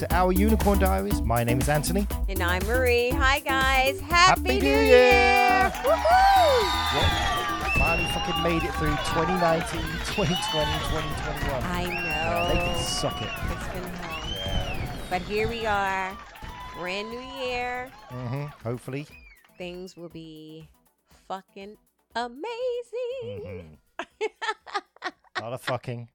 Hi, 0.00 0.06
and 0.06 0.08
welcome 0.08 0.08
to 0.08 0.14
our 0.14 0.32
Unicorn 0.32 0.78
Diaries. 0.78 1.22
My 1.22 1.44
name 1.44 1.60
is 1.60 1.68
Anthony. 1.68 2.06
And 2.28 2.42
I'm 2.42 2.66
Marie. 2.66 3.10
Hi, 3.10 3.40
guys. 3.40 4.00
Happy, 4.00 4.42
Happy 4.42 4.60
New, 4.60 4.60
New 4.60 4.80
Year. 4.80 4.84
Year. 4.84 5.72
Woohoo! 5.74 6.62
Yeah, 6.94 7.72
finally 7.78 8.08
fucking 8.12 8.42
made 8.42 8.62
it 8.62 8.72
through 8.74 8.90
2019, 8.90 9.80
2020, 9.80 10.72
2021. 10.88 11.62
I 11.62 11.82
Yeah, 11.82 12.48
they 12.48 12.58
can 12.58 12.78
suck 12.78 13.20
it. 13.20 13.28
It's 13.52 13.68
been 13.68 13.82
hell. 13.94 14.30
Yeah. 14.30 14.86
But 15.10 15.22
here 15.22 15.48
we 15.48 15.66
are. 15.66 16.16
Brand 16.78 17.10
new 17.10 17.20
year. 17.44 17.90
hmm 18.08 18.44
Hopefully. 18.62 19.06
Things 19.58 19.96
will 19.96 20.08
be 20.08 20.68
fucking 21.28 21.76
amazing. 22.14 23.78
hmm 23.98 24.06
a 25.36 25.42
lot 25.42 25.52
of 25.52 25.60
fucking, 25.62 26.08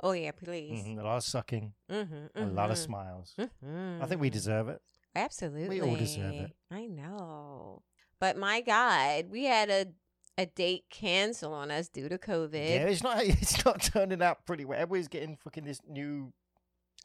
Oh, 0.00 0.12
yeah, 0.12 0.32
please. 0.32 0.84
mhm, 0.84 0.98
a 0.98 1.02
lot 1.02 1.16
of 1.18 1.22
sucking, 1.24 1.72
Mm-hmm, 1.90 2.42
a 2.42 2.46
lot 2.46 2.70
of 2.70 2.78
smiles. 2.78 3.34
I 3.38 4.06
think 4.06 4.20
we 4.20 4.30
deserve 4.30 4.68
it. 4.68 4.80
Absolutely. 5.16 5.80
We 5.80 5.82
all 5.88 5.96
deserve 5.96 6.34
it. 6.34 6.52
I 6.70 6.86
know. 6.86 7.82
But 8.20 8.36
my 8.36 8.60
God, 8.60 9.26
we 9.30 9.44
had 9.44 9.70
a 9.70 9.86
a 10.36 10.46
date 10.46 10.86
cancel 10.90 11.52
on 11.54 11.70
us 11.70 11.88
due 11.88 12.08
to 12.08 12.18
COVID. 12.18 12.54
Yeah, 12.54 12.86
it's 12.86 13.02
not. 13.04 13.18
It's 13.24 13.64
not 13.64 13.80
turning 13.82 14.20
out 14.22 14.44
pretty 14.46 14.64
well. 14.64 14.76
Everybody's 14.80 15.06
getting 15.08 15.36
fucking 15.36 15.64
this 15.64 15.80
new 15.88 16.32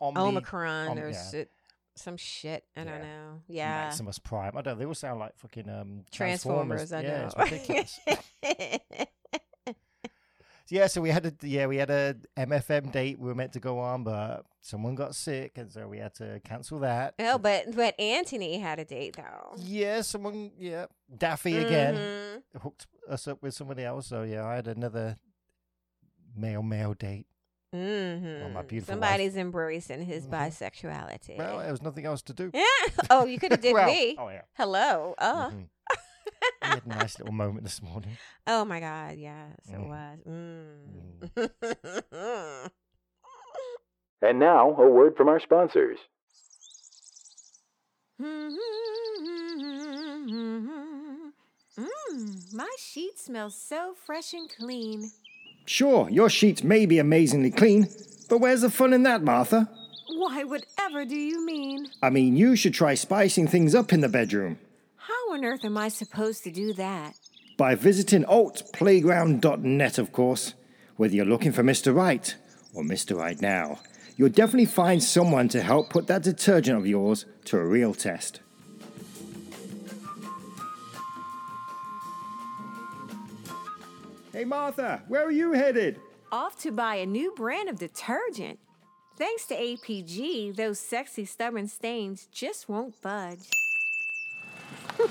Omni 0.01 0.19
Omicron 0.19 0.87
Om- 0.87 0.97
or 0.97 1.09
yeah. 1.09 1.29
shit, 1.29 1.51
some 1.95 2.17
shit. 2.17 2.63
I 2.75 2.83
don't 2.85 2.93
Yeah. 2.93 3.03
know. 3.03 3.41
Yeah. 3.47 3.67
Maximus 3.85 4.17
Prime. 4.17 4.57
I 4.57 4.61
don't. 4.63 4.73
know, 4.75 4.79
They 4.79 4.85
all 4.85 4.95
sound 4.95 5.19
like 5.19 5.37
fucking 5.37 5.69
um 5.69 6.05
Transformers, 6.11 6.91
I 6.91 7.01
yeah, 7.01 7.19
know. 7.21 7.29
it's 7.35 7.51
ridiculous. 7.51 7.99
yeah, 10.69 10.87
so 10.87 11.01
we 11.01 11.09
had 11.09 11.25
a 11.25 11.33
yeah 11.41 11.65
we 11.67 11.77
had 11.77 11.89
a 11.89 12.15
MFM 12.37 12.91
date 12.91 13.19
we 13.19 13.27
were 13.27 13.35
meant 13.35 13.53
to 13.53 13.59
go 13.59 13.79
on, 13.79 14.03
but 14.03 14.45
someone 14.61 14.95
got 14.95 15.15
sick, 15.15 15.57
and 15.57 15.71
so 15.71 15.87
we 15.87 15.97
had 15.99 16.13
to 16.15 16.39
cancel 16.43 16.79
that. 16.79 17.13
oh, 17.19 17.37
but 17.37 17.75
but 17.75 17.99
Anthony 17.99 18.59
had 18.59 18.79
a 18.79 18.85
date 18.85 19.15
though. 19.17 19.53
Yeah, 19.57 20.01
someone 20.01 20.51
yeah 20.59 20.85
Daffy 21.17 21.57
again 21.57 21.95
Mhm. 21.95 22.61
hooked 22.61 22.87
us 23.09 23.27
up 23.27 23.41
with 23.41 23.53
somebody 23.53 23.83
else. 23.83 24.07
So 24.07 24.23
yeah, 24.23 24.45
I 24.45 24.55
had 24.55 24.67
another 24.67 25.17
male 26.35 26.63
male 26.63 26.93
date. 26.93 27.25
Mhm. 27.73 28.51
my 28.53 28.63
beautiful 28.63 28.95
wife. 28.95 29.03
Somebody's 29.09 29.37
embracing 29.37 30.01
his 30.03 30.25
Mhm. 30.25 30.31
bisexuality. 30.31 31.37
Well, 31.37 31.59
there 31.59 31.69
was 31.71 31.83
nothing 31.83 32.05
else 32.05 32.23
to 32.23 32.33
do. 32.33 32.49
yeah. 32.53 32.63
Oh, 33.11 33.25
you 33.25 33.37
could 33.37 33.51
have 33.51 33.61
did 33.61 33.73
Well, 33.75 33.85
me. 33.87 34.15
Oh 34.17 34.29
yeah. 34.29 34.41
Hello. 34.57 35.13
Oh. 35.19 35.51
Mhm. 35.53 35.67
we 36.61 36.67
had 36.69 36.81
a 36.85 36.89
nice 36.99 37.17
little 37.19 37.33
moment 37.33 37.63
this 37.63 37.81
morning. 37.81 38.17
Oh 38.47 38.65
my 38.65 38.79
God. 38.79 39.17
Yes, 39.17 39.57
it 39.67 39.75
Mm. 39.77 39.89
was. 39.89 40.19
Mm. 41.47 42.69
And 44.21 44.37
now, 44.37 44.71
a 44.75 44.89
word 44.89 45.15
from 45.15 45.29
our 45.29 45.39
sponsors. 45.39 45.97
Mmm, 51.77 52.53
my 52.53 52.69
sheet 52.77 53.17
smells 53.17 53.55
so 53.55 53.93
fresh 54.05 54.33
and 54.33 54.49
clean. 54.49 55.09
Sure, 55.65 56.09
your 56.09 56.29
sheets 56.29 56.63
may 56.63 56.85
be 56.85 56.99
amazingly 56.99 57.51
clean, 57.51 57.87
but 58.29 58.39
where's 58.39 58.61
the 58.61 58.69
fun 58.69 58.91
in 58.93 59.03
that, 59.03 59.21
Martha? 59.23 59.69
Why, 60.17 60.43
whatever 60.43 61.05
do 61.05 61.15
you 61.15 61.45
mean? 61.45 61.87
I 62.01 62.09
mean, 62.09 62.35
you 62.35 62.55
should 62.55 62.73
try 62.73 62.95
spicing 62.95 63.47
things 63.47 63.75
up 63.75 63.93
in 63.93 64.01
the 64.01 64.09
bedroom 64.09 64.59
How 65.09 65.33
on 65.33 65.43
earth 65.43 65.65
am 65.65 65.77
I 65.77 65.89
supposed 65.89 66.43
to 66.45 66.51
do 66.51 66.73
that? 66.73 67.15
by 67.59 67.75
visiting 67.75 68.23
altplayground.net, 68.23 69.97
of 69.97 70.13
course. 70.13 70.53
Whether 70.95 71.15
you're 71.15 71.25
looking 71.25 71.51
for 71.51 71.61
Mr. 71.61 71.93
Right 71.93 72.33
or 72.73 72.83
Mr. 72.83 73.17
Right 73.17 73.39
Now, 73.41 73.79
you'll 74.15 74.29
definitely 74.29 74.65
find 74.65 75.03
someone 75.03 75.49
to 75.49 75.61
help 75.61 75.89
put 75.89 76.07
that 76.07 76.23
detergent 76.23 76.77
of 76.77 76.87
yours 76.87 77.25
to 77.45 77.57
a 77.57 77.65
real 77.65 77.93
test. 77.93 78.39
Hey, 84.31 84.45
Martha, 84.45 85.03
where 85.09 85.25
are 85.25 85.31
you 85.31 85.51
headed? 85.51 85.99
Off 86.31 86.57
to 86.61 86.71
buy 86.71 86.95
a 86.95 87.05
new 87.05 87.33
brand 87.35 87.67
of 87.67 87.77
detergent. 87.77 88.57
Thanks 89.17 89.45
to 89.47 89.55
APG, 89.55 90.55
those 90.55 90.79
sexy 90.79 91.25
stubborn 91.25 91.67
stains 91.67 92.29
just 92.31 92.69
won't 92.69 93.01
budge. 93.01 93.49
Are 94.99 95.05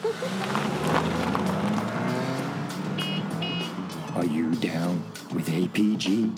you 4.26 4.54
down 4.56 5.02
with 5.32 5.48
APG? 5.48 6.30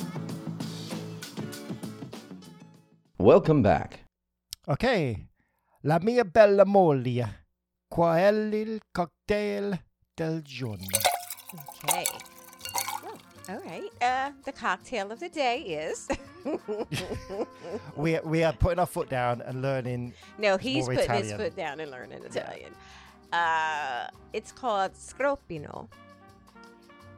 Welcome 3.18 3.62
back. 3.62 4.04
Ok, 4.68 4.86
la 5.82 5.98
mia 5.98 6.24
bella 6.24 6.64
moglie, 6.64 7.46
qual 7.88 8.18
è 8.18 8.28
il 8.28 8.78
cocktail 8.92 9.76
del 10.14 10.42
giorno? 10.42 10.86
Okay. 11.82 12.06
All 13.48 13.60
right. 13.64 13.90
Uh, 14.00 14.30
the 14.44 14.52
cocktail 14.52 15.10
of 15.10 15.18
the 15.18 15.28
day 15.28 15.58
is. 15.62 16.06
We 17.96 18.20
we 18.22 18.44
are 18.44 18.52
putting 18.52 18.78
our 18.78 18.86
foot 18.86 19.10
down 19.10 19.42
and 19.42 19.60
learning. 19.60 20.14
no, 20.38 20.56
he's 20.56 20.86
more 20.86 20.94
putting 20.94 21.24
his 21.24 21.32
foot 21.32 21.56
down 21.56 21.80
and 21.80 21.90
learning 21.90 22.22
Italian. 22.24 22.72
Uh, 23.32 24.06
it's 24.32 24.52
called 24.52 24.92
sgroppino. 24.94 25.88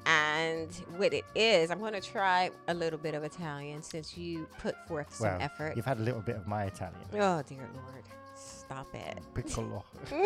And 0.05 0.69
what 0.97 1.15
it 1.15 1.25
is, 1.35 1.71
I'm 1.71 1.79
going 1.79 1.93
to 1.93 2.01
try 2.01 2.51
a 2.67 2.75
little 2.75 2.99
bit 2.99 3.15
of 3.15 3.23
Italian 3.23 3.83
since 3.83 4.17
you 4.19 4.49
put 4.59 4.75
forth 4.89 5.15
some 5.15 5.29
well, 5.29 5.39
effort. 5.41 5.77
you've 5.77 5.85
had 5.85 5.99
a 5.99 6.03
little 6.03 6.21
bit 6.21 6.37
of 6.37 6.47
my 6.47 6.65
Italian. 6.65 7.07
Oh, 7.15 7.43
dear 7.43 7.69
Lord. 7.73 8.05
Stop 8.35 8.93
it. 8.95 9.19
Piccolo. 9.35 9.85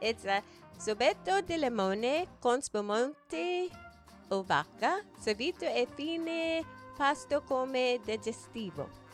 it's 0.00 0.26
a 0.26 0.42
sorbetto 0.78 1.40
di 1.40 1.56
limone 1.56 2.26
con 2.38 2.60
spumante 2.60 3.70
o 4.28 4.42
vodka, 4.42 5.02
servito 5.18 5.64
e 5.64 5.86
fine 5.94 6.64
pasto 6.96 7.42
come 7.42 7.98
digestivo. 8.04 9.05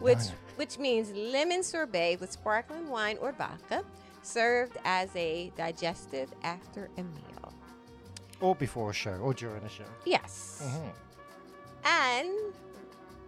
Which 0.00 0.18
which 0.56 0.78
means 0.78 1.10
lemon 1.12 1.62
sorbet 1.62 2.16
with 2.20 2.32
sparkling 2.32 2.88
wine 2.88 3.18
or 3.20 3.32
vodka, 3.32 3.84
served 4.22 4.76
as 4.84 5.08
a 5.16 5.50
digestive 5.56 6.30
after 6.42 6.88
a 6.96 7.02
meal. 7.02 7.52
Or 8.40 8.54
before 8.54 8.90
a 8.90 8.92
show, 8.94 9.12
or 9.14 9.32
during 9.34 9.62
a 9.62 9.68
show. 9.68 9.84
Yes. 10.04 10.62
Mhm. 10.64 10.92
And 11.84 12.54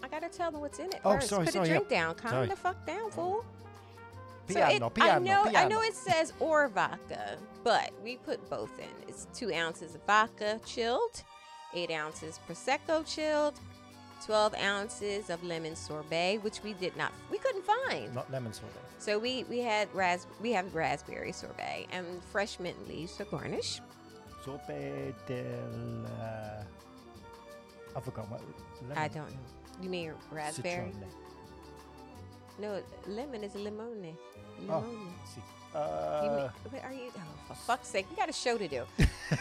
I 0.02 0.08
gotta 0.08 0.28
tell 0.28 0.50
them 0.50 0.60
what's 0.60 0.78
in 0.78 0.86
it 0.86 1.00
Oh, 1.04 1.14
first. 1.14 1.28
sorry, 1.28 1.44
Put 1.46 1.54
sorry, 1.54 1.68
the 1.68 1.74
drink 1.74 1.86
yeah. 1.90 1.98
down. 1.98 2.14
Calm 2.16 2.30
Sorry. 2.30 2.46
the 2.48 2.56
fuck 2.56 2.86
down, 2.86 3.10
fool. 3.10 3.44
So 4.48 4.54
Piano, 4.54 4.74
it, 4.76 4.82
I 4.82 4.88
piano, 4.88 5.24
know, 5.24 5.42
I 5.54 5.68
know 5.68 5.82
it 5.82 5.94
says 5.94 6.32
or 6.40 6.68
vodka, 6.68 7.36
but 7.64 7.92
we 8.02 8.16
put 8.16 8.48
both 8.48 8.78
in. 8.78 8.88
It's 9.06 9.26
two 9.34 9.52
ounces 9.52 9.94
of 9.94 10.00
vodka 10.06 10.58
chilled, 10.64 11.22
eight 11.74 11.90
ounces 11.90 12.40
prosecco 12.48 13.04
chilled, 13.06 13.60
twelve 14.24 14.54
ounces 14.56 15.30
of 15.30 15.42
lemon 15.44 15.74
sorbet, 15.76 16.38
which 16.38 16.62
we 16.62 16.72
did 16.74 16.96
not, 16.96 17.12
we 17.30 17.38
couldn't 17.38 17.64
find. 17.64 18.14
Not 18.14 18.30
lemon 18.30 18.52
sorbet. 18.52 18.80
So 18.98 19.18
we 19.18 19.44
we 19.44 19.58
had 19.60 19.88
ras 19.94 20.26
we 20.40 20.52
have 20.52 20.74
raspberry 20.74 21.32
sorbet 21.32 21.86
and 21.92 22.06
fresh 22.32 22.58
mint 22.58 22.76
leaves 22.88 23.16
for 23.16 23.24
garnish. 23.24 23.80
Sorbet 24.44 25.14
del. 25.26 26.06
Uh, 26.20 26.62
I 27.96 28.00
forgot 28.00 28.30
what. 28.30 28.40
Lemon. 28.82 28.98
I 28.98 29.08
don't 29.08 29.30
know. 29.30 29.38
You 29.82 29.88
mean 29.90 30.12
raspberry? 30.32 30.92
No, 32.58 32.82
lemon 33.06 33.44
is 33.44 33.52
limone. 33.52 34.14
Oh, 34.68 34.82
Limone. 34.82 35.12
see. 35.24 35.42
You 35.74 35.78
Uh, 35.80 36.32
mean, 36.36 36.72
what 36.72 36.84
are 36.84 36.92
you? 36.92 37.12
Oh, 37.16 37.20
for 37.46 37.54
fuck's 37.54 37.88
sake! 37.88 38.06
We 38.10 38.16
got 38.16 38.28
a 38.28 38.32
show 38.32 38.56
to 38.58 38.66
do. 38.66 38.82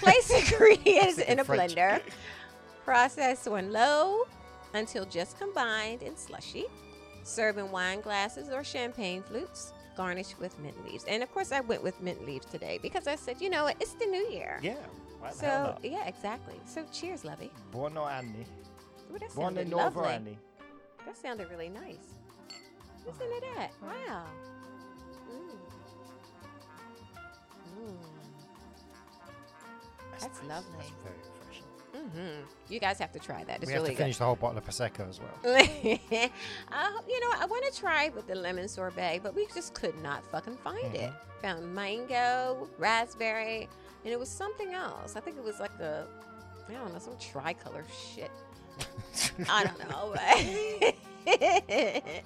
Place 0.01 0.29
ingredients 0.51 1.17
in 1.19 1.39
a 1.39 1.43
French. 1.43 1.73
blender. 1.73 2.01
Process 2.85 3.47
on 3.47 3.71
low 3.71 4.27
until 4.73 5.05
just 5.05 5.37
combined 5.39 6.01
and 6.03 6.17
slushy. 6.17 6.65
Serve 7.23 7.57
in 7.57 7.71
wine 7.71 8.01
glasses 8.01 8.49
or 8.49 8.63
champagne 8.63 9.21
flutes. 9.23 9.73
Garnish 9.95 10.37
with 10.39 10.57
mint 10.59 10.75
leaves. 10.85 11.03
And 11.07 11.23
of 11.23 11.33
course, 11.33 11.51
I 11.51 11.59
went 11.61 11.81
with 11.83 11.99
mint 12.01 12.25
leaves 12.25 12.45
today 12.45 12.79
because 12.81 13.07
I 13.07 13.15
said, 13.15 13.41
you 13.41 13.49
know 13.49 13.63
what? 13.63 13.75
It's 13.79 13.93
the 13.93 14.05
new 14.05 14.27
year. 14.29 14.59
yeah. 14.61 14.75
Why 15.19 15.31
the 15.31 15.35
So 15.35 15.45
hell 15.47 15.63
not? 15.63 15.79
yeah, 15.83 16.05
exactly. 16.05 16.53
So 16.65 16.85
cheers, 16.93 17.25
Lovey. 17.25 17.51
Buono 17.71 18.05
anni. 18.05 18.45
Ooh, 19.11 19.17
that 19.17 19.29
Buone 19.31 19.35
sounded 19.55 19.69
lovely. 19.69 20.07
anni. 20.09 20.37
That 21.05 21.17
sounded 21.17 21.49
really 21.49 21.69
nice. 21.69 22.13
Listen 23.05 23.25
to 23.27 23.41
that. 23.55 23.71
Wow. 23.81 24.25
Mm. 25.31 25.49
Mm. 27.79 27.95
That's 30.11 30.25
nice. 30.25 30.49
lovely. 30.49 30.71
That's 30.77 30.91
very 31.03 31.15
refreshing. 31.39 31.66
Hmm 32.13 32.41
You 32.69 32.79
guys 32.79 32.99
have 32.99 33.11
to 33.13 33.19
try 33.19 33.43
that. 33.43 33.57
It's 33.57 33.67
we 33.67 33.73
have 33.73 33.83
really 33.83 33.95
to 33.95 34.01
finish 34.01 34.17
the 34.17 34.25
whole 34.25 34.35
bottle 34.35 34.57
of 34.57 34.65
prosecco 34.65 35.07
as 35.09 35.19
well. 35.19 35.29
uh, 35.45 36.91
you 37.07 37.19
know, 37.19 37.31
I 37.39 37.45
want 37.49 37.71
to 37.71 37.79
try 37.79 38.09
with 38.09 38.27
the 38.27 38.35
lemon 38.35 38.67
sorbet, 38.67 39.21
but 39.23 39.35
we 39.35 39.47
just 39.53 39.73
could 39.73 40.01
not 40.01 40.25
fucking 40.31 40.57
find 40.57 40.95
it. 40.95 41.11
Mm-hmm. 41.11 41.41
Found 41.41 41.75
mango, 41.75 42.67
raspberry, 42.77 43.69
and 44.03 44.13
it 44.13 44.19
was 44.19 44.29
something 44.29 44.73
else. 44.73 45.15
I 45.15 45.19
think 45.19 45.37
it 45.37 45.43
was 45.43 45.59
like 45.59 45.77
a, 45.79 46.07
I 46.69 46.73
don't 46.73 46.93
know, 46.93 46.99
some 46.99 47.17
tricolor 47.19 47.85
shit. 48.15 48.31
I 49.49 49.63
don't 49.63 49.89
know, 49.89 50.13
but 50.13 50.95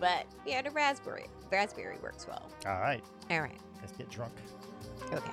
but 0.00 0.26
yeah, 0.46 0.62
the 0.62 0.70
raspberry 0.70 1.26
raspberry 1.50 1.98
works 2.02 2.26
well. 2.26 2.48
All 2.66 2.80
right, 2.80 3.02
All 3.30 3.40
right, 3.40 3.58
let's 3.80 3.92
get 3.92 4.08
drunk. 4.10 4.32
okay. 5.12 5.30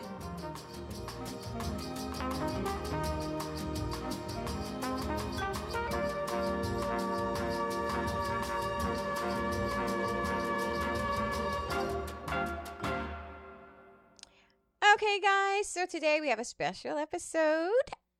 Okay, 15.02 15.20
guys. 15.20 15.68
So 15.68 15.88
today 15.88 16.20
we 16.22 16.30
have 16.30 16.38
a 16.38 16.44
special 16.46 16.96
episode. 16.98 17.72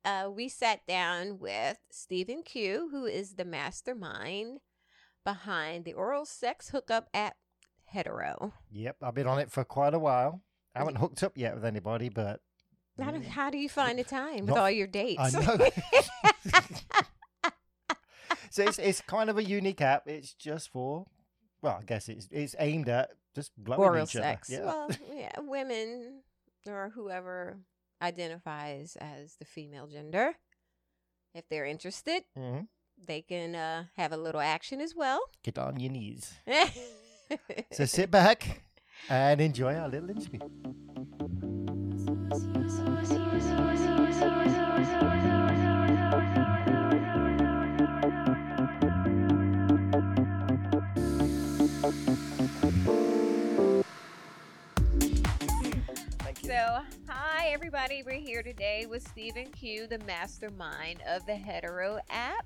Uh, 0.04 0.28
we 0.34 0.48
sat 0.48 0.84
down 0.88 1.38
with 1.38 1.78
Stephen 1.92 2.42
Q, 2.42 2.88
who 2.90 3.06
is 3.06 3.34
the 3.34 3.44
mastermind 3.44 4.58
behind 5.24 5.84
the 5.84 5.92
oral 5.92 6.24
sex 6.24 6.70
hookup 6.70 7.08
app 7.14 7.36
Headero. 7.94 8.50
Yep, 8.72 8.96
I've 9.00 9.14
been 9.14 9.28
on 9.28 9.38
it 9.38 9.52
for 9.52 9.62
quite 9.62 9.94
a 9.94 9.98
while. 10.00 10.42
I 10.74 10.80
haven't 10.80 10.96
hooked 10.96 11.22
up 11.22 11.34
yet 11.36 11.54
with 11.54 11.64
anybody, 11.64 12.08
but 12.08 12.40
How 13.00 13.12
do, 13.12 13.20
how 13.20 13.50
do 13.50 13.58
you 13.58 13.68
find 13.68 13.96
the 13.96 14.04
time 14.04 14.40
with 14.40 14.48
Not- 14.48 14.58
all 14.58 14.70
your 14.70 14.88
dates? 14.88 15.20
I 15.20 15.30
know. 15.40 15.68
so 18.50 18.64
it's 18.64 18.80
it's 18.80 19.00
kind 19.02 19.30
of 19.30 19.38
a 19.38 19.44
unique 19.44 19.80
app. 19.80 20.08
It's 20.08 20.34
just 20.34 20.72
for, 20.72 21.04
well, 21.62 21.78
I 21.80 21.84
guess 21.84 22.08
it's 22.08 22.26
it's 22.32 22.56
aimed 22.58 22.88
at 22.88 23.10
just 23.36 23.52
blowing 23.56 23.80
oral 23.82 24.02
each 24.02 24.16
other. 24.16 24.24
sex. 24.24 24.50
Yeah. 24.50 24.64
Well, 24.64 24.90
yeah, 25.14 25.30
women 25.38 26.21
or 26.66 26.90
whoever 26.94 27.58
identifies 28.00 28.96
as 29.00 29.36
the 29.36 29.44
female 29.44 29.86
gender, 29.86 30.34
if 31.34 31.48
they're 31.48 31.66
interested, 31.66 32.24
Mhm. 32.36 32.68
they 32.98 33.22
can 33.22 33.54
uh, 33.54 33.84
have 33.96 34.12
a 34.12 34.16
little 34.16 34.40
action 34.40 34.80
as 34.80 34.94
well. 34.94 35.20
Get 35.42 35.58
on 35.58 35.78
your 35.80 35.90
knees. 35.92 36.34
So 37.72 37.86
sit 37.86 38.10
back 38.10 38.62
and 39.08 39.40
enjoy 39.40 39.74
our 39.74 39.88
little 39.88 40.10
interview. 40.10 40.40
Everybody. 57.74 58.02
We're 58.02 58.20
here 58.20 58.42
today 58.42 58.84
with 58.84 59.06
Stephen 59.08 59.46
Q, 59.46 59.86
the 59.86 59.98
mastermind 60.00 61.00
of 61.08 61.24
the 61.24 61.32
Headero 61.32 62.00
app. 62.10 62.44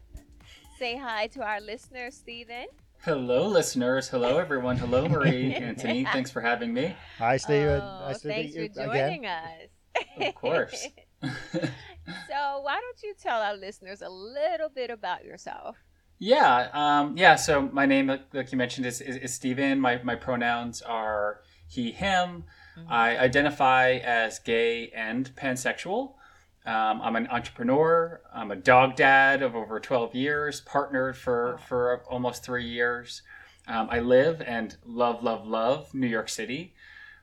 Say 0.79 0.97
hi 0.97 1.27
to 1.29 1.43
our 1.43 1.61
listeners, 1.61 2.15
Stephen. 2.15 2.67
Hello, 3.01 3.49
listeners. 3.49 4.09
Hello, 4.09 4.39
everyone. 4.39 4.77
Hello, 4.77 5.09
Marie, 5.09 5.53
and 5.53 5.65
Anthony. 5.71 6.05
Thanks 6.05 6.31
for 6.31 6.41
having 6.41 6.73
me. 6.73 6.95
Hi, 7.19 7.39
Stephen. 7.39 7.81
Oh, 7.81 8.07
nice 8.07 8.21
to 8.21 8.29
thanks 8.29 8.55
meet 8.55 8.75
for 8.75 8.83
you 8.83 8.91
again. 8.91 9.11
joining 9.11 9.27
us. 9.27 10.29
Of 10.29 10.35
course. 10.37 10.87
so, 11.23 12.61
why 12.61 12.81
don't 12.81 13.03
you 13.03 13.13
tell 13.21 13.41
our 13.41 13.57
listeners 13.57 14.03
a 14.03 14.09
little 14.09 14.69
bit 14.69 14.91
about 14.91 15.25
yourself? 15.25 15.77
yeah, 16.21 16.69
um, 16.73 17.17
yeah. 17.17 17.35
So 17.35 17.63
my 17.63 17.85
name, 17.85 18.07
like 18.07 18.33
like 18.33 18.53
you 18.53 18.59
mentioned, 18.59 18.87
is, 18.87 19.01
is, 19.01 19.17
is 19.17 19.35
Steven. 19.35 19.81
My, 19.81 20.01
my 20.05 20.15
pronouns 20.15 20.83
are 20.83 21.41
he, 21.67 21.91
him. 21.91 22.45
I 22.89 23.17
identify 23.17 23.93
as 23.93 24.39
gay 24.39 24.91
and 24.91 25.35
pansexual. 25.37 26.15
Um, 26.65 27.01
I'm 27.01 27.17
an 27.17 27.29
entrepreneur. 27.29 28.21
I'm 28.35 28.51
a 28.51 28.57
dog 28.57 28.97
dad 28.97 29.43
of 29.43 29.55
over 29.55 29.79
12 29.81 30.15
years, 30.15 30.61
partnered 30.61 31.17
for, 31.17 31.53
Wow. 31.53 31.57
for 31.59 32.03
almost 32.11 32.43
three 32.45 32.67
years. 32.67 33.23
Um, 33.69 33.89
I 33.91 34.01
live 34.01 34.43
and 34.43 34.77
love, 34.85 35.23
love, 35.23 35.47
love 35.47 35.95
New 35.95 36.07
York 36.09 36.29
City. 36.29 36.75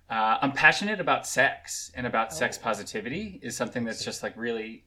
Uh, 0.09 0.37
I'm 0.41 0.51
passionate 0.53 0.99
about 0.99 1.25
sex 1.27 1.91
and 1.95 2.05
about 2.07 2.33
sex 2.33 2.57
Oh. 2.59 2.63
positivity 2.63 3.39
is 3.41 3.55
something 3.55 3.83
that's 3.83 4.03
just 4.03 4.23
like 4.23 4.33
really 4.37 4.85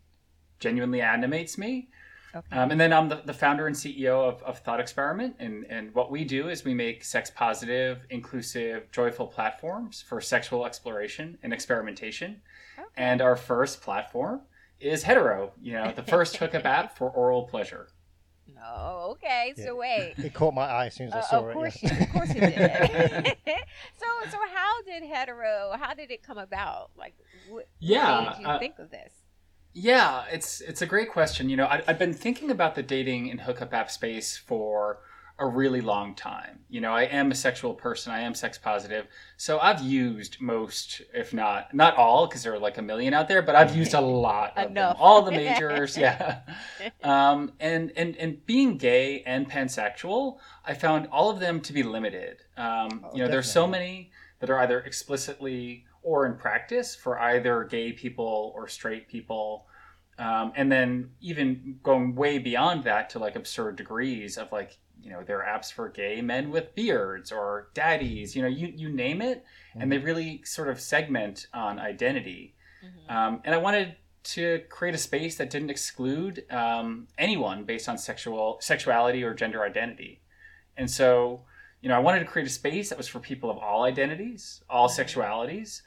genuinely 0.58 1.00
animates 1.02 1.58
me. 1.58 1.88
Okay. 2.36 2.56
Um, 2.56 2.70
and 2.70 2.80
then 2.80 2.92
I'm 2.92 3.08
the, 3.08 3.22
the 3.24 3.32
founder 3.32 3.66
and 3.66 3.74
CEO 3.74 4.28
of, 4.28 4.42
of 4.42 4.58
Thought 4.58 4.80
Experiment. 4.80 5.36
And, 5.38 5.64
and 5.70 5.94
what 5.94 6.10
we 6.10 6.24
do 6.24 6.48
is 6.48 6.64
we 6.64 6.74
make 6.74 7.04
sex 7.04 7.30
positive, 7.30 8.06
inclusive, 8.10 8.90
joyful 8.92 9.26
platforms 9.26 10.02
for 10.06 10.20
sexual 10.20 10.66
exploration 10.66 11.38
and 11.42 11.52
experimentation. 11.52 12.42
Okay. 12.78 12.86
And 12.96 13.22
our 13.22 13.36
first 13.36 13.80
platform 13.80 14.42
is 14.80 15.04
Headero, 15.04 15.50
you 15.60 15.72
know, 15.72 15.92
the 15.92 16.02
first 16.02 16.36
hookup 16.36 16.64
app 16.76 16.96
for 16.96 17.08
oral 17.10 17.44
pleasure. 17.44 17.88
No, 18.54 19.08
okay. 19.12 19.54
Yeah. 19.56 19.64
So 19.64 19.76
wait. 19.76 20.14
It 20.18 20.32
caught 20.34 20.54
my 20.54 20.66
eye 20.66 20.86
as 20.86 20.94
soon 20.94 21.08
as 21.08 21.14
I 21.14 21.18
Uh, 21.18 21.22
saw 21.22 21.40
of 21.40 21.48
it. 21.50 21.52
course, 21.54 21.82
yeah. 21.82 22.02
of 22.04 22.10
course 22.12 22.30
it 22.30 22.40
did. 22.40 23.36
so, 23.96 24.06
so 24.30 24.38
how 24.54 24.82
did 24.82 25.02
Headero? 25.02 25.78
How 25.78 25.94
did 25.94 26.10
it 26.10 26.22
come 26.22 26.38
about? 26.38 26.90
Like, 26.96 27.14
what, 27.48 27.68
Yeah, 27.80 28.20
what 28.24 28.38
made 28.38 28.42
you 28.42 28.48
uh, 28.48 28.58
think 28.58 28.78
of 28.78 28.90
this? 28.90 29.12
Yeah, 29.78 30.25
it's 30.32 30.62
it's 30.62 30.81
a 30.81 30.87
great 30.87 31.11
question. 31.11 31.50
You 31.50 31.58
know, 31.58 31.67
I, 31.67 31.82
I've 31.87 31.99
been 31.99 32.14
thinking 32.14 32.50
about 32.50 32.75
the 32.75 32.82
dating 32.82 33.31
and 33.31 33.38
hookup 33.38 33.75
app 33.75 33.90
space 33.90 34.34
for 34.34 35.00
a 35.38 35.46
really 35.46 35.82
long 35.82 36.14
time. 36.14 36.61
You 36.70 36.81
know, 36.81 36.93
I 36.94 37.02
am 37.02 37.31
a 37.31 37.34
sexual 37.34 37.75
person. 37.75 38.11
I 38.11 38.20
am 38.20 38.34
sex 38.34 38.56
positive, 38.56 39.06
so 39.37 39.58
I've 39.58 39.82
used 39.82 40.40
most, 40.40 41.02
if 41.12 41.34
not 41.34 41.75
not 41.75 41.94
all, 41.94 42.26
because 42.26 42.43
there 42.43 42.55
are 42.55 42.58
like 42.58 42.78
a 42.78 42.82
million 42.82 43.12
out 43.12 43.29
there, 43.29 43.43
but 43.43 43.55
I've 43.55 43.77
used 43.77 43.93
a 43.93 44.00
lot 44.29 44.56
of 44.56 44.72
them. 44.72 44.96
All 44.98 45.20
the 45.20 45.31
majors, 45.43 45.94
yeah. 45.98 46.41
Um, 47.03 47.53
and 47.60 47.93
and 47.96 48.17
and 48.17 48.46
being 48.46 48.79
gay 48.79 49.22
and 49.27 49.46
pansexual, 49.46 50.39
I 50.65 50.72
found 50.72 51.06
all 51.12 51.29
of 51.29 51.39
them 51.39 51.60
to 51.60 51.74
be 51.74 51.82
limited. 51.82 52.39
Um, 52.56 53.05
Oh, 53.05 53.10
you 53.15 53.22
know, 53.22 53.29
there's 53.29 53.53
so 53.53 53.67
many 53.67 54.10
that 54.41 54.48
are 54.48 54.58
either 54.58 54.81
explicitly 54.81 55.84
or 56.03 56.24
in 56.24 56.36
practice 56.36 56.94
for 56.94 57.19
either 57.19 57.65
gay 57.65 57.93
people 57.93 58.53
or 58.55 58.69
straight 58.69 59.08
people. 59.08 59.67
Um, 60.19 60.53
and 60.56 60.73
then 60.73 61.11
even 61.20 61.79
going 61.82 62.15
way 62.15 62.39
beyond 62.39 62.85
that 62.85 63.11
to 63.11 63.19
like 63.19 63.37
absurd 63.37 63.77
degrees 63.77 64.39
of 64.39 64.51
like, 64.51 64.79
you 65.03 65.11
know, 65.11 65.23
there 65.23 65.43
are 65.43 65.58
apps 65.58 65.70
for 65.70 65.89
gay 65.89 66.23
men 66.23 66.51
with 66.51 66.75
beards 66.75 67.31
or 67.31 67.69
daddies, 67.75 68.35
you 68.35 68.43
know, 68.43 68.49
you, 68.49 68.73
you 68.75 68.89
name 68.89 69.20
it. 69.20 69.44
And 69.79 69.93
they 69.93 69.99
really 69.99 70.41
sort 70.44 70.69
of 70.69 70.81
segment 70.81 71.49
on 71.53 71.79
identity. 71.79 72.55
Mhm. 72.82 73.15
Um, 73.15 73.43
and 73.44 73.55
I 73.55 73.58
wanted 73.58 73.96
to 74.25 74.63
create 74.70 74.94
a 74.94 74.99
space 74.99 75.37
that 75.37 75.51
didn't 75.51 75.70
exclude 75.70 76.44
um, 76.51 77.06
anyone 77.19 77.65
based 77.65 77.89
on 77.89 77.99
sexual 77.99 78.58
sexuality 78.61 79.23
or 79.23 79.35
gender 79.35 79.63
identity. 79.63 80.20
And 80.77 80.91
so, 80.91 81.43
you 81.81 81.89
know, 81.89 81.94
I 81.94 82.01
wanted 82.01 82.20
to 82.20 82.25
create 82.25 82.49
a 82.49 82.51
space 82.51 82.89
that 82.89 82.99
was 82.99 83.06
for 83.06 83.20
people 83.20 83.51
of 83.51 83.58
all 83.58 83.85
identities, 83.85 84.63
all 84.69 84.89
sexualities, 84.89 85.82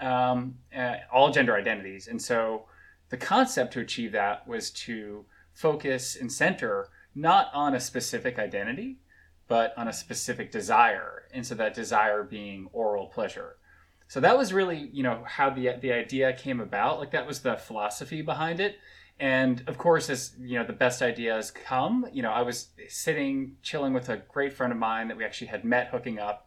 um, 0.00 0.56
uh, 0.76 0.96
all 1.12 1.30
gender 1.30 1.54
identities. 1.54 2.08
And 2.08 2.20
so, 2.20 2.66
the 3.12 3.18
concept 3.18 3.74
to 3.74 3.80
achieve 3.80 4.12
that 4.12 4.48
was 4.48 4.70
to 4.70 5.26
focus 5.52 6.16
and 6.16 6.32
center 6.32 6.88
not 7.14 7.50
on 7.52 7.74
a 7.74 7.80
specific 7.80 8.38
identity, 8.38 8.96
but 9.48 9.74
on 9.76 9.86
a 9.86 9.92
specific 9.92 10.50
desire. 10.50 11.24
And 11.30 11.46
so, 11.46 11.54
that 11.56 11.74
desire 11.74 12.22
being 12.22 12.70
oral 12.72 13.08
pleasure. 13.08 13.56
So 14.08 14.18
that 14.20 14.38
was 14.38 14.54
really, 14.54 14.88
you 14.94 15.02
know, 15.02 15.24
how 15.26 15.50
the 15.50 15.74
the 15.78 15.92
idea 15.92 16.32
came 16.32 16.58
about. 16.58 16.98
Like 17.00 17.10
that 17.10 17.26
was 17.26 17.40
the 17.40 17.56
philosophy 17.56 18.22
behind 18.22 18.60
it. 18.60 18.78
And 19.20 19.62
of 19.66 19.76
course, 19.76 20.08
as 20.08 20.32
you 20.40 20.58
know, 20.58 20.64
the 20.64 20.72
best 20.72 21.02
ideas 21.02 21.50
come. 21.50 22.06
You 22.14 22.22
know, 22.22 22.30
I 22.30 22.40
was 22.40 22.68
sitting, 22.88 23.56
chilling 23.62 23.92
with 23.92 24.08
a 24.08 24.16
great 24.16 24.54
friend 24.54 24.72
of 24.72 24.78
mine 24.78 25.08
that 25.08 25.18
we 25.18 25.24
actually 25.24 25.48
had 25.48 25.66
met 25.66 25.88
hooking 25.88 26.18
up, 26.18 26.46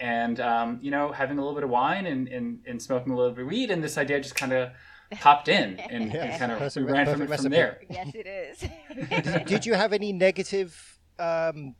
and 0.00 0.40
um, 0.40 0.78
you 0.80 0.90
know, 0.90 1.12
having 1.12 1.36
a 1.36 1.42
little 1.42 1.54
bit 1.54 1.64
of 1.64 1.68
wine 1.70 2.06
and, 2.06 2.26
and, 2.28 2.60
and 2.66 2.80
smoking 2.80 3.12
a 3.12 3.16
little 3.16 3.32
bit 3.32 3.42
of 3.42 3.48
weed, 3.48 3.70
and 3.70 3.84
this 3.84 3.98
idea 3.98 4.18
just 4.18 4.34
kind 4.34 4.54
of 4.54 4.70
popped 5.20 5.48
in 5.48 5.78
and, 5.78 6.12
Yeah, 6.12 6.24
and 6.24 6.38
kind 6.38 6.52
of 6.52 6.58
perfect- 6.58 6.86
we 6.86 6.92
ran 6.92 7.06
from, 7.06 7.22
it 7.22 7.40
from 7.40 7.50
there. 7.50 7.80
Yes, 7.88 8.10
it 8.14 8.26
is. 8.26 9.24
did, 9.24 9.44
did 9.46 9.66
you 9.66 9.74
have 9.74 9.92
any 9.92 10.12
negative 10.12 10.98
um, 11.18 11.74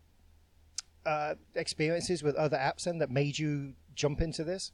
uh, 1.04 1.34
experiences 1.54 2.22
with 2.22 2.36
other 2.36 2.56
apps 2.56 2.84
then 2.84 2.98
that 2.98 3.10
made 3.10 3.38
you 3.38 3.74
jump 3.94 4.20
into 4.20 4.44
this? 4.44 4.72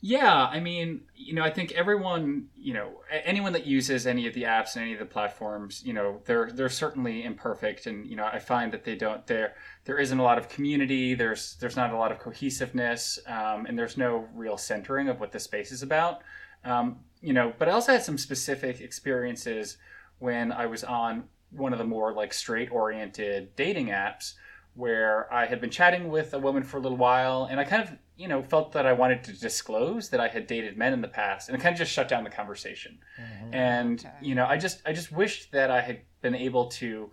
Yeah, 0.00 0.46
I 0.46 0.60
mean, 0.60 1.02
you 1.14 1.34
know, 1.34 1.42
I 1.42 1.50
think 1.50 1.72
everyone, 1.72 2.48
you 2.54 2.74
know, 2.74 3.00
anyone 3.10 3.52
that 3.54 3.66
uses 3.66 4.06
any 4.06 4.26
of 4.26 4.34
the 4.34 4.42
apps 4.44 4.74
and 4.76 4.82
any 4.82 4.92
of 4.92 4.98
the 4.98 5.06
platforms, 5.06 5.82
you 5.84 5.92
know, 5.92 6.20
they're 6.26 6.50
they're 6.52 6.68
certainly 6.68 7.24
imperfect, 7.24 7.86
and 7.86 8.06
you 8.06 8.14
know, 8.14 8.24
I 8.24 8.38
find 8.38 8.70
that 8.72 8.84
they 8.84 8.94
don't 8.94 9.26
there 9.26 9.54
there 9.84 9.98
isn't 9.98 10.18
a 10.18 10.22
lot 10.22 10.38
of 10.38 10.48
community. 10.48 11.14
There's 11.14 11.56
there's 11.60 11.76
not 11.76 11.92
a 11.92 11.96
lot 11.96 12.12
of 12.12 12.18
cohesiveness, 12.18 13.18
um, 13.26 13.66
and 13.66 13.78
there's 13.78 13.96
no 13.96 14.28
real 14.34 14.58
centering 14.58 15.08
of 15.08 15.18
what 15.18 15.32
the 15.32 15.40
space 15.40 15.72
is 15.72 15.82
about. 15.82 16.22
Um, 16.64 16.98
you 17.24 17.32
know, 17.32 17.54
but 17.58 17.68
I 17.68 17.72
also 17.72 17.92
had 17.92 18.02
some 18.02 18.18
specific 18.18 18.80
experiences 18.82 19.78
when 20.18 20.52
I 20.52 20.66
was 20.66 20.84
on 20.84 21.24
one 21.50 21.72
of 21.72 21.78
the 21.78 21.84
more 21.84 22.12
like 22.12 22.34
straight 22.34 22.70
oriented 22.70 23.56
dating 23.56 23.86
apps 23.88 24.34
where 24.74 25.32
I 25.32 25.46
had 25.46 25.60
been 25.60 25.70
chatting 25.70 26.08
with 26.08 26.34
a 26.34 26.38
woman 26.38 26.64
for 26.64 26.76
a 26.76 26.80
little 26.80 26.98
while, 26.98 27.46
and 27.48 27.58
I 27.60 27.64
kind 27.64 27.82
of, 27.82 27.96
you 28.16 28.28
know, 28.28 28.42
felt 28.42 28.72
that 28.72 28.84
I 28.84 28.92
wanted 28.92 29.24
to 29.24 29.32
disclose 29.32 30.10
that 30.10 30.20
I 30.20 30.28
had 30.28 30.46
dated 30.46 30.76
men 30.76 30.92
in 30.92 31.00
the 31.00 31.08
past, 31.08 31.48
and 31.48 31.56
it 31.56 31.62
kind 31.62 31.72
of 31.72 31.78
just 31.78 31.92
shut 31.92 32.08
down 32.08 32.24
the 32.24 32.30
conversation. 32.30 32.98
Mm-hmm. 33.18 33.54
And 33.54 34.00
Okay. 34.00 34.10
you 34.20 34.34
know, 34.34 34.46
I 34.46 34.58
just, 34.58 34.82
I 34.84 34.92
just 34.92 35.10
wished 35.10 35.52
that 35.52 35.70
I 35.70 35.80
had 35.80 36.00
been 36.20 36.34
able 36.34 36.66
to 36.66 37.10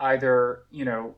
either 0.00 0.64
you 0.70 0.84
know 0.84 1.14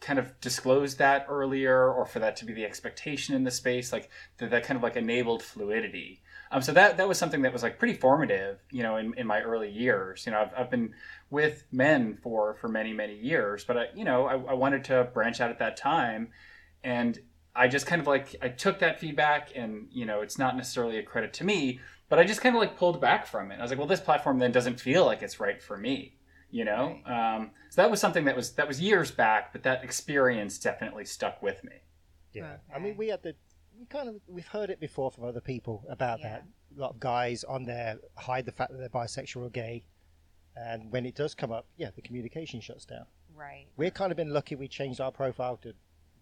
kind 0.00 0.18
of 0.18 0.38
disclose 0.40 0.96
that 0.96 1.26
earlier 1.28 1.90
or 1.92 2.06
for 2.06 2.20
that 2.20 2.36
to 2.36 2.44
be 2.44 2.52
the 2.52 2.64
expectation 2.64 3.34
in 3.34 3.44
the 3.44 3.50
space 3.50 3.92
like 3.92 4.08
that, 4.38 4.50
that 4.50 4.64
kind 4.64 4.76
of 4.76 4.82
like 4.82 4.96
enabled 4.96 5.42
fluidity 5.42 6.22
um, 6.50 6.62
so 6.62 6.72
that 6.72 6.96
that 6.96 7.06
was 7.06 7.18
something 7.18 7.42
that 7.42 7.52
was 7.52 7.62
like 7.62 7.78
pretty 7.78 7.94
formative 7.94 8.58
you 8.70 8.82
know 8.82 8.96
in, 8.96 9.14
in 9.16 9.26
my 9.26 9.40
early 9.40 9.70
years. 9.70 10.26
You 10.26 10.32
know 10.32 10.40
I've, 10.40 10.52
I've 10.56 10.70
been 10.70 10.94
with 11.30 11.64
men 11.70 12.18
for 12.22 12.54
for 12.54 12.68
many 12.68 12.92
many 12.92 13.16
years 13.16 13.64
but 13.64 13.76
I, 13.76 13.86
you 13.94 14.04
know 14.04 14.26
I, 14.26 14.34
I 14.34 14.54
wanted 14.54 14.84
to 14.84 15.04
branch 15.04 15.40
out 15.40 15.50
at 15.50 15.58
that 15.60 15.76
time. 15.76 16.28
And 16.82 17.18
I 17.54 17.68
just 17.68 17.86
kind 17.86 18.00
of 18.00 18.06
like 18.06 18.34
I 18.42 18.48
took 18.48 18.78
that 18.80 19.00
feedback 19.00 19.52
and 19.54 19.88
you 19.92 20.06
know 20.06 20.22
it's 20.22 20.38
not 20.38 20.56
necessarily 20.56 20.98
a 20.98 21.02
credit 21.02 21.32
to 21.34 21.44
me 21.44 21.80
but 22.08 22.18
I 22.18 22.24
just 22.24 22.40
kind 22.40 22.56
of 22.56 22.60
like 22.60 22.76
pulled 22.76 23.00
back 23.00 23.26
from 23.26 23.52
it. 23.52 23.58
I 23.58 23.62
was 23.62 23.70
like 23.70 23.78
well 23.78 23.88
this 23.88 24.00
platform 24.00 24.38
then 24.38 24.50
doesn't 24.50 24.80
feel 24.80 25.04
like 25.04 25.22
it's 25.22 25.38
right 25.38 25.62
for 25.62 25.76
me 25.76 26.16
you 26.52 26.64
know? 26.64 26.98
Um, 27.06 27.52
so 27.68 27.80
that 27.82 27.90
was 27.90 28.00
something 28.00 28.24
that 28.24 28.34
was 28.34 28.52
that 28.52 28.66
was 28.66 28.80
years 28.80 29.12
back 29.12 29.52
but 29.52 29.62
that 29.62 29.84
experience 29.84 30.58
definitely 30.58 31.04
stuck 31.04 31.40
with 31.42 31.62
me. 31.62 31.74
Yeah, 32.32 32.56
I 32.74 32.78
mean, 32.78 32.96
we 32.96 33.08
had 33.08 33.22
the 33.22 33.34
we 33.80 33.86
kind 33.86 34.08
of 34.08 34.16
we've 34.28 34.46
heard 34.46 34.70
it 34.70 34.78
before 34.78 35.10
from 35.10 35.24
other 35.24 35.40
people 35.40 35.84
about 35.88 36.20
that. 36.22 36.44
A 36.76 36.80
lot 36.80 36.90
of 36.90 37.00
guys 37.00 37.42
on 37.44 37.64
there 37.64 37.98
hide 38.16 38.44
the 38.46 38.52
fact 38.52 38.70
that 38.72 38.78
they're 38.78 38.88
bisexual 38.88 39.46
or 39.46 39.50
gay, 39.50 39.84
and 40.54 40.92
when 40.92 41.06
it 41.06 41.14
does 41.14 41.34
come 41.34 41.50
up, 41.50 41.66
yeah, 41.76 41.90
the 41.96 42.02
communication 42.02 42.60
shuts 42.60 42.84
down. 42.84 43.06
Right. 43.34 43.66
We've 43.76 43.94
kind 43.94 44.12
of 44.12 44.16
been 44.16 44.32
lucky. 44.32 44.54
We 44.54 44.68
changed 44.68 45.00
our 45.00 45.10
profile 45.10 45.56
to 45.62 45.72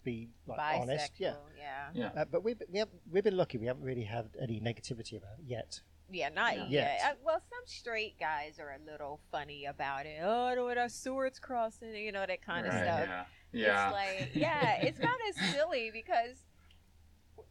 be 0.03 0.29
like 0.47 0.57
Bisexual. 0.59 0.81
honest. 0.81 1.11
Yeah, 1.17 1.33
Yeah. 1.57 1.89
yeah 1.93 2.21
uh, 2.21 2.25
but 2.31 2.43
we've 2.43 2.61
we 2.71 2.79
have, 2.79 2.87
we've 3.11 3.23
been 3.23 3.37
lucky. 3.37 3.57
We 3.57 3.65
haven't 3.67 3.83
really 3.83 4.03
had 4.05 4.29
any 4.41 4.59
negativity 4.61 5.17
about 5.17 5.39
it 5.39 5.45
yet. 5.45 5.81
Yeah, 6.11 6.29
not 6.29 6.55
Yeah. 6.55 6.63
yet. 6.63 6.69
Yet. 6.71 7.01
Uh, 7.03 7.15
well, 7.23 7.39
some 7.49 7.63
straight 7.65 8.17
guys 8.19 8.57
are 8.59 8.71
a 8.71 8.91
little 8.91 9.19
funny 9.31 9.65
about 9.65 10.05
it. 10.05 10.19
Oh, 10.23 10.45
I 10.45 10.55
don't 10.55 10.77
our 10.77 10.89
swords 10.89 11.37
crossing, 11.39 11.93
you 11.95 12.11
know, 12.11 12.25
that 12.25 12.41
kind 12.41 12.65
of 12.65 12.73
stuff. 12.73 13.05
yeah 13.07 13.25
yeah 13.51 13.85
It's 13.87 13.93
like, 13.93 14.29
yeah, 14.35 14.81
it's 14.81 14.99
kind 14.99 15.19
of 15.29 15.35
silly 15.53 15.91
because 15.93 16.45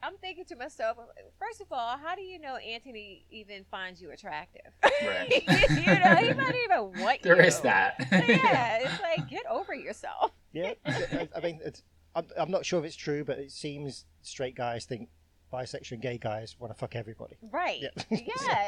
I'm 0.09 0.17
thinking 0.19 0.45
to 0.47 0.57
myself, 0.57 0.97
first 1.38 1.61
of 1.61 1.67
all, 1.71 1.99
how 1.99 2.15
do 2.15 2.23
you 2.23 2.38
know 2.38 2.57
Anthony 2.57 3.27
even 3.31 3.65
finds 3.71 4.00
you 4.00 4.11
attractive? 4.11 4.73
Right. 5.05 5.31
you 5.71 5.87
know, 5.87 6.17
he 6.17 6.33
might 6.35 6.55
even 6.65 7.00
want 7.03 7.19
you. 7.19 7.35
there 7.35 7.41
is 7.41 7.61
that 7.61 7.95
yeah, 8.11 8.79
it's 8.83 9.00
like 9.00 9.29
get 9.29 9.45
over 9.49 9.75
yourself. 9.75 10.33
Yeah, 10.53 10.73
I, 10.85 11.29
I 11.37 11.41
mean, 11.41 11.61
it's, 11.65 11.83
I'm, 12.17 12.27
I'm 12.37 12.50
not 12.50 12.67
sure 12.67 12.81
if 12.81 12.85
it's 12.87 12.97
true, 12.97 13.23
but 13.25 13.38
it 13.38 13.53
seems 13.53 14.07
straight 14.23 14.57
guys 14.57 14.87
think 14.87 15.09
bisexual 15.53 15.93
and 15.93 16.03
gay 16.03 16.19
guys 16.19 16.57
want 16.59 16.73
to 16.73 16.79
fuck 16.79 16.97
everybody. 16.97 17.37
Right. 17.53 17.81
Yeah. 17.83 17.91
Yeah. 18.11 18.65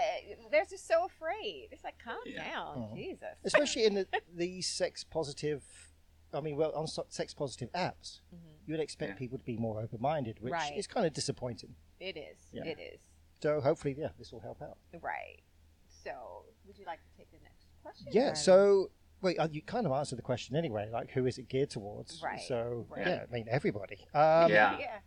They're 0.53 0.65
just 0.71 0.87
so 0.87 1.05
afraid. 1.07 1.69
It's 1.73 1.83
like 1.85 1.97
calm 2.03 2.19
Yeah. 2.27 2.49
down, 2.53 2.77
Mhm. 2.79 2.97
Jesus. 2.97 3.29
especially 3.45 3.85
in 3.87 3.95
the 3.95 4.07
these 4.35 4.69
sex 4.69 5.03
positive 5.05 5.63
i 6.35 6.41
mean 6.41 6.57
well 6.57 6.73
on 6.75 6.87
sex 6.87 7.35
positive 7.35 7.71
apps 7.73 8.21
Mhm. 8.35 8.39
you 8.67 8.73
would 8.75 8.81
expect 8.81 9.13
Yeah. 9.13 9.19
people 9.19 9.39
to 9.39 9.45
be 9.45 9.57
more 9.57 9.81
open-minded 9.81 10.41
which 10.41 10.53
Right. 10.53 10.77
is 10.77 10.87
kind 10.87 11.07
of 11.07 11.13
disappointing 11.13 11.75
It 11.99 12.17
is. 12.17 12.39
Yeah. 12.53 12.65
It 12.65 12.79
is. 12.79 13.01
so 13.43 13.61
hopefully 13.61 13.95
yeah 13.99 14.11
this 14.19 14.33
will 14.33 14.41
help 14.41 14.61
out 14.63 14.79
Right. 15.01 15.41
So, 15.89 16.45
would 16.67 16.79
you 16.79 16.87
like 16.87 17.01
to 17.03 17.11
take 17.17 17.31
the 17.31 17.39
next 17.43 17.67
question? 17.83 18.07
yeah 18.13 18.31
or- 18.33 18.35
so 18.35 18.91
wait 19.23 19.39
uh, 19.39 19.49
you 19.51 19.61
kind 19.63 19.87
of 19.87 19.93
answered 19.93 20.17
the 20.17 20.23
question 20.23 20.57
anyway 20.57 20.89
like 20.91 21.11
who 21.11 21.27
is 21.27 21.37
it 21.39 21.49
geared 21.49 21.69
towards 21.71 22.23
Right, 22.23 22.41
so 22.41 22.87
right. 22.89 23.07
yeah 23.07 23.25
i 23.29 23.33
mean 23.33 23.47
everybody 23.51 23.99
um, 24.15 24.51
Yeah. 24.51 24.79
yeah. 24.79 25.01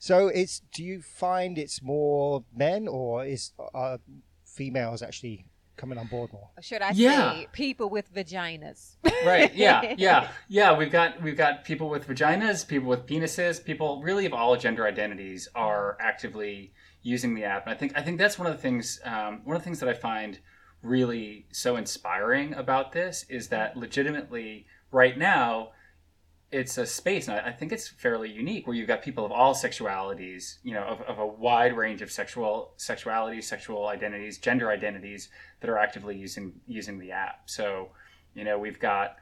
so 0.00 0.26
it's 0.28 0.60
do 0.72 0.82
you 0.82 1.00
find 1.02 1.58
it's 1.58 1.80
more 1.80 2.44
men 2.52 2.88
or 2.88 3.24
is 3.24 3.52
uh, 3.74 3.98
females 4.44 5.00
actually 5.02 5.46
coming 5.82 5.98
on 5.98 6.06
board 6.06 6.32
more 6.32 6.48
should 6.60 6.80
I 6.80 6.92
Yeah. 6.92 7.32
say 7.32 7.48
people 7.50 7.90
with 7.90 8.14
vaginas? 8.14 8.94
right 9.26 9.52
yeah 9.52 9.94
yeah 9.98 10.28
yeah 10.48 10.70
we've 10.78 10.92
got 10.92 11.20
we've 11.20 11.36
got 11.36 11.64
people 11.64 11.88
with 11.90 12.06
vaginas 12.06 12.64
people 12.72 12.88
with 12.88 13.04
penises 13.04 13.62
people 13.70 14.00
really 14.00 14.24
of 14.24 14.32
all 14.32 14.56
gender 14.56 14.86
identities 14.86 15.48
are 15.56 15.96
actively 16.00 16.72
using 17.02 17.34
the 17.34 17.42
app 17.42 17.66
and 17.66 17.74
i 17.74 17.76
think 17.76 17.90
i 17.96 18.00
think 18.00 18.16
that's 18.16 18.38
one 18.38 18.46
of 18.46 18.54
the 18.56 18.62
things 18.62 19.00
um, 19.04 19.40
one 19.42 19.56
of 19.56 19.60
the 19.62 19.64
things 19.64 19.80
that 19.80 19.88
i 19.88 19.92
find 20.10 20.38
really 20.82 21.46
so 21.52 21.74
inspiring 21.74 22.54
about 22.54 22.92
this 22.92 23.26
is 23.28 23.48
that 23.48 23.76
legitimately 23.76 24.64
right 24.92 25.18
now 25.18 25.70
it's 26.52 26.76
a 26.76 26.86
space 26.86 27.28
and 27.28 27.40
I, 27.40 27.50
think 27.50 27.72
it's 27.72 27.88
fairly 27.88 28.30
unique 28.30 28.66
where 28.66 28.76
you've 28.76 28.86
got 28.86 29.02
people 29.02 29.24
of 29.24 29.32
all 29.32 29.54
sexualities 29.54 30.58
you 30.62 30.74
know 30.74 30.82
of, 30.84 31.00
of 31.02 31.18
a 31.18 31.26
wide 31.26 31.74
range 31.74 32.02
of 32.02 32.12
sexual 32.12 32.74
sexualities 32.76 33.44
sexual 33.44 33.86
identities 33.86 34.36
gender 34.38 34.70
identities 34.70 35.30
that 35.60 35.70
are 35.70 35.78
actively 35.78 36.16
using 36.16 36.52
using 36.66 36.98
the 36.98 37.10
app. 37.10 37.42
So 37.46 37.88
you 38.34 38.44
know 38.44 38.58
we've 38.58 38.78
got 38.78 39.16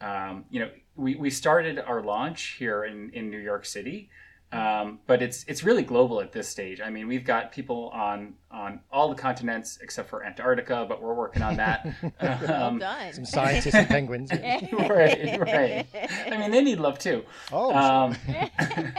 um, 0.00 0.44
you 0.50 0.60
know 0.60 0.70
we, 0.94 1.14
we 1.16 1.30
started 1.30 1.78
our 1.78 2.02
launch 2.02 2.56
here 2.58 2.84
in, 2.84 3.10
in 3.14 3.30
new 3.30 3.38
york 3.38 3.64
city 3.64 4.10
um, 4.54 5.00
but 5.06 5.22
it's 5.22 5.44
it's 5.48 5.62
really 5.64 5.82
global 5.82 6.20
at 6.20 6.32
this 6.32 6.48
stage 6.48 6.80
i 6.80 6.90
mean 6.90 7.06
we've 7.06 7.24
got 7.24 7.52
people 7.52 7.90
on 7.92 8.34
on 8.50 8.80
all 8.90 9.08
the 9.08 9.14
continents 9.14 9.78
except 9.82 10.08
for 10.08 10.24
antarctica 10.24 10.86
but 10.88 11.02
we're 11.02 11.14
working 11.14 11.42
on 11.42 11.56
that 11.56 11.86
well 12.22 12.62
um, 12.62 12.78
done. 12.78 13.12
some 13.12 13.24
scientists 13.24 13.74
and 13.74 13.88
penguins 13.88 14.30
right 14.88 15.40
right 15.40 15.86
i 16.26 16.36
mean 16.38 16.50
they 16.50 16.62
need 16.62 16.78
love 16.78 16.98
too 16.98 17.24
oh 17.52 17.70
sure. 17.70 17.80
um, 17.80 18.94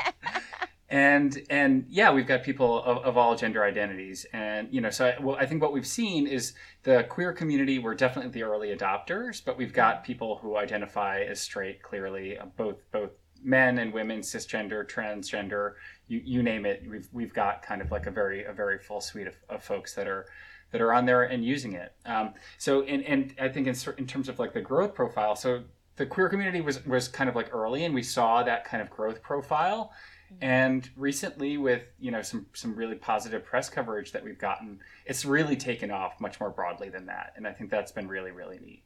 and 0.95 1.41
and 1.49 1.85
yeah, 1.89 2.11
we've 2.11 2.27
got 2.27 2.43
people 2.43 2.83
of, 2.83 2.97
of 2.99 3.17
all 3.17 3.35
gender 3.35 3.63
identities, 3.63 4.25
and 4.31 4.67
you 4.71 4.81
know, 4.81 4.91
so 4.91 5.07
I, 5.07 5.21
well, 5.21 5.35
I 5.35 5.45
think 5.45 5.61
what 5.61 5.73
we've 5.73 5.85
seen 5.85 6.27
is 6.27 6.53
the 6.83 7.03
queer 7.09 7.33
community. 7.33 7.79
We're 7.79 7.95
definitely 7.95 8.31
the 8.31 8.43
early 8.43 8.75
adopters, 8.75 9.43
but 9.43 9.57
we've 9.57 9.73
got 9.73 10.03
people 10.03 10.37
who 10.41 10.57
identify 10.57 11.21
as 11.21 11.41
straight, 11.41 11.81
clearly, 11.81 12.37
uh, 12.37 12.45
both 12.55 12.77
both 12.91 13.09
men 13.45 13.77
and 13.77 13.93
women, 13.93 14.21
cisgender, 14.21 14.85
transgender, 14.85 15.73
you, 16.07 16.21
you 16.23 16.43
name 16.43 16.65
it. 16.65 16.83
We've 16.89 17.07
we've 17.13 17.33
got 17.33 17.61
kind 17.61 17.81
of 17.81 17.91
like 17.91 18.07
a 18.07 18.11
very 18.11 18.43
a 18.43 18.53
very 18.53 18.79
full 18.79 19.01
suite 19.01 19.27
of, 19.27 19.35
of 19.49 19.63
folks 19.63 19.93
that 19.93 20.07
are 20.07 20.25
that 20.71 20.81
are 20.81 20.91
on 20.91 21.05
there 21.05 21.23
and 21.23 21.45
using 21.45 21.73
it. 21.73 21.93
Um, 22.05 22.33
so 22.57 22.81
and 22.83 23.03
and 23.03 23.35
I 23.39 23.49
think 23.49 23.67
in 23.67 23.75
in 23.97 24.07
terms 24.07 24.27
of 24.27 24.39
like 24.39 24.53
the 24.53 24.61
growth 24.61 24.93
profile, 24.93 25.35
so 25.35 25.63
the 25.95 26.05
queer 26.05 26.27
community 26.27 26.61
was 26.61 26.85
was 26.85 27.07
kind 27.07 27.29
of 27.29 27.35
like 27.35 27.53
early, 27.53 27.85
and 27.85 27.93
we 27.93 28.03
saw 28.03 28.43
that 28.43 28.65
kind 28.65 28.81
of 28.81 28.89
growth 28.89 29.21
profile. 29.21 29.93
And 30.41 30.89
recently, 30.97 31.57
with 31.57 31.83
you 31.99 32.11
know 32.11 32.21
some 32.21 32.47
some 32.53 32.75
really 32.75 32.95
positive 32.95 33.45
press 33.45 33.69
coverage 33.69 34.11
that 34.11 34.23
we've 34.23 34.39
gotten, 34.39 34.79
it's 35.05 35.23
really 35.23 35.55
taken 35.55 35.91
off 35.91 36.19
much 36.19 36.39
more 36.39 36.49
broadly 36.49 36.89
than 36.89 37.05
that, 37.05 37.33
and 37.35 37.47
I 37.47 37.53
think 37.53 37.69
that's 37.69 37.91
been 37.91 38.07
really 38.07 38.31
really 38.31 38.59
neat. 38.59 38.83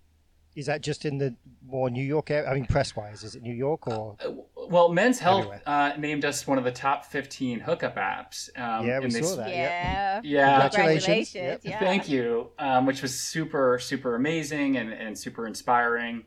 Is 0.56 0.66
that 0.66 0.82
just 0.82 1.06
in 1.06 1.18
the 1.18 1.36
more 1.66 1.90
New 1.90 2.04
York 2.04 2.32
area? 2.32 2.50
I 2.50 2.54
mean, 2.56 2.66
press 2.66 2.96
wise, 2.96 3.24
is 3.24 3.36
it 3.36 3.44
New 3.44 3.54
York 3.54 3.88
or? 3.88 4.18
Uh, 4.24 4.32
Well, 4.70 4.90
Men's 4.90 5.20
Health 5.20 5.48
uh, 5.66 5.94
named 5.98 6.26
us 6.26 6.46
one 6.46 6.58
of 6.58 6.64
the 6.64 6.72
top 6.72 7.06
15 7.06 7.60
hookup 7.60 7.96
apps. 7.96 8.50
Um, 8.58 8.86
Yeah, 8.86 9.00
we 9.00 9.06
and 9.06 9.14
they 9.14 9.22
saw 9.22 9.36
that. 9.38 9.50
yeah. 9.50 10.22
Yeah, 10.24 10.62
Congratulations. 10.70 11.06
Congratulations. 11.06 11.36
Yep. 11.36 11.62
Yeah. 11.64 11.80
Thank 11.80 12.10
you, 12.10 12.50
um, 12.60 12.86
which 12.86 13.02
was 13.02 13.20
super, 13.20 13.80
super 13.80 14.16
amazing 14.16 14.78
and, 14.78 14.92
and 14.92 15.18
super 15.18 15.48
inspiring. 15.48 16.24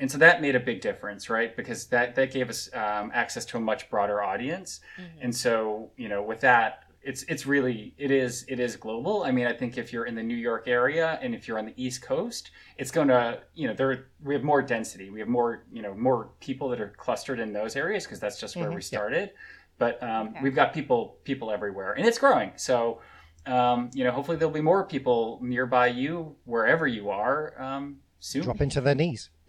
And 0.00 0.10
so 0.10 0.18
that 0.18 0.40
made 0.40 0.56
a 0.56 0.60
big 0.60 0.80
difference, 0.80 1.30
right? 1.30 1.54
Because 1.56 1.86
that, 1.88 2.14
that 2.16 2.32
gave 2.32 2.48
us 2.50 2.68
um, 2.74 3.10
access 3.14 3.44
to 3.46 3.58
a 3.58 3.60
much 3.60 3.88
broader 3.90 4.22
audience. 4.22 4.80
Mm-hmm. 4.98 5.18
And 5.22 5.36
so, 5.36 5.90
you 5.96 6.08
know, 6.08 6.22
with 6.22 6.40
that, 6.40 6.83
it's 7.04 7.22
it's 7.24 7.46
really 7.46 7.94
it 7.98 8.10
is 8.10 8.44
it 8.48 8.58
is 8.60 8.76
global. 8.76 9.22
I 9.24 9.30
mean, 9.30 9.46
I 9.46 9.52
think 9.52 9.76
if 9.78 9.92
you're 9.92 10.06
in 10.06 10.14
the 10.14 10.22
New 10.22 10.36
York 10.36 10.66
area 10.68 11.18
and 11.22 11.34
if 11.34 11.46
you're 11.46 11.58
on 11.58 11.66
the 11.66 11.74
East 11.76 12.02
Coast, 12.02 12.50
it's 12.78 12.90
going 12.90 13.08
to 13.08 13.40
you 13.54 13.68
know 13.68 13.74
there 13.74 14.06
we 14.22 14.34
have 14.34 14.42
more 14.44 14.62
density. 14.62 15.10
We 15.10 15.20
have 15.20 15.28
more 15.28 15.64
you 15.72 15.82
know 15.82 15.94
more 15.94 16.30
people 16.40 16.68
that 16.70 16.80
are 16.80 16.94
clustered 16.96 17.40
in 17.40 17.52
those 17.52 17.76
areas 17.76 18.04
because 18.04 18.20
that's 18.20 18.40
just 18.40 18.56
where 18.56 18.68
Mhm, 18.70 18.74
we 18.74 18.80
yeah. 18.80 18.80
started. 18.82 19.30
But 19.78 20.02
um, 20.02 20.28
Okay. 20.28 20.40
we've 20.42 20.54
got 20.54 20.72
people 20.72 21.18
people 21.24 21.50
everywhere, 21.50 21.92
and 21.92 22.06
it's 22.06 22.18
growing. 22.18 22.52
So 22.56 23.00
um, 23.46 23.90
you 23.92 24.04
know, 24.04 24.10
hopefully 24.10 24.36
there'll 24.38 24.54
be 24.54 24.60
more 24.62 24.84
people 24.84 25.38
nearby 25.42 25.88
you 25.88 26.36
wherever 26.44 26.86
you 26.86 27.10
are 27.10 27.60
um, 27.62 27.96
soon. 28.20 28.42
Drop 28.44 28.60
into 28.62 28.80
their 28.80 28.94
knees. 28.94 29.28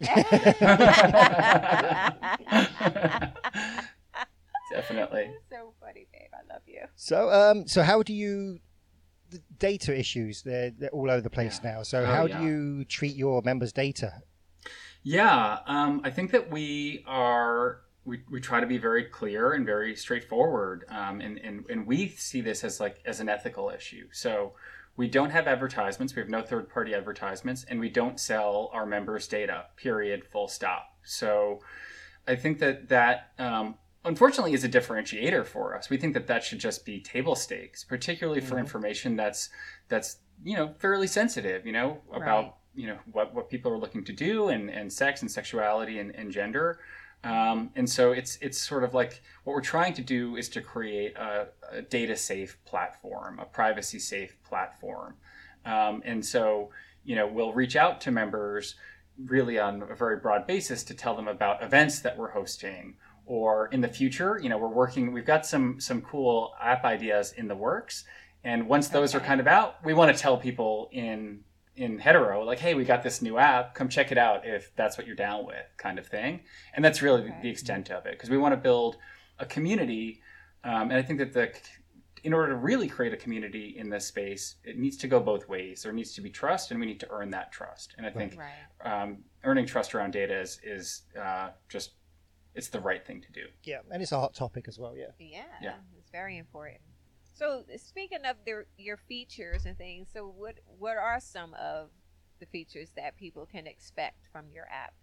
Definitely. 4.70 5.30
so 5.50 5.72
funny, 5.80 6.06
babe. 6.12 6.15
I 6.15 6.15
love 6.15 6.15
you. 6.76 6.86
So, 6.94 7.30
um, 7.30 7.66
so 7.66 7.82
how 7.82 8.02
do 8.02 8.12
you 8.14 8.60
the 9.30 9.40
data 9.58 9.98
issues? 9.98 10.42
They're, 10.42 10.70
they're 10.70 10.90
all 10.90 11.10
over 11.10 11.20
the 11.20 11.30
place 11.30 11.60
now. 11.64 11.82
So, 11.82 12.02
Oh, 12.02 12.06
how 12.06 12.26
yeah. 12.26 12.38
do 12.38 12.44
you 12.46 12.84
treat 12.84 13.16
your 13.16 13.42
members' 13.42 13.72
data? 13.72 14.22
Yeah, 15.02 15.58
um, 15.66 16.00
I 16.04 16.10
think 16.10 16.30
that 16.32 16.50
we 16.50 17.04
are 17.06 17.80
we, 18.04 18.20
we 18.30 18.40
try 18.40 18.60
to 18.60 18.66
be 18.66 18.78
very 18.78 19.04
clear 19.04 19.52
and 19.52 19.64
very 19.66 19.96
straightforward, 19.96 20.84
um, 20.88 21.20
and, 21.20 21.38
and 21.38 21.64
and 21.68 21.86
we 21.86 22.08
see 22.08 22.40
this 22.40 22.62
as 22.64 22.80
like 22.80 23.00
as 23.04 23.20
an 23.20 23.28
ethical 23.28 23.70
issue. 23.70 24.08
So 24.12 24.52
we 24.96 25.08
don't 25.08 25.30
have 25.30 25.46
advertisements. 25.46 26.14
We 26.16 26.20
have 26.22 26.28
no 26.28 26.42
third 26.42 26.68
party 26.68 26.94
advertisements, 26.94 27.64
and 27.68 27.78
we 27.80 27.88
don't 27.90 28.18
sell 28.18 28.70
our 28.72 28.86
members' 28.86 29.28
data. 29.28 29.66
Period. 29.76 30.24
Full 30.24 30.48
stop. 30.48 30.86
So 31.04 31.60
I 32.26 32.34
think 32.36 32.58
that 32.60 32.88
that 32.88 33.30
um, 33.38 33.76
unfortunately 34.06 34.54
is 34.54 34.64
a 34.64 34.68
differentiator 34.68 35.44
for 35.44 35.76
us. 35.76 35.90
We 35.90 35.96
think 35.98 36.14
that 36.14 36.26
that 36.28 36.42
should 36.44 36.58
just 36.60 36.84
be 36.84 37.00
table 37.00 37.34
stakes, 37.36 37.84
particularly 37.84 38.40
for 38.40 38.54
Mm-hmm. 38.54 38.58
information 38.60 39.16
that's 39.16 39.50
that's 39.88 40.18
you 40.44 40.56
know 40.56 40.74
fairly 40.78 41.06
sensitive. 41.06 41.66
You 41.66 41.72
know 41.72 42.00
about 42.12 42.44
Right. 42.44 42.52
you 42.74 42.86
know 42.88 42.98
what 43.12 43.34
what 43.34 43.50
people 43.50 43.72
are 43.72 43.78
looking 43.78 44.04
to 44.04 44.12
do 44.12 44.48
and 44.48 44.70
and 44.70 44.92
sex 44.92 45.22
and 45.22 45.30
sexuality 45.30 45.98
and, 45.98 46.14
and 46.14 46.30
gender. 46.30 46.78
Um, 47.24 47.70
and 47.74 47.88
so 47.88 48.12
it's 48.12 48.38
it's 48.40 48.58
sort 48.60 48.84
of 48.84 48.94
like 48.94 49.22
what 49.44 49.54
we're 49.54 49.60
trying 49.62 49.94
to 49.94 50.02
do 50.02 50.36
is 50.36 50.48
to 50.50 50.60
create 50.60 51.16
a, 51.16 51.48
a 51.72 51.82
data 51.82 52.16
safe 52.16 52.58
platform, 52.64 53.38
a 53.40 53.44
privacy 53.46 53.98
safe 53.98 54.36
platform. 54.44 55.14
Um, 55.64 56.02
and 56.04 56.24
so 56.24 56.70
you 57.04 57.16
know 57.16 57.26
we'll 57.26 57.52
reach 57.52 57.74
out 57.76 58.00
to 58.02 58.10
members 58.10 58.76
really 59.24 59.58
on 59.58 59.82
a 59.82 59.94
very 59.94 60.18
broad 60.18 60.46
basis 60.46 60.84
to 60.84 60.94
tell 60.94 61.16
them 61.16 61.26
about 61.26 61.62
events 61.62 62.00
that 62.00 62.18
we're 62.18 62.30
hosting 62.32 62.96
or 63.26 63.66
in 63.68 63.80
the 63.80 63.88
future 63.88 64.38
you 64.42 64.48
know 64.48 64.56
we're 64.56 64.68
working 64.68 65.12
we've 65.12 65.26
got 65.26 65.44
some 65.44 65.78
some 65.80 66.00
cool 66.00 66.54
app 66.60 66.84
ideas 66.84 67.32
in 67.36 67.48
the 67.48 67.54
works. 67.56 68.04
And 68.44 68.68
once 68.68 68.88
those 68.88 69.14
are 69.14 69.20
kind 69.20 69.40
of 69.40 69.46
out 69.48 69.84
we 69.84 69.92
want 69.92 70.14
to 70.16 70.20
tell 70.22 70.36
people 70.38 70.88
in 70.92 71.40
in 71.74 71.98
Headero 71.98 72.46
like 72.46 72.60
hey 72.60 72.74
we 72.74 72.84
got 72.84 73.02
this 73.02 73.20
new 73.20 73.36
app 73.36 73.74
come 73.74 73.88
check 73.88 74.10
it 74.12 74.18
out 74.18 74.46
if 74.46 74.74
that's 74.76 74.96
what 74.96 75.06
you're 75.06 75.16
down 75.16 75.44
with 75.44 75.66
kind 75.76 75.98
of 75.98 76.06
thing. 76.06 76.40
And 76.74 76.84
that's 76.84 77.02
really 77.02 77.22
the- 77.22 77.28
Okay. 77.28 77.42
the 77.42 77.50
extent 77.50 77.90
of 77.90 78.06
it 78.06 78.12
because 78.12 78.30
we 78.30 78.38
want 78.38 78.52
to 78.52 78.56
build 78.56 78.96
a 79.38 79.44
community 79.44 80.22
um, 80.64 80.90
and 80.90 80.94
i 80.94 81.02
think 81.02 81.18
that 81.18 81.32
the 81.34 81.52
in 82.24 82.32
order 82.32 82.48
to 82.52 82.56
really 82.58 82.88
create 82.88 83.12
a 83.12 83.16
community 83.16 83.76
in 83.78 83.88
this 83.90 84.06
space 84.06 84.56
it 84.64 84.78
needs 84.78 84.96
to 84.96 85.06
go 85.06 85.20
both 85.20 85.48
ways. 85.48 85.82
There 85.82 85.92
needs 85.92 86.12
to 86.14 86.20
be 86.20 86.30
trust 86.30 86.70
and 86.70 86.80
we 86.80 86.86
need 86.86 86.98
to 87.00 87.08
earn 87.10 87.30
that 87.30 87.52
trust. 87.52 87.94
And 87.98 88.06
i 88.06 88.10
think 88.10 88.36
Right. 88.38 89.02
um, 89.02 89.18
earning 89.44 89.66
trust 89.66 89.94
around 89.94 90.12
data 90.12 90.36
is, 90.40 90.58
is 90.64 91.02
uh, 91.20 91.50
just 91.68 91.92
it's 92.56 92.68
the 92.68 92.80
right 92.80 93.06
thing 93.06 93.20
to 93.22 93.30
do 93.32 93.46
Yeah, 93.62 93.80
and 93.90 94.02
it's 94.02 94.12
a 94.12 94.18
hot 94.18 94.34
topic 94.34 94.66
as 94.68 94.78
well. 94.78 94.96
Yeah. 94.96 95.06
Yeah, 95.18 95.44
Yeah. 95.62 95.74
it's 95.98 96.10
very 96.10 96.38
important. 96.38 96.80
So 97.34 97.64
speaking 97.76 98.24
of 98.24 98.36
their 98.46 98.66
your 98.78 98.96
features 98.96 99.66
and 99.66 99.76
things, 99.76 100.08
so 100.12 100.26
what 100.26 100.54
what 100.78 100.96
are 100.96 101.20
some 101.20 101.54
of 101.54 101.90
the 102.40 102.46
features 102.46 102.90
that 102.96 103.16
people 103.16 103.46
can 103.46 103.66
expect 103.66 104.26
from 104.32 104.46
your 104.52 104.64
app? 104.70 104.94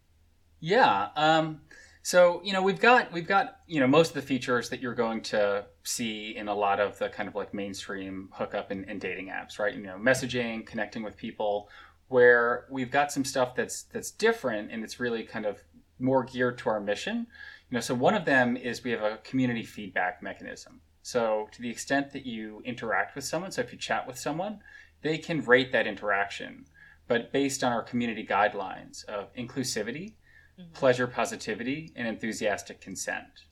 Yeah. 0.60 1.10
Um, 1.16 1.62
so 2.02 2.42
you 2.44 2.52
know 2.54 2.62
we've 2.62 2.80
got 2.80 3.12
we've 3.14 3.28
got 3.28 3.60
you 3.68 3.80
know 3.80 3.88
most 3.88 4.10
of 4.10 4.16
the 4.16 4.22
features 4.22 4.70
that 4.70 4.82
you're 4.82 4.96
going 4.96 5.22
to 5.22 5.66
see 5.84 6.36
in 6.36 6.48
a 6.48 6.56
lot 6.56 6.80
of 6.80 6.98
the 7.00 7.10
kind 7.10 7.30
of 7.30 7.36
like 7.36 7.54
mainstream 7.54 8.30
hookup 8.34 8.72
and, 8.72 8.90
and 8.90 9.00
dating 9.00 9.28
apps, 9.28 9.60
right? 9.60 9.74
You 9.76 9.84
know, 9.84 9.98
messaging, 9.98 10.66
connecting 10.66 11.04
with 11.04 11.16
people. 11.18 11.70
Where 12.10 12.66
we've 12.70 12.92
got 12.92 13.12
some 13.12 13.26
stuff 13.26 13.56
that's 13.56 13.84
that's 13.84 14.12
different 14.12 14.72
and 14.72 14.84
it's 14.84 15.00
really 15.00 15.24
kind 15.24 15.46
of 15.48 15.64
more 16.04 16.24
geared 16.24 16.58
to 16.60 16.70
our 16.70 16.80
mission. 16.80 17.28
You 17.70 17.76
know, 17.76 17.82
so 17.82 17.96
one 17.96 18.14
of 18.14 18.26
them 18.26 18.56
is 18.58 18.84
we 18.84 18.92
have 18.92 19.02
a 19.02 19.18
community 19.24 19.64
feedback 19.64 20.22
mechanism. 20.22 20.82
So 21.02 21.50
to 21.52 21.62
the 21.62 21.70
extent 21.70 22.12
that 22.14 22.26
you 22.26 22.62
interact 22.66 23.16
with 23.16 23.24
someone, 23.24 23.52
so 23.52 23.62
if 23.62 23.72
you 23.72 23.80
chat 23.80 24.06
with 24.06 24.18
someone, 24.18 24.60
they 25.02 25.18
can 25.18 25.44
rate 25.44 25.72
that 25.72 25.88
interaction, 25.88 26.66
but 27.08 27.32
based 27.32 27.64
on 27.64 27.74
our 27.74 27.84
community 27.84 28.26
guidelines 28.26 29.04
of 29.06 29.34
inclusivity, 29.36 30.13
mm-hmm. 30.60 30.72
pleasure 30.74 31.08
positivity 31.08 31.92
and 31.96 32.08
enthusiastic 32.08 32.80
consent. 32.80 33.46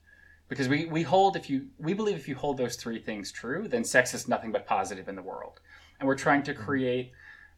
Because 0.48 0.68
we, 0.68 0.86
we 0.86 1.02
hold 1.02 1.36
if 1.36 1.48
you 1.48 1.68
we 1.78 1.94
believe 1.94 2.16
if 2.16 2.28
you 2.28 2.34
hold 2.34 2.58
those 2.58 2.76
three 2.76 2.98
things 2.98 3.32
true 3.32 3.68
then 3.68 3.84
sex 3.84 4.12
is 4.12 4.28
nothing 4.28 4.52
but 4.52 4.66
positive 4.66 5.08
in 5.08 5.16
the 5.16 5.22
world. 5.22 5.60
And 5.98 6.06
we're 6.06 6.16
trying 6.16 6.42
to 6.44 6.52
mm-hmm. 6.52 6.62
create 6.62 7.12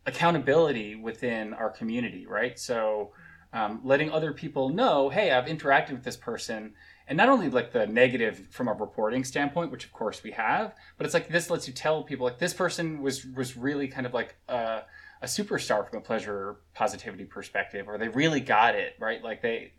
accountability 0.07 0.95
within 0.95 1.55
our 1.55 1.71
community 1.71 2.27
right? 2.27 2.59
So 2.59 3.13
um, 3.55 3.81
letting 3.83 4.11
other 4.11 4.33
people 4.33 4.69
know 4.69 5.09
hey 5.09 5.31
i've 5.31 5.47
interacted 5.47 5.93
with 5.93 6.05
this 6.05 6.17
person. 6.17 6.75
And 7.07 7.19
not 7.19 7.29
only 7.29 7.51
like 7.51 7.71
the 7.71 7.87
negative 7.87 8.49
from 8.51 8.67
a 8.67 8.73
reporting 8.73 9.25
standpoint 9.25 9.71
which 9.71 9.85
of 9.85 9.93
course 9.93 10.23
we 10.23 10.31
have 10.31 10.75
but 10.97 11.05
it's 11.05 11.13
like 11.15 11.29
this 11.29 11.51
lets 11.51 11.69
you 11.69 11.75
tell 11.75 12.03
people 12.03 12.25
like 12.27 12.39
this 12.39 12.55
person 12.55 13.03
was 13.03 13.27
was 13.27 13.57
really 13.59 13.89
kind 13.89 14.07
of 14.07 14.15
like 14.15 14.37
uh, 14.49 14.81
a 15.25 15.27
superstar 15.27 15.89
from 15.89 15.99
a 15.99 16.01
pleasure 16.01 16.57
positivity 16.75 17.25
perspective 17.25 17.89
or 17.89 17.99
they 17.99 18.09
really 18.09 18.41
got 18.41 18.75
it 18.75 18.95
right? 19.01 19.23
Like 19.23 19.43
they 19.43 19.73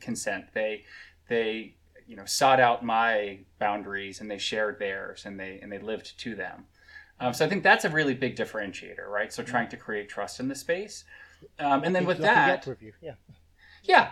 consent. 0.00 0.46
They 0.52 0.84
they 1.28 1.74
you 2.06 2.16
know 2.16 2.24
sought 2.24 2.60
out 2.60 2.84
my 2.84 3.38
boundaries 3.58 4.20
and 4.20 4.30
they 4.30 4.38
shared 4.38 4.78
theirs 4.78 5.24
and 5.24 5.38
they 5.38 5.58
and 5.62 5.70
they 5.70 5.78
lived 5.78 6.18
to 6.20 6.34
them. 6.34 6.64
Um, 7.20 7.32
so 7.34 7.44
i 7.44 7.48
think 7.48 7.64
that's 7.64 7.84
a 7.84 7.90
really 7.90 8.14
big 8.14 8.36
differentiator 8.36 9.06
right? 9.08 9.32
So 9.32 9.42
trying 9.42 9.68
to 9.70 9.76
create 9.76 10.08
trust 10.08 10.40
in 10.40 10.48
the 10.48 10.54
space 10.54 11.04
um, 11.58 11.84
and 11.84 11.94
then 11.94 12.04
with 12.06 12.18
that 12.18 12.66
review. 12.66 12.92
Yeah. 13.00 13.14
yeah 13.84 14.10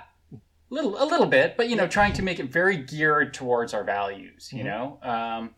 little 0.71 1.01
a 1.01 1.07
little 1.07 1.27
bit 1.27 1.57
but 1.57 1.69
you 1.69 1.77
know 1.77 1.87
trying 1.87 2.13
to 2.13 2.23
make 2.23 2.41
it 2.41 2.47
very 2.51 2.77
geared 2.77 3.33
towards 3.33 3.73
our 3.73 3.85
values 3.85 4.53
you 4.53 4.63
Mhm. 4.63 4.67
know 4.67 4.99
um, 5.03 5.55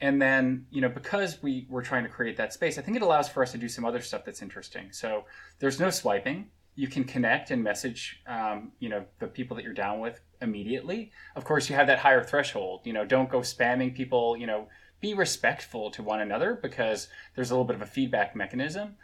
and 0.00 0.22
then 0.22 0.66
you 0.70 0.80
know 0.80 0.88
because 0.88 1.42
we 1.42 1.66
we're 1.68 1.82
trying 1.82 2.04
to 2.04 2.08
create 2.08 2.36
that 2.36 2.52
space 2.52 2.78
i 2.78 2.82
think 2.82 2.96
it 2.96 3.02
allows 3.02 3.28
for 3.28 3.42
us 3.42 3.50
to 3.52 3.58
do 3.58 3.68
some 3.68 3.84
other 3.84 4.00
stuff 4.00 4.24
that's 4.24 4.40
interesting 4.42 4.92
so 4.92 5.24
there's 5.58 5.80
no 5.80 5.90
swiping 5.90 6.48
you 6.76 6.86
can 6.88 7.04
connect 7.04 7.50
and 7.50 7.62
message 7.62 8.22
um, 8.26 8.72
you 8.78 8.88
know 8.88 9.04
the 9.18 9.26
people 9.26 9.56
that 9.56 9.64
you're 9.64 9.74
down 9.74 9.98
with 10.00 10.20
immediately 10.40 11.10
of 11.34 11.44
course 11.44 11.68
you 11.68 11.74
have 11.74 11.88
that 11.88 11.98
higher 11.98 12.22
threshold 12.22 12.82
you 12.84 12.92
know 12.92 13.04
don't 13.04 13.30
go 13.30 13.40
spamming 13.40 13.92
people 13.94 14.36
you 14.36 14.46
know 14.46 14.68
be 15.00 15.12
respectful 15.14 15.90
to 15.90 16.02
one 16.04 16.20
another 16.20 16.54
because 16.62 17.08
there's 17.34 17.50
a 17.50 17.54
little 17.54 17.64
bit 17.66 17.74
of 17.74 17.82
a 17.82 17.86
feedback 17.86 18.36
mechanism 18.36 18.94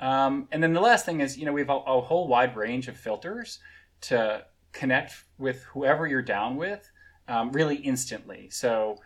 um, 0.00 0.48
and 0.52 0.62
then 0.62 0.72
the 0.72 0.80
last 0.80 1.04
thing 1.06 1.20
is 1.20 1.36
you 1.38 1.44
know 1.46 1.52
we 1.52 1.60
have 1.60 1.70
a, 1.70 1.78
a 1.86 2.00
whole 2.00 2.28
wide 2.28 2.56
range 2.56 2.88
of 2.88 2.96
filters 2.96 3.58
to 4.02 4.44
connect 4.72 5.24
with 5.38 5.62
whoever 5.64 6.06
you're 6.06 6.22
down 6.22 6.56
with 6.56 6.90
um, 7.28 7.52
really 7.52 7.76
instantly. 7.76 8.50
So 8.50 8.96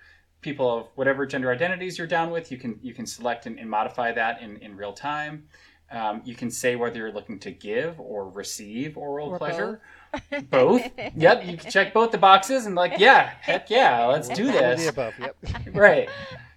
people 0.41 0.79
of 0.79 0.87
whatever 0.95 1.27
gender 1.27 1.51
identities 1.53 1.99
you're 1.99 2.07
down 2.07 2.31
with 2.31 2.51
you 2.51 2.59
can 2.59 2.79
you 2.83 2.95
can 2.95 3.07
select 3.07 3.47
and, 3.47 3.59
and 3.59 3.69
modify 3.69 4.13
that 4.13 4.41
in, 4.43 4.57
in 4.59 4.77
real 4.77 4.93
time. 4.93 5.45
Um, 5.91 6.21
you 6.25 6.35
can 6.35 6.51
say 6.51 6.77
whether 6.77 6.99
you're 6.99 7.13
looking 7.13 7.39
to 7.41 7.51
give 7.51 7.99
or 7.99 8.29
receive 8.29 8.99
oral 8.99 9.29
Or 9.31 9.39
pleasure. 9.39 9.81
both. 10.51 10.83
Yep 11.17 11.47
you 11.47 11.57
can 11.57 11.71
check 11.71 11.93
both 11.95 12.11
the 12.13 12.19
boxes 12.19 12.67
and 12.67 12.75
like 12.75 12.95
yeah 12.99 13.33
heck 13.41 13.69
yeah 13.71 14.05
let's 14.07 14.29
do 14.41 14.47
All 14.47 14.53
this 14.53 14.83
the 14.83 14.89
above. 14.89 15.15
Yep. 15.19 15.37
right 15.75 16.09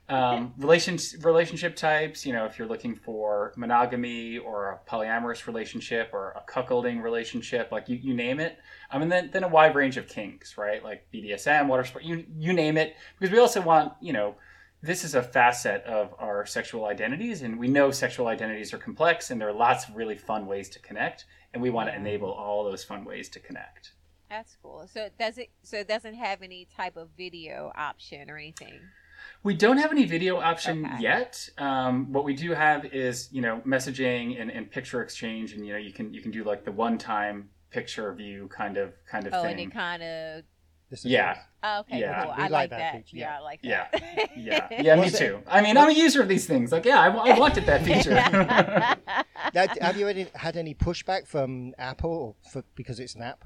um, 0.09 0.53
relation, 0.57 0.97
relationship 1.21 1.75
types 1.75 2.25
you 2.25 2.33
know 2.33 2.45
if 2.45 2.59
you're 2.59 2.67
looking 2.67 2.95
for 2.95 3.53
monogamy 3.55 4.37
or 4.37 4.71
a 4.71 4.89
polyamorous 4.89 5.47
relationship 5.47 6.09
or 6.11 6.31
a 6.31 6.51
cuckolding 6.51 7.01
relationship 7.01 7.71
like 7.71 7.87
you, 7.87 7.97
you 7.97 8.13
name 8.13 8.39
it. 8.39 8.57
I 8.89 8.99
mean 8.99 9.09
then, 9.09 9.29
then 9.31 9.43
a 9.43 9.47
wide 9.47 9.75
range 9.75 9.97
of 9.97 10.07
kinks 10.07 10.57
right? 10.57 10.83
Like 10.83 11.07
bdsm 11.13 11.67
water 11.67 11.85
sport 11.85 12.03
you, 12.03 12.25
you 12.37 12.51
name 12.51 12.77
it. 12.77 12.95
Because 13.19 13.31
we 13.31 13.39
also 13.39 13.61
want 13.61 13.93
you 14.01 14.11
know 14.11 14.35
this 14.83 15.03
is 15.03 15.13
a 15.13 15.21
facet 15.21 15.83
of 15.83 16.13
our 16.17 16.45
sexual 16.45 16.85
identities 16.85 17.43
and 17.43 17.57
we 17.57 17.67
know 17.67 17.91
sexual 17.91 18.27
identities 18.27 18.73
are 18.73 18.79
complex 18.79 19.29
and 19.29 19.39
there 19.39 19.47
are 19.47 19.53
lots 19.53 19.87
of 19.87 19.95
really 19.95 20.17
fun 20.17 20.47
ways 20.47 20.69
to 20.69 20.79
connect 20.79 21.25
and 21.53 21.61
we 21.61 21.69
want 21.69 21.89
to 21.89 21.95
enable 21.95 22.31
all 22.31 22.63
those 22.63 22.83
fun 22.83 23.05
ways 23.05 23.29
to 23.29 23.39
connect. 23.39 23.93
That's 24.29 24.57
cool. 24.61 24.87
So 24.91 25.03
it 25.03 25.13
does 25.19 25.37
it 25.37 25.51
so 25.61 25.77
it 25.77 25.87
doesn't 25.87 26.15
have 26.15 26.41
any 26.41 26.67
type 26.75 26.97
of 26.97 27.09
video 27.17 27.71
option 27.75 28.29
or 28.29 28.37
anything. 28.37 28.79
We 29.43 29.55
don't 29.55 29.77
have 29.77 29.91
any 29.91 30.05
video 30.05 30.37
option 30.37 30.85
Okay. 30.85 31.01
yet. 31.01 31.49
Um, 31.57 32.11
what 32.13 32.23
we 32.25 32.35
do 32.35 32.51
have 32.51 32.85
is 32.85 33.27
you 33.31 33.41
know 33.41 33.61
messaging 33.65 34.39
and, 34.39 34.51
and 34.51 34.69
picture 34.69 35.01
exchange, 35.01 35.53
and 35.53 35.65
you 35.65 35.73
know 35.73 35.79
you 35.79 35.91
can 35.93 36.13
you 36.13 36.21
can 36.21 36.31
do 36.31 36.43
like 36.43 36.63
the 36.63 36.71
one 36.71 36.97
time 36.97 37.49
picture 37.71 38.13
view 38.13 38.47
kind 38.49 38.77
of 38.77 38.93
kind 39.09 39.25
of 39.25 39.33
thing. 39.33 39.41
Oh, 39.43 39.47
and 39.47 39.59
it 39.59 39.71
kind 39.73 40.03
of 40.03 40.43
Yeah. 41.03 41.37
oh, 41.63 41.79
okay, 41.79 41.99
Yeah. 42.01 42.21
cool. 42.23 42.31
I 42.31 42.41
like 42.43 42.51
like 42.51 42.69
that 42.71 42.77
that. 42.79 42.93
feature, 42.97 43.17
Yeah, 43.17 43.31
yeah. 43.31 43.37
I 43.37 43.39
like 43.39 43.59
Yeah. 43.63 43.87
that. 43.91 44.29
yeah, 44.37 44.67
yeah, 44.81 44.95
me 44.95 45.09
too. 45.09 45.41
I 45.47 45.61
mean, 45.61 45.75
I'm 45.77 45.89
a 45.89 45.93
user 45.93 46.21
of 46.21 46.27
these 46.27 46.45
things. 46.45 46.71
Like, 46.71 46.85
yeah, 46.85 46.99
I, 46.99 47.07
I 47.31 47.39
wanted 47.39 47.65
that 47.65 47.81
feature. 47.83 48.15
Now, 49.53 49.65
d- 49.65 49.79
have 49.81 49.97
you 49.97 50.07
any, 50.07 50.27
had 50.35 50.55
any 50.55 50.73
pushback 50.75 51.27
from 51.27 51.73
Apple 51.77 52.37
for, 52.51 52.63
because 52.75 52.99
it's 52.99 53.15
an 53.15 53.23
app? 53.23 53.43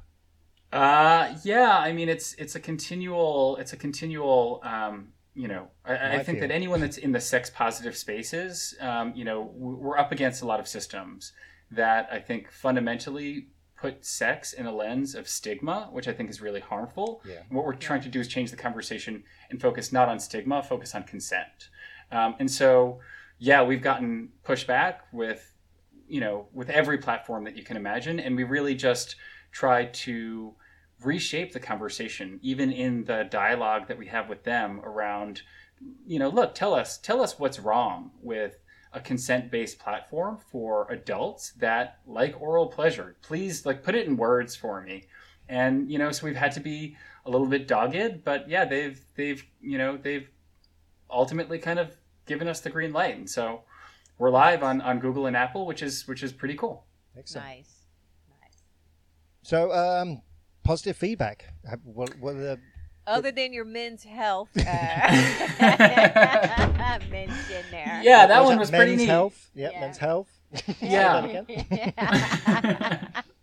Uh, 0.73 1.33
yeah, 1.43 1.77
I 1.77 1.93
mean 1.93 2.09
it's 2.09 2.33
it's 2.33 2.53
a 2.55 2.59
continual 2.59 3.55
it's 3.61 3.71
a 3.71 3.77
continual 3.77 4.59
um, 4.63 5.13
you 5.35 5.47
know 5.47 5.67
I, 5.83 6.17
I 6.17 6.23
think 6.23 6.39
that 6.39 6.49
anyone 6.49 6.79
that's 6.79 6.97
in 6.97 7.11
the 7.11 7.19
sex 7.19 7.49
positive 7.49 7.95
spaces 7.95 8.73
um, 8.79 9.13
you 9.15 9.25
know 9.25 9.51
we're 9.53 9.97
up 9.97 10.11
against 10.11 10.41
a 10.41 10.45
lot 10.45 10.59
of 10.59 10.67
systems 10.67 11.33
that 11.71 12.07
I 12.11 12.19
think 12.19 12.51
fundamentally 12.51 13.49
put 13.75 14.05
sex 14.05 14.53
in 14.53 14.65
a 14.65 14.71
lens 14.71 15.15
of 15.15 15.27
stigma, 15.27 15.89
which 15.91 16.07
I 16.07 16.13
think 16.13 16.29
is 16.29 16.41
really 16.41 16.61
harmful. 16.61 17.21
Yeah. 17.27 17.41
And 17.47 17.51
what 17.51 17.65
we're 17.65 17.73
trying 17.73 18.01
to 18.01 18.09
do 18.09 18.19
is 18.19 18.27
change 18.27 18.51
the 18.51 18.57
conversation 18.57 19.23
and 19.49 19.61
focus 19.61 19.91
not 19.91 20.07
on 20.07 20.19
stigma, 20.19 20.63
focus 20.63 20.95
on 20.95 21.03
consent. 21.03 21.69
Um, 22.11 22.35
and 22.39 22.49
so, 22.49 22.99
yeah, 23.37 23.63
we've 23.63 23.81
gotten 23.81 24.29
pushback 24.45 24.99
with, 25.11 25.53
you 26.07 26.21
know, 26.21 26.47
with 26.53 26.69
every 26.69 26.97
platform 26.97 27.43
that 27.43 27.57
you 27.57 27.63
can 27.63 27.77
imagine, 27.77 28.19
and 28.19 28.35
we 28.35 28.43
really 28.43 28.75
just 28.75 29.17
try 29.51 29.85
to 29.85 30.53
reshape 31.03 31.53
the 31.53 31.59
conversation, 31.59 32.39
even 32.41 32.71
in 32.71 33.03
the 33.05 33.27
dialogue 33.29 33.87
that 33.87 33.97
we 33.97 34.07
have 34.07 34.29
with 34.29 34.43
them 34.43 34.81
around, 34.83 35.41
you 36.07 36.19
know, 36.19 36.29
look, 36.29 36.55
tell 36.55 36.73
us, 36.73 36.97
tell 36.97 37.21
us 37.21 37.37
what's 37.37 37.59
wrong 37.59 38.11
with 38.21 38.57
a 38.93 38.99
consent-based 38.99 39.77
platform 39.77 40.37
for 40.37 40.87
adults 40.89 41.51
that 41.53 41.99
like 42.07 42.39
oral 42.39 42.67
pleasure. 42.67 43.17
Please, 43.21 43.65
like, 43.65 43.83
put 43.83 43.95
it 43.95 44.07
in 44.07 44.15
words 44.15 44.55
for 44.55 44.81
me. 44.81 45.03
And 45.47 45.91
you 45.91 45.99
know, 45.99 46.11
so 46.11 46.25
we've 46.25 46.35
had 46.35 46.53
to 46.53 46.59
be 46.59 46.97
a 47.25 47.29
little 47.29 47.47
bit 47.47 47.67
dogged, 47.67 48.23
but 48.23 48.49
yeah, 48.49 48.65
they've 48.65 48.99
they've 49.15 49.43
you 49.61 49.77
know 49.77 49.95
they've 49.95 50.27
ultimately 51.09 51.59
kind 51.59 51.77
of 51.77 51.95
given 52.25 52.47
us 52.47 52.61
the 52.61 52.71
green 52.71 52.91
light, 52.91 53.15
and 53.15 53.29
so 53.29 53.61
we're 54.17 54.31
live 54.31 54.63
on, 54.63 54.81
on 54.81 54.99
Google 54.99 55.27
and 55.27 55.35
Apple, 55.35 55.67
which 55.67 55.83
is 55.83 56.07
which 56.07 56.23
is 56.23 56.31
pretty 56.33 56.55
cool. 56.55 56.85
Excellent. 57.17 57.47
Nice. 57.47 57.73
Nice. 58.41 58.63
So, 59.43 59.71
um, 59.71 60.21
positive 60.65 60.97
feedback. 60.97 61.45
What, 61.83 62.17
what 62.19 62.35
the 62.35 62.59
Other 63.07 63.31
than 63.31 63.53
your 63.53 63.65
men's 63.65 64.03
health 64.03 64.49
uh, 64.57 64.61
mention 67.09 67.63
there. 67.71 68.01
Yeah, 68.03 68.27
that 68.27 68.39
was 68.39 68.47
one 68.47 68.57
it 68.57 68.59
was 68.59 68.69
pretty 68.69 68.91
men's 68.91 69.01
neat. 69.01 69.09
health? 69.09 69.49
Yep, 69.55 69.71
Yeah. 69.71 69.79
men's 69.79 69.97
health. 69.97 70.27
Yeah. 70.81 71.21
Say 71.21 71.93
that. 71.97 73.25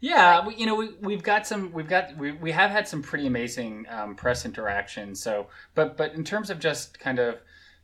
Yeah, 0.00 0.46
we, 0.46 0.54
you 0.54 0.64
know, 0.66 0.76
we, 0.76 0.90
we've 1.00 1.24
got 1.24 1.44
some, 1.44 1.72
we've 1.72 1.88
got, 1.88 2.16
we, 2.16 2.30
we 2.30 2.52
have 2.52 2.70
had 2.70 2.86
some 2.86 3.02
pretty 3.02 3.26
amazing 3.26 3.84
um, 3.90 4.14
press 4.14 4.44
interaction. 4.44 5.16
So, 5.16 5.48
but, 5.74 5.96
but 5.96 6.14
in 6.14 6.22
terms 6.22 6.50
of 6.50 6.60
just 6.60 7.00
kind 7.00 7.18
of, 7.18 7.40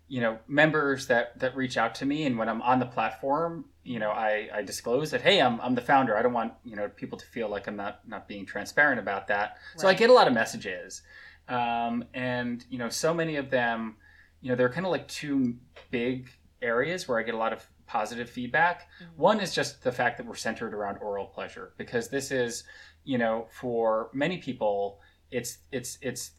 you 0.06 0.20
know, 0.20 0.38
members 0.46 1.08
that, 1.08 1.36
that 1.40 1.56
reach 1.56 1.76
out 1.76 1.92
to 1.96 2.06
me 2.06 2.24
and 2.24 2.38
when 2.38 2.48
I'm 2.48 2.62
on 2.62 2.78
the 2.78 2.86
platform, 2.86 3.64
you 3.84 3.98
know, 3.98 4.10
I, 4.10 4.48
I 4.52 4.62
disclose 4.62 5.10
that, 5.10 5.20
hey, 5.20 5.40
I'm, 5.40 5.60
I'm 5.60 5.74
the 5.74 5.80
founder. 5.80 6.16
I 6.16 6.22
don't 6.22 6.32
want, 6.32 6.54
you 6.64 6.74
know, 6.74 6.88
people 6.88 7.18
to 7.18 7.26
feel 7.26 7.48
like 7.48 7.66
I'm 7.68 7.76
not, 7.76 8.00
not 8.08 8.26
being 8.26 8.46
transparent 8.46 8.98
about 8.98 9.28
that. 9.28 9.58
So 9.76 9.86
I 9.88 9.94
get 9.94 10.10
a 10.10 10.12
lot 10.12 10.26
of 10.26 10.32
messages. 10.32 11.02
Um, 11.48 12.04
and, 12.14 12.64
you 12.70 12.78
know, 12.78 12.88
so 12.88 13.12
many 13.12 13.36
of 13.36 13.50
them, 13.50 13.96
you 14.40 14.48
know, 14.48 14.56
they're 14.56 14.70
kind 14.70 14.86
of 14.86 14.92
like 14.92 15.06
two 15.08 15.56
big 15.90 16.28
areas 16.62 17.06
where 17.06 17.18
I 17.18 17.22
get 17.22 17.34
a 17.34 17.38
lot 17.38 17.52
of 17.52 17.66
positive 17.86 18.30
feedback. 18.30 18.88
One 19.16 19.40
is 19.40 19.54
just 19.54 19.84
the 19.84 19.92
fact 19.92 20.16
that 20.16 20.26
we're 20.26 20.34
centered 20.34 20.72
around 20.72 20.98
oral 20.98 21.26
pleasure 21.26 21.74
because 21.76 22.08
this 22.08 22.30
is, 22.30 22.64
you 23.04 23.18
know, 23.18 23.46
for 23.50 24.10
many 24.14 24.38
people, 24.38 25.00
it's 25.30 25.58
it's 25.70 25.98
it's 26.00 26.32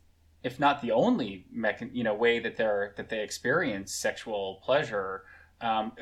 if 0.44 0.60
not 0.60 0.82
the 0.82 0.92
only 0.92 1.46
mechan- 1.56 1.94
you 1.94 2.04
know 2.04 2.14
way 2.14 2.40
that 2.40 2.56
they're 2.56 2.94
that 2.98 3.10
they 3.10 3.22
experience 3.22 3.94
sexual 3.94 4.62
pleasure. 4.64 5.24
Um, 5.62 5.94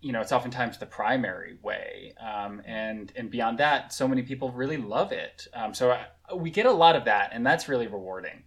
you 0.00 0.12
know, 0.12 0.20
it's 0.20 0.32
oftentimes 0.32 0.78
the 0.78 0.86
primary 0.86 1.58
way, 1.62 2.14
um, 2.20 2.60
and 2.66 3.12
and 3.16 3.30
beyond 3.30 3.58
that, 3.58 3.92
so 3.92 4.06
many 4.06 4.22
people 4.22 4.50
really 4.50 4.76
love 4.76 5.12
it. 5.12 5.46
Um, 5.54 5.74
so 5.74 5.92
I, 5.92 6.34
we 6.34 6.50
get 6.50 6.66
a 6.66 6.72
lot 6.72 6.96
of 6.96 7.04
that, 7.04 7.30
and 7.32 7.46
that's 7.46 7.68
really 7.68 7.86
rewarding. 7.86 8.42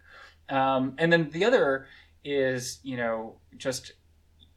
Um, 0.50 0.96
and 0.98 1.12
then 1.12 1.30
the 1.30 1.46
other 1.46 1.88
is, 2.24 2.80
you 2.84 2.98
know, 2.98 3.40
just 3.58 3.94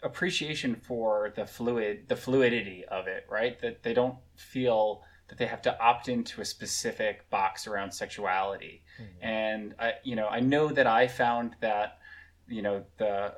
appreciation 0.03 0.75
for 0.75 1.33
the 1.37 1.47
fluid 1.47 2.09
the 2.09 2.17
fluidity 2.17 2.85
of 2.87 3.07
it 3.07 3.25
right 3.31 3.61
that 3.61 3.83
they 3.85 3.95
don't 3.95 4.17
feel 4.35 5.03
that 5.29 5.38
they 5.38 5.47
have 5.47 5.62
to 5.62 5.81
opt 5.81 6.09
into 6.09 6.41
a 6.41 6.45
specific 6.45 7.31
box 7.31 7.69
around 7.69 7.93
sexuality 7.93 8.83
and 9.21 9.75
i 9.79 9.93
you 10.03 10.17
know 10.17 10.27
i 10.27 10.41
know 10.41 10.69
that 10.69 10.88
i 10.88 11.07
found 11.07 11.55
that 11.61 11.99
you 12.49 12.62
know 12.62 12.83
the 12.99 13.33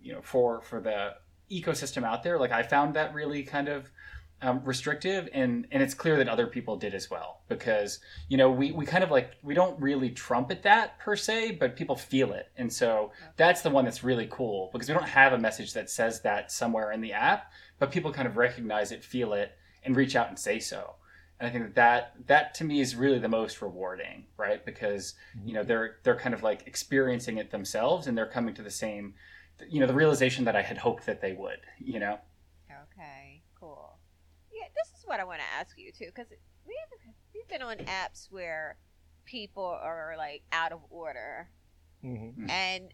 you 0.00 0.12
know 0.12 0.22
for 0.22 0.62
for 0.62 0.80
the 0.80 1.10
ecosystem 1.50 2.04
out 2.04 2.22
there 2.22 2.38
like 2.38 2.52
i 2.52 2.62
found 2.62 2.94
that 2.94 3.14
really 3.14 3.42
kind 3.42 3.68
of 3.68 3.90
um, 4.40 4.62
restrictive 4.64 5.28
and 5.32 5.66
and 5.72 5.82
it's 5.82 5.94
clear 5.94 6.16
that 6.16 6.28
other 6.28 6.46
people 6.46 6.76
did 6.76 6.94
as 6.94 7.10
well 7.10 7.40
because 7.48 7.98
you 8.28 8.36
know 8.36 8.50
we 8.50 8.70
we 8.70 8.86
kind 8.86 9.02
of 9.02 9.10
like 9.10 9.32
we 9.42 9.52
don't 9.52 9.80
really 9.80 10.10
trumpet 10.10 10.62
that 10.62 10.98
per 11.00 11.16
se 11.16 11.52
but 11.52 11.74
people 11.74 11.96
feel 11.96 12.32
it. 12.32 12.48
And 12.56 12.72
so 12.72 13.10
that's 13.36 13.62
the 13.62 13.70
one 13.70 13.84
that's 13.84 14.04
really 14.04 14.28
cool 14.30 14.70
because 14.72 14.88
we 14.88 14.94
don't 14.94 15.08
have 15.08 15.32
a 15.32 15.38
message 15.38 15.72
that 15.72 15.90
says 15.90 16.20
that 16.20 16.52
somewhere 16.52 16.92
in 16.92 17.00
the 17.00 17.12
app 17.12 17.50
but 17.80 17.90
people 17.90 18.12
kind 18.12 18.28
of 18.28 18.36
recognize 18.36 18.92
it 18.92 19.02
feel 19.02 19.32
it 19.32 19.52
and 19.82 19.96
reach 19.96 20.14
out 20.14 20.28
and 20.28 20.38
say 20.38 20.60
so. 20.60 20.94
And 21.40 21.48
i 21.48 21.52
think 21.52 21.64
that 21.64 21.74
that, 21.74 22.26
that 22.28 22.54
to 22.54 22.64
me 22.64 22.80
is 22.80 22.94
really 22.94 23.18
the 23.18 23.28
most 23.28 23.60
rewarding 23.60 24.26
right? 24.36 24.64
Because 24.64 25.14
you 25.44 25.52
know 25.52 25.64
they're 25.64 25.96
they're 26.04 26.16
kind 26.16 26.34
of 26.34 26.44
like 26.44 26.64
experiencing 26.68 27.38
it 27.38 27.50
themselves 27.50 28.06
and 28.06 28.16
they're 28.16 28.26
coming 28.26 28.54
to 28.54 28.62
the 28.62 28.70
same 28.70 29.14
you 29.68 29.80
know 29.80 29.86
the 29.86 29.94
realization 29.94 30.44
that 30.44 30.54
i 30.56 30.62
had 30.62 30.78
hoped 30.78 31.06
that 31.06 31.20
they 31.20 31.32
would 31.32 31.60
you 31.78 31.98
know 31.98 32.18
Okay, 32.92 33.42
cool. 33.58 33.98
Yeah, 34.52 34.66
this 34.74 34.88
is 34.98 35.06
what 35.06 35.20
I 35.20 35.24
want 35.24 35.38
to 35.40 35.46
ask 35.60 35.76
you 35.78 35.92
too, 35.92 36.06
because 36.06 36.26
we've 36.66 36.76
we've 37.34 37.46
been 37.48 37.62
on 37.62 37.76
apps 37.78 38.26
where 38.30 38.76
people 39.24 39.64
are 39.64 40.14
like 40.18 40.42
out 40.52 40.72
of 40.72 40.80
order, 40.90 41.48
Mhm. 42.04 42.48
and 42.50 42.92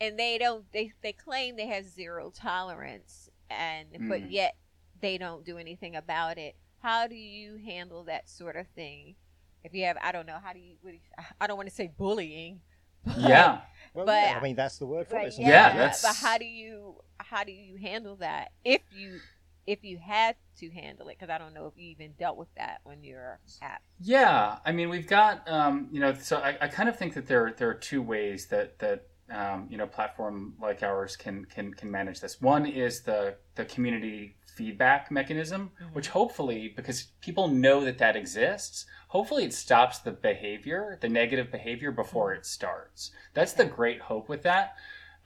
and 0.00 0.18
they 0.18 0.38
don't 0.38 0.70
they 0.72 0.92
they 1.02 1.12
claim 1.12 1.56
they 1.56 1.66
have 1.66 1.84
zero 1.84 2.30
tolerance, 2.30 3.28
and 3.50 3.88
but 4.08 4.20
Mm. 4.22 4.30
yet 4.30 4.56
they 5.00 5.18
don't 5.18 5.44
do 5.44 5.58
anything 5.58 5.96
about 5.96 6.38
it. 6.38 6.54
How 6.82 7.06
do 7.06 7.14
you 7.16 7.56
handle 7.56 8.04
that 8.04 8.28
sort 8.28 8.56
of 8.56 8.66
thing? 8.68 9.16
If 9.64 9.74
you 9.74 9.84
have, 9.84 9.96
I 10.02 10.12
don't 10.12 10.26
know, 10.26 10.38
how 10.42 10.52
do 10.52 10.58
you? 10.60 10.76
What 10.80 10.90
do 10.92 10.96
you 10.96 11.24
I 11.40 11.46
don't 11.46 11.56
want 11.56 11.68
to 11.68 11.74
say 11.74 11.88
bullying. 11.88 12.60
but- 13.04 13.18
yeah 13.18 13.62
Well, 13.94 14.06
But- 14.06 14.12
yeah, 14.22 14.38
I 14.38 14.42
mean 14.42 14.56
that's 14.56 14.78
the 14.78 14.86
word 14.86 15.08
for 15.08 15.16
Right, 15.16 15.26
it. 15.26 15.28
isn't 15.28 15.42
yeah, 15.42 15.48
it? 15.48 15.74
Yeah, 15.74 15.76
that's- 15.78 16.02
But 16.02 16.16
how 16.16 16.38
do 16.38 16.44
you 16.44 17.02
how 17.18 17.44
do 17.44 17.52
you 17.52 17.76
handle 17.76 18.16
that 18.16 18.52
if 18.64 18.80
you 18.92 19.20
if 19.66 19.84
you 19.84 19.98
had 19.98 20.36
to 20.58 20.70
handle 20.70 21.08
it? 21.08 21.18
Because 21.18 21.32
I 21.32 21.38
don't 21.38 21.54
know 21.54 21.66
if 21.66 21.74
you 21.76 21.90
even 21.90 22.12
dealt 22.18 22.36
with 22.36 22.52
that 22.56 22.80
on 22.86 23.04
your 23.04 23.38
app. 23.62 23.82
Yeah, 24.00 24.58
I 24.64 24.72
mean, 24.72 24.88
we've 24.88 25.06
got 25.06 25.48
um, 25.48 25.88
you 25.92 26.00
know, 26.00 26.14
so 26.14 26.38
I, 26.38 26.56
I 26.60 26.68
kind 26.68 26.88
of 26.88 26.96
think 26.96 27.14
that 27.14 27.26
there 27.26 27.52
there 27.56 27.68
are 27.68 27.74
two 27.74 28.02
ways 28.02 28.46
that 28.46 28.78
that 28.78 29.06
um, 29.30 29.68
you 29.70 29.76
know, 29.78 29.86
platform 29.86 30.54
like 30.60 30.82
ours 30.82 31.16
can 31.16 31.44
can 31.44 31.72
can 31.74 31.90
manage 31.90 32.20
this. 32.20 32.40
One 32.40 32.66
is 32.66 33.02
the 33.02 33.36
the 33.54 33.64
community 33.64 34.36
feedback 34.54 35.10
mechanism, 35.10 35.70
which 35.92 36.08
hopefully, 36.08 36.72
because 36.74 37.08
people 37.20 37.48
know 37.48 37.84
that 37.84 37.98
that 37.98 38.16
exists, 38.16 38.86
hopefully 39.08 39.44
it 39.44 39.52
stops 39.52 39.98
the 39.98 40.12
behavior, 40.12 40.98
the 41.00 41.08
negative 41.08 41.50
behavior 41.50 41.90
before 41.90 42.32
it 42.32 42.46
starts. 42.46 43.10
That's 43.34 43.52
the 43.52 43.64
great 43.64 44.00
hope 44.00 44.28
with 44.28 44.42
that, 44.42 44.76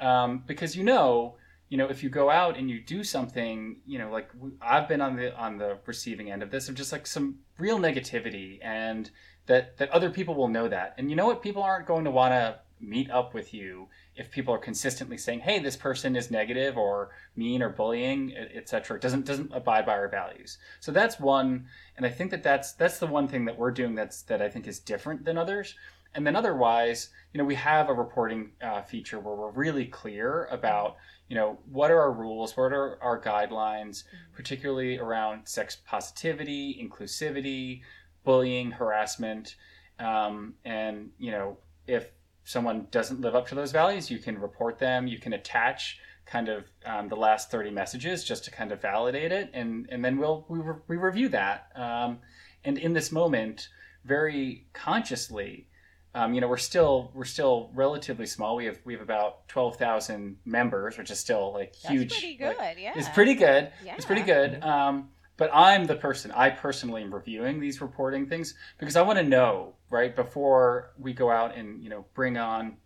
um, 0.01 0.45
because 0.47 0.77
you 0.77 0.85
know 0.85 1.37
you 1.75 1.79
know, 1.79 1.89
if 1.89 2.03
you 2.03 2.09
go 2.09 2.31
out 2.31 2.57
and 2.57 2.71
you 2.71 2.81
do 2.81 3.03
something, 3.03 3.79
you 3.87 3.99
know, 3.99 4.11
like 4.11 4.31
I've 4.61 4.87
been 4.87 5.01
on 5.01 5.17
the 5.17 5.37
on 5.37 5.59
the 5.59 5.79
receiving 5.87 6.31
end 6.31 6.43
of 6.43 6.51
this 6.51 6.69
of 6.69 6.75
just 6.75 6.93
like 6.93 7.07
some 7.07 7.41
real 7.59 7.79
negativity, 7.79 8.59
and 8.63 9.11
that 9.47 9.79
that 9.79 9.91
other 9.91 10.11
people 10.11 10.35
will 10.35 10.49
know 10.49 10.69
that, 10.69 10.95
and 10.99 11.11
you 11.11 11.17
know 11.17 11.27
what, 11.27 11.43
people 11.43 11.63
aren't 11.63 11.87
going 11.87 12.05
to 12.05 12.11
want 12.11 12.33
to 12.33 12.61
meet 12.81 13.11
up 13.11 13.35
with 13.35 13.55
you 13.55 13.89
if 14.17 14.31
people 14.31 14.55
are 14.55 14.59
consistently 14.59 15.19
saying, 15.19 15.41
"Hey, 15.41 15.59
this 15.59 15.77
person 15.77 16.17
is 16.17 16.31
negative 16.31 16.77
or 16.77 17.11
mean 17.37 17.63
or 17.63 17.69
bullying, 17.69 18.37
etc." 18.37 18.97
It 18.97 19.03
doesn't 19.03 19.27
doesn't 19.27 19.53
abide 19.53 19.87
by 19.87 19.95
our 19.95 20.09
values. 20.09 20.59
So 20.81 20.93
that's 20.93 21.19
one, 21.19 21.67
and 21.97 22.07
I 22.07 22.11
think 22.11 22.31
that 22.31 22.43
that's 22.43 22.73
that's 22.73 22.99
the 22.99 23.07
one 23.07 23.29
thing 23.29 23.45
that 23.47 23.59
we're 23.59 23.73
doing 23.73 23.95
that's 23.95 24.23
that 24.23 24.41
I 24.43 24.49
think 24.49 24.67
is 24.67 24.79
different 24.79 25.25
than 25.25 25.39
others. 25.39 25.75
And 26.17 26.25
then 26.25 26.37
otherwise, 26.37 27.09
you 27.33 27.39
know, 27.39 27.45
we 27.45 27.57
have 27.57 27.89
a 27.89 27.93
reporting 27.93 28.53
uh, 28.63 28.83
feature 28.83 29.19
where 29.19 29.35
we're 29.35 29.51
really 29.51 29.87
clear 29.87 30.45
about 30.45 30.97
you 31.29 31.37
know 31.37 31.59
what 31.71 31.91
are 31.91 32.01
our 32.01 32.13
rules 32.13 32.57
what 32.57 32.73
are 32.73 33.03
our 33.03 33.21
guidelines 33.21 34.05
particularly 34.35 34.99
around 34.99 35.47
sex 35.47 35.79
positivity 35.87 36.79
inclusivity 36.83 37.81
bullying 38.25 38.71
harassment 38.71 39.57
um, 39.99 40.55
and 40.65 41.11
you 41.19 41.31
know 41.31 41.57
if 41.87 42.11
someone 42.45 42.87
doesn't 42.91 43.21
live 43.21 43.35
up 43.35 43.47
to 43.49 43.55
those 43.55 43.73
values 43.73 44.11
you 44.11 44.19
can 44.19 44.39
report 44.39 44.79
them 44.79 45.07
you 45.07 45.19
can 45.19 45.33
attach 45.33 45.99
kind 46.27 46.49
of 46.49 46.65
um, 46.87 47.09
the 47.09 47.17
last 47.17 47.51
30 47.51 47.71
messages 47.71 48.25
just 48.25 48.45
to 48.45 48.51
kind 48.51 48.73
of 48.73 48.81
validate 48.81 49.33
it 49.33 49.51
and 49.53 49.87
and 49.91 50.05
then 50.05 50.17
we'll 50.19 50.45
we, 50.49 50.59
re- 50.59 50.81
we 50.89 50.97
review 50.97 51.29
that 51.29 51.69
um, 51.75 52.19
and 52.65 52.79
in 52.79 52.93
this 52.93 53.11
moment 53.13 53.69
very 54.05 54.67
consciously 54.73 55.67
um, 56.15 56.33
you 56.33 56.41
know 56.41 56.49
we're 56.49 56.57
still 56.57 57.11
we're 57.15 57.25
still 57.25 57.71
relatively 57.75 58.27
small 58.27 58.57
we 58.57 58.67
have 58.67 58.79
we 58.85 58.93
have 58.95 59.03
about 59.03 59.49
12,000 59.49 60.37
members 60.45 60.97
which 60.97 61.11
is 61.11 61.19
still 61.19 61.53
like 61.53 61.75
huge. 61.75 62.11
That's 62.11 62.23
huge 62.23 62.39
pretty 62.39 62.45
like, 62.45 62.75
good. 62.77 62.83
yeah, 62.83 62.93
it's 62.97 63.09
pretty 63.11 63.35
good 63.35 63.71
Yeah. 63.85 63.95
it's 63.97 64.05
pretty 64.07 64.23
good 64.23 64.63
um, 64.63 65.09
but 65.37 65.51
i'm 65.53 65.85
the 65.87 65.97
person 65.97 66.31
i 66.33 66.49
personally 66.51 67.03
am 67.03 67.13
reviewing 67.13 67.59
these 67.61 67.81
reporting 67.81 68.27
things 68.29 68.55
because 68.79 68.97
i 68.97 69.03
want 69.03 69.19
to 69.19 69.25
know 69.25 69.75
right 69.95 70.17
before 70.17 70.91
we 70.99 71.13
go 71.13 71.31
out 71.31 71.57
and 71.57 71.81
you 71.83 71.89
know 71.89 72.05
bring 72.15 72.37
on 72.37 72.77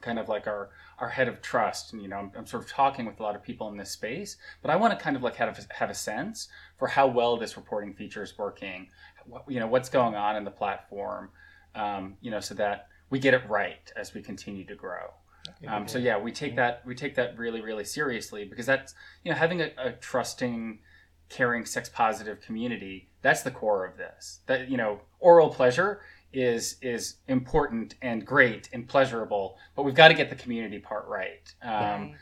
kind 0.00 0.18
of 0.18 0.28
like 0.28 0.46
our 0.46 0.70
our 0.98 1.08
head 1.08 1.26
of 1.26 1.42
trust. 1.42 1.92
And 1.92 2.00
you 2.00 2.08
know 2.08 2.16
I'm, 2.16 2.30
I'm 2.38 2.46
sort 2.46 2.62
of 2.62 2.70
talking 2.70 3.04
with 3.04 3.18
a 3.18 3.22
lot 3.22 3.34
of 3.34 3.42
people 3.42 3.68
in 3.68 3.76
this 3.76 3.90
space 3.90 4.36
but 4.62 4.70
i 4.70 4.76
want 4.76 4.96
to 4.96 5.04
kind 5.04 5.16
of 5.16 5.22
like 5.22 5.36
have 5.36 5.58
a, 5.58 5.74
have 5.74 5.90
a 5.90 5.94
sense 5.94 6.48
for 6.78 6.86
how 6.88 7.08
well 7.08 7.36
this 7.36 7.56
reporting 7.56 7.92
feature 7.94 8.22
is 8.22 8.38
working 8.38 8.88
what, 9.26 9.42
you 9.48 9.58
know 9.58 9.66
what's 9.66 9.88
going 9.88 10.14
on 10.14 10.36
in 10.36 10.44
the 10.44 10.50
platform 10.50 11.30
um, 11.74 12.16
you 12.20 12.30
know 12.30 12.40
so 12.40 12.54
that 12.54 12.86
we 13.10 13.18
get 13.18 13.34
it 13.34 13.42
right 13.48 13.92
as 13.96 14.14
we 14.14 14.22
continue 14.22 14.64
to 14.64 14.74
grow. 14.74 15.06
Um, 15.68 15.88
so 15.88 15.98
yeah 15.98 16.16
we 16.16 16.30
take 16.30 16.54
that 16.56 16.82
we 16.86 16.94
take 16.94 17.16
that 17.16 17.36
really 17.36 17.60
really 17.60 17.84
seriously 17.84 18.44
because 18.44 18.66
that's 18.66 18.94
you 19.24 19.32
know 19.32 19.38
having 19.38 19.60
a, 19.60 19.70
a 19.78 19.92
trusting 19.92 20.78
caring 21.28 21.64
sex 21.64 21.88
positive 21.88 22.40
community 22.40 23.08
that's 23.26 23.42
the 23.42 23.50
core 23.50 23.84
of 23.84 23.96
this. 23.96 24.38
That 24.46 24.70
you 24.70 24.76
know 24.76 25.00
oral 25.18 25.48
pleasure 25.48 26.00
is 26.32 26.76
is 26.82 27.16
important 27.28 27.94
and 28.02 28.26
great 28.26 28.68
and 28.72 28.88
pleasurable 28.88 29.56
but 29.74 29.84
we've 29.84 29.94
got 29.94 30.08
to 30.08 30.14
get 30.14 30.28
the 30.28 30.36
community 30.36 30.78
part 30.78 31.06
right 31.08 31.54
um, 31.62 31.70
Right. 31.72 32.14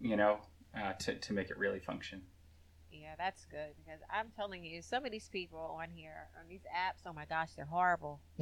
you 0.00 0.16
know 0.16 0.38
uh, 0.78 0.92
to, 0.94 1.14
to 1.14 1.32
make 1.32 1.50
it 1.50 1.56
really 1.58 1.80
function 1.80 2.20
Yeah, 2.92 3.14
that's 3.18 3.44
good 3.46 3.72
because 3.82 4.00
I'm 4.12 4.28
telling 4.36 4.62
you, 4.64 4.82
some 4.82 5.04
of 5.06 5.10
these 5.12 5.28
people 5.30 5.78
on 5.80 5.88
here 5.90 6.28
on 6.38 6.48
these 6.48 6.64
apps, 6.84 7.02
oh 7.06 7.12
my 7.12 7.24
gosh, 7.24 7.50
they're 7.56 7.64
horrible. 7.78 8.20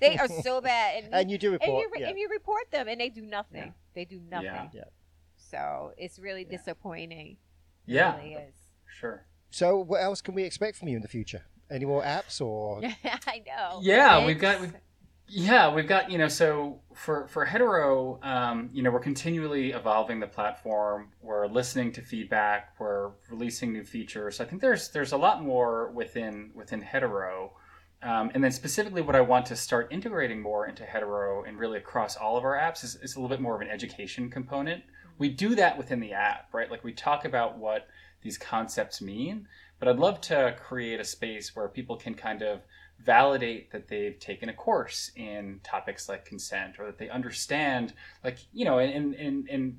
they 0.00 0.16
are 0.18 0.28
so 0.42 0.60
bad, 0.60 1.04
and, 1.04 1.14
And 1.14 1.30
you 1.30 1.38
do 1.38 1.54
and 1.54 1.72
you, 1.72 1.88
re- 1.92 2.00
yeah. 2.00 2.08
and 2.08 2.18
you 2.18 2.28
report 2.30 2.70
them, 2.70 2.88
and 2.88 3.00
they 3.00 3.08
do 3.08 3.22
nothing. 3.24 3.66
Yeah. 3.68 3.94
They 3.94 4.04
do 4.04 4.20
nothing. 4.30 4.46
Yeah. 4.46 4.68
Yeah. 4.74 4.84
So 5.36 5.92
it's 5.96 6.18
really 6.18 6.42
Yeah. 6.50 6.56
disappointing. 6.58 7.36
It 7.86 7.94
Yeah, 7.94 8.16
really 8.16 8.34
is. 8.34 8.54
sure. 9.00 9.26
So 9.50 9.78
what 9.78 10.02
else 10.02 10.20
can 10.20 10.34
we 10.34 10.42
expect 10.44 10.76
from 10.76 10.88
you 10.88 10.96
in 10.96 11.02
the 11.02 11.08
future? 11.08 11.42
Any 11.70 11.84
more 11.84 12.02
apps 12.02 12.40
or 12.40 12.80
Yeah, 12.82 12.94
I 13.26 13.42
know. 13.46 13.80
Yeah, 13.82 14.24
we've 14.24 14.38
got- 14.38 14.60
we've- 14.60 14.72
Yeah, 15.30 15.74
we've 15.74 15.86
got 15.86 16.10
you 16.10 16.16
know 16.16 16.28
so 16.28 16.80
for 16.94 17.28
for 17.28 17.44
Headero, 17.44 18.24
um, 18.24 18.70
you 18.72 18.82
know 18.82 18.90
we're 18.90 18.98
continually 19.00 19.72
evolving 19.72 20.20
the 20.20 20.26
platform. 20.26 21.10
We're 21.20 21.46
listening 21.46 21.92
to 21.92 22.00
feedback. 22.00 22.74
We're 22.78 23.10
releasing 23.30 23.72
new 23.74 23.84
features. 23.84 24.40
I 24.40 24.46
think 24.46 24.62
there's 24.62 24.88
there's 24.88 25.12
a 25.12 25.18
lot 25.18 25.42
more 25.42 25.90
within 25.90 26.50
within 26.54 26.80
Headero, 26.82 27.50
um, 28.02 28.30
and 28.32 28.42
then 28.42 28.52
specifically 28.52 29.02
what 29.02 29.14
I 29.16 29.20
want 29.20 29.44
to 29.46 29.56
start 29.56 29.88
integrating 29.92 30.40
more 30.40 30.66
into 30.66 30.84
Headero 30.84 31.46
and 31.46 31.58
really 31.58 31.76
across 31.76 32.16
all 32.16 32.38
of 32.38 32.44
our 32.44 32.56
apps 32.56 32.82
is, 32.82 32.96
is 33.02 33.14
a 33.16 33.20
little 33.20 33.28
bit 33.36 33.42
more 33.42 33.54
of 33.54 33.60
an 33.60 33.68
education 33.68 34.30
component. 34.30 34.82
We 35.18 35.28
do 35.28 35.54
that 35.56 35.76
within 35.76 36.00
the 36.00 36.14
app, 36.14 36.48
right? 36.54 36.70
Like 36.70 36.84
we 36.84 36.92
talk 36.94 37.26
about 37.26 37.58
what 37.58 37.86
these 38.22 38.38
concepts 38.38 39.00
mean, 39.00 39.46
but 39.78 39.88
I'd 39.88 39.98
love 39.98 40.20
to 40.22 40.56
create 40.58 41.00
a 41.00 41.04
space 41.04 41.54
where 41.54 41.68
people 41.68 41.96
can 41.96 42.14
kind 42.14 42.42
of 42.42 42.62
validate 43.04 43.70
that 43.70 43.86
they've 43.86 44.18
taken 44.18 44.48
a 44.48 44.52
course 44.52 45.12
in 45.14 45.60
topics 45.62 46.08
like 46.08 46.24
consent 46.24 46.80
or 46.80 46.86
that 46.86 46.98
they 46.98 47.08
understand 47.08 47.92
like 48.24 48.38
you 48.52 48.64
know 48.64 48.80
and 48.80 49.14
and 49.14 49.48
and 49.48 49.78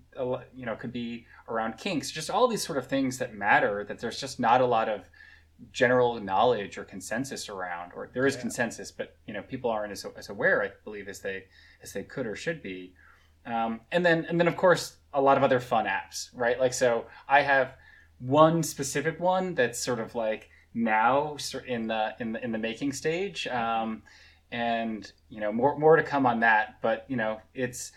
you 0.56 0.65
know 0.65 0.71
it 0.71 0.80
could 0.80 0.93
be 0.93 1.25
around 1.49 1.78
kinks 1.78 2.10
just 2.10 2.30
all 2.30 2.47
these 2.47 2.63
sort 2.65 2.78
of 2.78 2.88
things 2.88 3.17
that 3.17 3.36
matter 3.36 3.84
that 3.84 3.99
there's 3.99 4.21
just 4.21 4.39
not 4.39 4.62
a 4.62 4.65
lot 4.65 4.88
of 4.88 5.10
general 5.73 6.17
knowledge 6.21 6.78
or 6.78 6.86
consensus 6.86 7.49
around 7.49 7.91
or 7.93 8.10
there 8.13 8.25
is 8.25 8.36
Yeah. 8.36 8.41
consensus 8.41 8.89
but 8.89 9.17
you 9.28 9.34
know 9.34 9.41
people 9.41 9.69
aren't 9.69 9.91
as, 9.91 10.06
as 10.15 10.30
aware 10.30 10.63
i 10.63 10.69
believe 10.86 11.10
as 11.10 11.19
they 11.19 11.43
as 11.84 11.91
they 11.91 12.04
could 12.04 12.25
or 12.25 12.38
should 12.38 12.62
be 12.63 12.93
um, 13.45 13.82
and 13.91 14.06
then 14.06 14.25
and 14.30 14.39
then 14.39 14.47
of 14.47 14.56
course 14.56 14.95
a 15.13 15.21
lot 15.21 15.36
of 15.36 15.43
other 15.43 15.60
fun 15.60 15.86
apps 15.86 16.30
right 16.34 16.58
like 16.58 16.73
so 16.73 17.06
i 17.28 17.41
have 17.41 17.73
one 18.19 18.63
specific 18.63 19.19
one 19.19 19.55
that's 19.55 19.79
sort 19.79 19.99
of 19.99 20.15
like 20.15 20.49
now 20.73 21.36
in 21.65 21.88
the 21.88 22.13
in 22.19 22.34
the 22.34 22.43
in 22.43 22.51
the 22.51 22.58
making 22.58 22.93
stage 22.93 23.47
um, 23.47 24.03
and 24.51 25.12
you 25.29 25.39
know 25.39 25.51
more 25.51 25.77
more 25.79 25.95
to 25.95 26.03
come 26.03 26.25
on 26.25 26.39
that 26.41 26.75
but 26.82 27.05
you 27.08 27.15
know 27.15 27.39
it's 27.53 27.91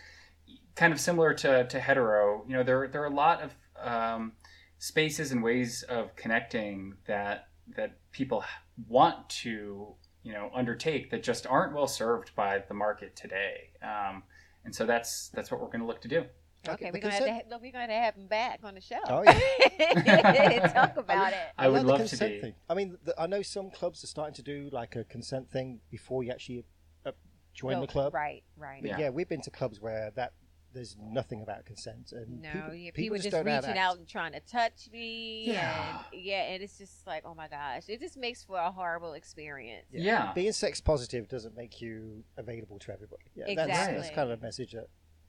kind 0.75 0.93
of 0.93 0.99
similar 0.99 1.33
to 1.33 1.65
to 1.67 1.79
Headero. 1.79 2.47
You 2.47 2.57
know 2.57 2.63
there 2.63 2.87
there 2.87 3.03
are 3.03 3.07
a 3.07 3.15
lot 3.15 3.41
of 3.41 3.55
um, 3.81 4.33
spaces 4.79 5.31
and 5.31 5.43
ways 5.43 5.83
of 5.83 6.15
connecting 6.15 6.95
that 7.05 7.47
that 7.75 7.97
people 8.11 8.43
want 8.87 9.29
to 9.29 9.93
you 10.23 10.33
know 10.33 10.49
undertake 10.53 11.11
that 11.11 11.23
just 11.23 11.45
aren't 11.47 11.73
well 11.73 11.87
served 11.87 12.35
by 12.35 12.63
the 12.67 12.73
market 12.73 13.15
today. 13.15 13.71
Um, 13.81 14.23
and 14.65 14.73
so 14.73 14.85
that's 14.85 15.29
that's 15.29 15.51
what 15.51 15.59
we're 15.59 15.67
going 15.67 15.81
to 15.81 15.87
look 15.87 16.01
to 16.01 16.07
do 16.07 16.25
Okay, 16.67 16.85
the 16.85 16.91
we're 16.93 17.01
gonna 17.01 17.13
have 17.33 17.49
to 17.49 17.57
we're 17.61 17.71
gonna 17.71 17.93
have 17.93 18.15
him 18.15 18.27
back 18.27 18.59
on 18.63 18.75
the 18.75 18.81
show. 18.81 18.99
Oh, 19.07 19.23
yeah. 19.23 20.67
Talk 20.73 20.97
about 20.97 21.33
it. 21.33 21.39
I 21.57 21.67
would 21.67 21.77
like 21.77 21.83
the 21.83 21.87
love 21.89 22.01
to 22.03 22.07
consent 22.09 22.33
be. 22.35 22.39
Thing. 22.41 22.53
I 22.69 22.73
mean, 22.73 22.97
the, 23.03 23.19
I 23.19 23.27
know 23.27 23.41
some 23.41 23.69
clubs 23.69 24.03
are 24.03 24.07
starting 24.07 24.33
to 24.35 24.43
do 24.43 24.69
like 24.71 24.95
a 24.95 25.03
consent 25.03 25.51
thing 25.51 25.81
before 25.91 26.23
you 26.23 26.31
actually 26.31 26.63
uh, 27.05 27.11
join 27.53 27.75
Go- 27.75 27.81
the 27.81 27.87
club. 27.87 28.13
Right, 28.13 28.43
right. 28.57 28.81
But 28.81 28.91
Yeah. 28.91 28.97
yeah. 28.99 29.09
we've 29.09 29.27
been 29.27 29.41
to 29.41 29.51
clubs 29.51 29.81
where 29.81 30.11
that 30.15 30.33
there's 30.73 30.95
nothing 30.99 31.41
about 31.43 31.65
consent, 31.65 32.13
and 32.13 32.41
No, 32.41 32.49
people, 32.51 32.73
yeah, 32.73 32.89
people 32.89 32.91
people 32.95 33.17
just 33.17 33.23
just 33.25 33.35
don't 33.35 33.45
know 33.45 33.51
how 33.51 33.59
to 33.61 33.67
reaching 33.67 33.79
out 33.79 33.97
and 33.97 34.07
trying 34.07 34.31
to 34.31 34.39
touch 34.39 34.89
me. 34.91 35.43
Yeah. 35.47 35.99
And, 36.11 36.21
yeah, 36.23 36.43
and 36.53 36.63
it's 36.63 36.77
just 36.79 37.05
like, 37.05 37.23
oh 37.25 37.35
my 37.35 37.47
gosh. 37.47 37.83
It 37.89 37.99
just 37.99 38.17
makes 38.17 38.43
for 38.43 38.57
a 38.57 38.71
horrible 38.71 39.13
experience. 39.13 39.85
yeah, 39.91 40.31
Being 40.33 40.51
sex 40.53 40.81
positive 40.81 41.27
doesn't 41.27 41.55
make 41.55 41.79
you 41.81 42.23
available 42.37 42.79
to 42.79 42.91
everybody. 42.93 43.25
Yeah, 43.35 43.53
that's, 43.55 43.67
that's 43.69 44.09
kind 44.15 44.31
of 44.31 44.39
a 44.39 44.41
message 44.41 44.71
that 44.71 44.87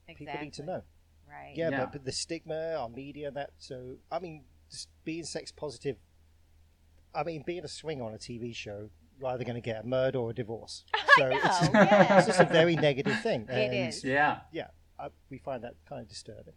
Exactly. 0.09 0.27
people 0.27 0.41
need 0.45 0.53
to 0.55 0.63
know. 0.63 0.83
Right. 1.29 1.55
Yeah, 1.57 1.71
Yeah. 1.71 1.81
But, 1.81 1.93
but 1.93 2.05
the 2.05 2.13
stigma 2.13 2.75
on 2.75 2.95
media, 2.95 3.31
that. 3.31 3.51
So 3.59 3.97
I 4.11 4.19
mean, 4.19 4.45
just 4.71 4.89
being 5.05 5.25
sex 5.25 5.53
positive. 5.53 5.97
I 7.15 7.23
mean, 7.23 7.45
being 7.47 7.65
a 7.65 7.69
swing 7.69 8.03
on 8.03 8.13
a 8.13 8.19
TV 8.19 8.55
show, 8.55 8.91
you're 9.19 9.29
either 9.31 9.45
going 9.45 9.55
to 9.55 9.61
get 9.61 9.85
a 9.85 9.87
murder 9.87 10.19
or 10.19 10.31
a 10.31 10.35
divorce. 10.35 10.85
So 11.17 11.29
know, 11.29 11.37
it's, 11.37 11.69
yeah. 11.75 12.19
it's 12.19 12.27
just 12.27 12.41
a 12.41 12.45
very 12.45 12.75
negative 12.75 13.21
thing. 13.21 13.43
It 13.49 13.53
and 13.53 13.89
is. 13.89 14.03
yeah 14.03 14.41
Yeah, 14.51 14.67
I, 14.99 15.11
we 15.31 15.39
find 15.39 15.63
that 15.63 15.75
kind 15.89 16.03
of 16.03 16.09
disturbing. 16.09 16.55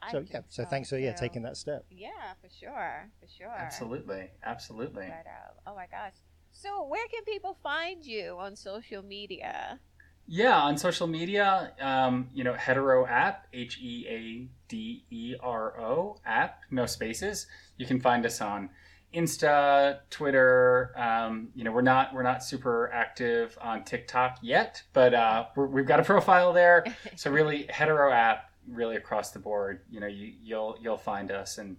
I 0.00 0.10
So 0.12 0.20
yeah, 0.20 0.32
think 0.32 0.44
so 0.48 0.64
thanks 0.64 0.88
for 0.88 0.96
yeah 0.96 1.12
taking 1.12 1.42
that 1.42 1.58
step. 1.58 1.84
Yeah, 1.90 2.08
for 2.40 2.48
sure. 2.48 3.10
For 3.20 3.26
sure. 3.28 3.52
absolutely 3.54 4.30
absolutely 4.42 5.08
But, 5.08 5.26
uh, 5.28 5.70
oh 5.70 5.74
my 5.74 5.88
gosh. 5.90 6.14
So 6.52 6.86
where 6.86 7.06
can 7.08 7.22
people 7.24 7.58
find 7.62 8.02
you 8.02 8.36
on 8.38 8.56
social 8.56 9.02
media? 9.02 9.78
Yeah, 10.26 10.56
on 10.56 10.78
social 10.78 11.06
media, 11.06 11.72
um, 11.80 12.28
you 12.32 12.44
know, 12.44 12.54
Headero 12.54 13.08
app, 13.08 13.46
H 13.52 13.78
E 13.82 14.06
A 14.08 14.48
D 14.68 15.04
E 15.10 15.34
R 15.40 15.78
O 15.80 16.16
app, 16.24 16.62
no 16.70 16.86
spaces. 16.86 17.46
You 17.76 17.86
can 17.86 18.00
find 18.00 18.24
us 18.24 18.40
on 18.40 18.70
Insta, 19.12 19.98
Twitter. 20.10 20.92
Um, 20.96 21.48
you 21.54 21.64
know, 21.64 21.72
we're 21.72 21.82
not 21.82 22.14
we're 22.14 22.22
not 22.22 22.42
super 22.42 22.90
active 22.92 23.58
on 23.60 23.84
TikTok 23.84 24.38
yet, 24.42 24.82
but 24.92 25.12
uh, 25.12 25.46
we're, 25.54 25.66
we've 25.66 25.86
got 25.86 26.00
a 26.00 26.04
profile 26.04 26.52
there. 26.52 26.84
So 27.16 27.30
really, 27.30 27.64
Headero 27.64 28.12
app, 28.12 28.50
really 28.66 28.96
across 28.96 29.32
the 29.32 29.38
board. 29.38 29.80
You 29.90 30.00
know, 30.00 30.06
you, 30.06 30.32
you'll 30.42 30.78
you'll 30.80 30.96
find 30.96 31.30
us, 31.30 31.58
and 31.58 31.76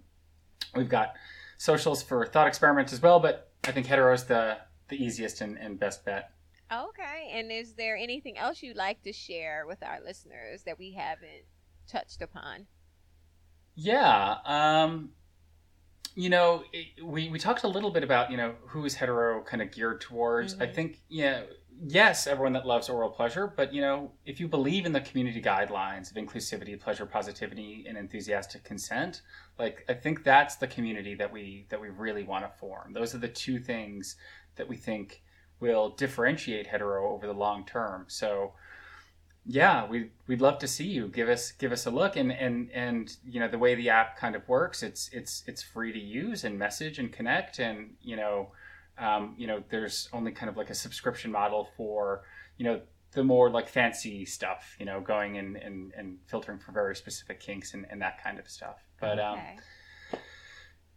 we've 0.76 0.90
got 0.90 1.16
socials 1.58 2.04
for 2.04 2.26
Thought 2.26 2.48
experiments 2.48 2.94
as 2.94 3.02
well. 3.02 3.20
But 3.20 3.52
I 3.64 3.72
think 3.72 3.88
Headero 3.88 4.14
is 4.14 4.26
the 4.26 4.58
the 4.90 5.04
easiest 5.04 5.42
and, 5.42 5.58
and 5.58 5.80
best 5.80 6.06
bet. 6.06 6.32
Okay. 6.72 7.30
And 7.34 7.52
is 7.52 7.74
there 7.74 7.96
anything 7.96 8.38
else 8.38 8.62
you'd 8.64 8.78
like 8.78 9.02
to 9.04 9.14
share 9.14 9.66
with 9.68 9.84
our 9.84 10.00
listeners 10.04 10.64
that 10.64 10.78
we 10.80 10.94
haven't 10.94 11.46
touched 11.88 12.22
upon? 12.22 12.68
Yeah. 13.76 14.38
Um, 14.46 15.12
you 16.16 16.30
know, 16.30 16.64
it, 16.72 17.04
we, 17.04 17.30
we 17.30 17.40
talked 17.40 17.64
a 17.64 17.68
little 17.68 17.92
bit 17.92 18.04
about, 18.04 18.30
you 18.32 18.38
know, 18.38 18.56
who 18.68 18.86
is 18.86 18.96
Headero 18.96 19.44
kind 19.46 19.62
of 19.62 19.72
geared 19.72 20.00
towards. 20.02 20.56
I 20.60 20.68
Mhm. 20.68 20.76
think, 20.76 21.00
yeah, 21.10 21.44
yes, 21.88 22.28
everyone 22.28 22.54
that 22.54 22.68
loves 22.68 22.88
oral 22.88 23.10
pleasure, 23.10 23.48
but, 23.48 23.74
you 23.74 23.82
know, 23.82 24.12
if 24.26 24.40
you 24.40 24.48
believe 24.48 24.86
in 24.86 24.92
the 24.92 25.02
community 25.02 25.42
guidelines 25.42 26.12
of 26.12 26.18
inclusivity, 26.18 26.80
pleasure, 26.80 27.08
positivity, 27.08 27.86
and 27.88 27.98
enthusiastic 27.98 28.64
consent, 28.64 29.24
like, 29.58 29.84
I 29.90 29.96
think 29.96 30.24
that's 30.24 30.56
the 30.58 30.68
community 30.68 31.16
that 31.16 31.32
we, 31.32 31.66
that 31.70 31.82
we 31.82 31.90
really 31.90 32.24
want 32.24 32.46
to 32.46 32.60
form. 32.60 32.94
Those 32.94 33.16
are 33.16 33.20
the 33.20 33.28
two 33.28 33.60
things 33.60 34.16
that 34.56 34.68
we 34.68 34.76
think 34.76 35.23
will 35.64 35.90
differentiate 35.90 36.68
Headero 36.68 37.10
over 37.10 37.26
the 37.26 37.34
long 37.34 37.66
term. 37.66 38.06
So, 38.10 38.52
yeah, 39.46 39.88
we'd 39.88 40.12
we'd 40.28 40.42
love 40.42 40.60
to 40.60 40.68
see 40.68 40.86
you. 40.86 41.08
Give 41.08 41.30
us 41.30 41.52
give 41.54 41.72
us 41.72 41.86
a 41.86 41.90
look, 41.90 42.18
and 42.18 42.32
and 42.32 42.70
and 42.74 43.16
you 43.26 43.40
know 43.40 43.48
the 43.48 43.58
way 43.58 43.74
the 43.76 43.90
app 43.90 44.18
kind 44.18 44.36
of 44.36 44.48
works, 44.48 44.84
it's 44.84 45.10
it's 45.14 45.44
it's 45.48 45.64
free 45.64 45.94
to 45.94 46.00
use 46.00 46.44
and 46.44 46.60
message 46.60 47.00
and 47.00 47.12
connect, 47.12 47.60
and 47.60 47.96
you 48.02 48.18
know, 48.18 48.52
um, 48.98 49.36
you 49.38 49.48
know, 49.48 49.64
there's 49.70 50.10
only 50.14 50.32
kind 50.34 50.50
of 50.50 50.58
like 50.58 50.70
a 50.70 50.76
subscription 50.76 51.32
model 51.32 51.70
for 51.78 52.24
you 52.58 52.66
know 52.66 52.82
the 53.14 53.24
more 53.24 53.50
like 53.50 53.70
fancy 53.70 54.26
stuff, 54.26 54.76
you 54.80 54.86
know, 54.86 55.00
going 55.00 55.38
and 55.38 55.56
and, 55.56 55.94
and 55.98 56.18
filtering 56.28 56.60
for 56.60 56.72
very 56.74 56.96
specific 56.96 57.40
kinks 57.40 57.74
and, 57.74 57.86
and 57.90 58.02
that 58.02 58.22
kind 58.24 58.38
of 58.40 58.50
stuff. 58.50 58.84
But 59.00 59.20
um, 59.20 59.40
Okay. 59.40 59.56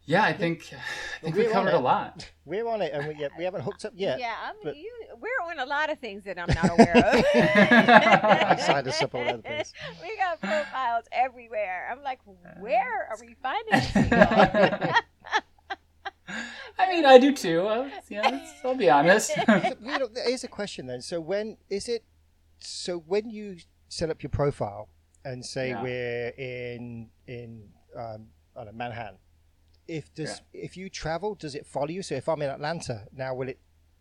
Yeah, 0.07 0.25
I 0.25 0.33
think 0.33 0.71
I 0.73 0.77
think 1.25 1.37
we 1.37 1.42
We're 1.42 1.49
on 1.49 1.53
covered 1.53 1.75
a 1.75 1.79
lot. 1.81 2.31
We're 2.45 2.66
on 2.69 2.81
it, 2.81 2.92
and 2.95 3.09
we, 3.09 3.16
yeah, 3.21 3.29
we 3.37 3.45
haven't 3.45 3.62
hooked 3.62 3.85
up 3.85 3.92
yet. 3.97 4.19
Yeah, 4.21 4.35
I'm, 4.45 4.55
but- 4.62 4.77
you, 4.77 4.90
we're 5.19 5.51
on 5.51 5.59
a 5.59 5.64
lot 5.66 5.90
of 5.90 5.99
things 5.99 6.23
that 6.25 6.38
I'm 6.38 6.53
not 6.55 6.71
aware 6.71 6.97
of. 6.97 7.25
I 7.35 8.57
signed 8.61 8.87
us 8.87 9.01
up 9.03 9.14
all 9.14 9.23
over 9.23 9.38
the 9.38 9.42
place. 9.42 9.73
We 10.03 10.16
got 10.16 10.40
profiles 10.40 11.07
everywhere. 11.11 11.88
I'm 11.90 12.03
like, 12.03 12.21
where 12.61 13.09
are 13.11 13.16
we 13.21 13.35
finding 13.42 13.73
these 13.73 13.90
people? 13.92 14.92
I 16.79 16.88
mean, 16.90 17.05
I 17.07 17.19
do 17.19 17.33
too. 17.33 17.62
Uh, 17.66 17.88
yeah, 18.09 18.23
let's- 18.29 18.53
I'll 18.64 18.75
be 18.75 18.90
honest. 18.90 19.33
So, 19.35 19.42
you 19.83 19.99
know, 19.99 20.07
there 20.09 20.29
is 20.31 20.45
a 20.45 20.49
question 20.49 20.87
then. 20.87 21.01
So 21.01 21.21
when 21.21 21.57
is 21.71 21.88
it? 21.88 22.05
So 22.59 22.99
when 22.99 23.31
you 23.31 23.57
set 23.88 24.11
up 24.11 24.23
your 24.23 24.31
profile 24.31 24.88
and 25.25 25.45
say 25.45 25.71
Yeah. 25.71 25.83
we're 25.83 26.29
in 26.37 27.09
in 27.27 27.69
um, 27.97 28.27
I 28.55 28.64
don't 28.64 28.66
know, 28.66 28.73
Manhattan, 28.79 29.19
if 29.88 30.14
does 30.14 30.40
if 30.53 30.77
you 30.77 30.88
travel, 30.88 31.35
does 31.35 31.55
it 31.55 31.66
follow 31.66 31.88
you? 31.88 32.03
So 32.03 32.14
if 32.14 32.29
I'm 32.29 32.42
in 32.42 32.51
Atlanta 32.51 33.07
now, 33.12 33.35
will 33.35 33.49
it 33.49 33.59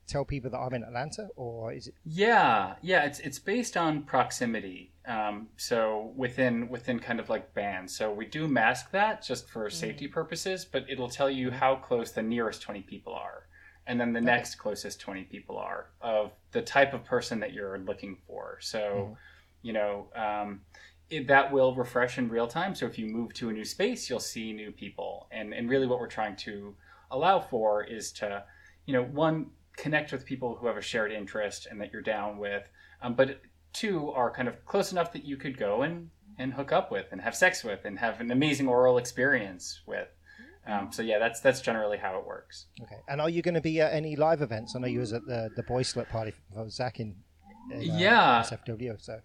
tell 0.08 0.24
people 0.24 0.52
that 0.52 0.58
I'm 0.58 0.74
in 0.74 0.84
Atlanta, 0.84 1.30
or 1.36 1.74
is 1.74 1.88
it? 1.88 1.96
Yeah, 2.06 2.76
yeah, 2.82 3.06
it's 3.06 3.20
it's 3.20 3.40
based 3.40 3.76
on 3.78 4.04
proximity. 4.04 4.92
Um, 5.08 5.50
so 5.58 6.14
within 6.16 6.68
within 6.70 7.00
kind 7.00 7.20
of 7.20 7.30
like 7.30 7.54
bands. 7.54 7.96
So 7.96 8.12
we 8.12 8.26
do 8.26 8.48
mask 8.48 8.92
that 8.92 9.24
just 9.24 9.50
for 9.50 9.70
safety 9.70 10.08
purposes, 10.08 10.66
but 10.66 10.86
it'll 10.90 11.10
tell 11.10 11.30
you 11.30 11.52
how 11.52 11.76
close 11.76 12.12
the 12.12 12.24
nearest 12.24 12.62
twenty 12.62 12.82
people 12.82 13.14
are, 13.14 13.48
and 13.88 14.00
then 14.00 14.14
the 14.14 14.22
next 14.22 14.56
closest 14.56 15.00
twenty 15.00 15.24
people 15.24 15.58
are 15.58 15.88
of 16.02 16.32
the 16.52 16.62
type 16.62 16.94
of 16.94 17.04
person 17.04 17.40
that 17.40 17.54
you're 17.54 17.78
looking 17.80 18.18
for. 18.28 18.58
So, 18.62 19.18
you 19.62 19.74
know, 19.74 20.08
um, 20.16 20.62
it, 21.10 21.28
that 21.28 21.52
will 21.52 21.76
refresh 21.76 22.18
in 22.18 22.30
real 22.30 22.48
time. 22.48 22.76
So 22.76 22.86
if 22.86 22.98
you 22.98 23.06
move 23.08 23.34
to 23.36 23.50
a 23.50 23.54
new 23.54 23.66
space, 23.66 24.10
you'll 24.10 24.20
see 24.20 24.54
new 24.54 24.72
people, 24.72 25.28
And 25.32 25.54
and 25.54 25.70
really 25.70 25.88
what 25.88 26.00
we're 26.00 26.08
trying 26.08 26.36
to 26.38 26.76
allow 27.12 27.40
for 27.40 27.84
is 27.84 28.12
to, 28.14 28.44
you 28.86 28.94
know, 28.94 29.04
one 29.04 29.52
connect 29.78 30.12
with 30.12 30.26
people 30.26 30.56
who 30.56 30.68
have 30.68 30.78
a 30.78 30.82
shared 30.82 31.12
interest 31.12 31.68
and 31.70 31.80
that 31.82 31.92
you're 31.92 32.02
down 32.02 32.38
with, 32.38 32.64
um, 33.02 33.14
but 33.14 33.42
two 33.74 34.10
are 34.12 34.32
kind 34.32 34.48
of 34.48 34.64
close 34.66 34.92
enough 34.92 35.12
that 35.14 35.26
you 35.26 35.38
could 35.38 35.58
go 35.58 35.82
and 35.82 36.10
and 36.38 36.54
hook 36.54 36.72
up 36.72 36.92
with 36.92 37.06
and 37.12 37.22
have 37.22 37.36
sex 37.36 37.64
with 37.64 37.86
and 37.86 38.00
have 38.00 38.20
an 38.20 38.32
amazing 38.32 38.68
oral 38.68 38.98
experience 38.98 39.82
with. 39.86 40.08
Um, 40.68 40.92
so 40.92 41.02
yeah, 41.04 41.20
that's 41.20 41.40
that's 41.42 41.62
generally 41.62 41.98
how 41.98 42.18
it 42.18 42.26
works. 42.26 42.66
Okay. 42.82 42.96
And 43.08 43.22
are 43.22 43.30
you 43.30 43.42
going 43.42 43.54
to 43.54 43.62
be 43.62 43.80
at 43.82 43.94
any 43.94 44.16
live 44.16 44.42
events? 44.42 44.76
I 44.76 44.80
know 44.80 44.88
you 44.88 45.00
was 45.00 45.14
at 45.14 45.26
the 45.28 45.50
the 45.56 45.64
boy 45.64 45.84
slut 45.84 46.10
party 46.10 46.34
for 46.54 46.68
Zach 46.70 47.00
in, 47.00 47.16
in 47.72 47.78
uh, 47.78 47.82
Yeah. 48.00 48.42
SFW. 48.42 49.00
So 49.00 49.20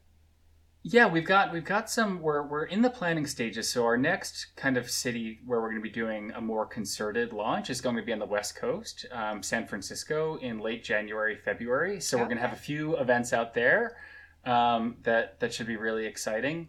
Yeah, 0.82 1.08
we've 1.08 1.26
got 1.26 1.52
we've 1.52 1.64
got 1.64 1.90
some. 1.90 2.22
We're 2.22 2.42
we're 2.42 2.64
in 2.64 2.80
the 2.80 2.88
planning 2.88 3.26
stages. 3.26 3.68
So 3.68 3.84
our 3.84 3.98
next 3.98 4.56
kind 4.56 4.78
of 4.78 4.90
city 4.90 5.40
where 5.44 5.60
we're 5.60 5.68
going 5.68 5.82
to 5.82 5.86
be 5.86 5.90
doing 5.90 6.32
a 6.34 6.40
more 6.40 6.64
concerted 6.64 7.34
launch 7.34 7.68
is 7.68 7.82
going 7.82 7.96
to 7.96 8.02
be 8.02 8.14
on 8.14 8.18
the 8.18 8.26
West 8.26 8.56
Coast, 8.56 9.04
um, 9.12 9.42
San 9.42 9.66
Francisco, 9.66 10.36
in 10.36 10.58
late 10.58 10.82
January, 10.82 11.36
February. 11.36 12.00
So 12.00 12.16
we're 12.16 12.24
going 12.24 12.38
to 12.38 12.42
have 12.42 12.54
a 12.54 12.60
few 12.60 12.96
events 12.96 13.34
out 13.34 13.52
there 13.52 13.98
um, 14.46 14.96
that 15.02 15.38
that 15.40 15.52
should 15.52 15.66
be 15.66 15.76
really 15.76 16.06
exciting. 16.06 16.68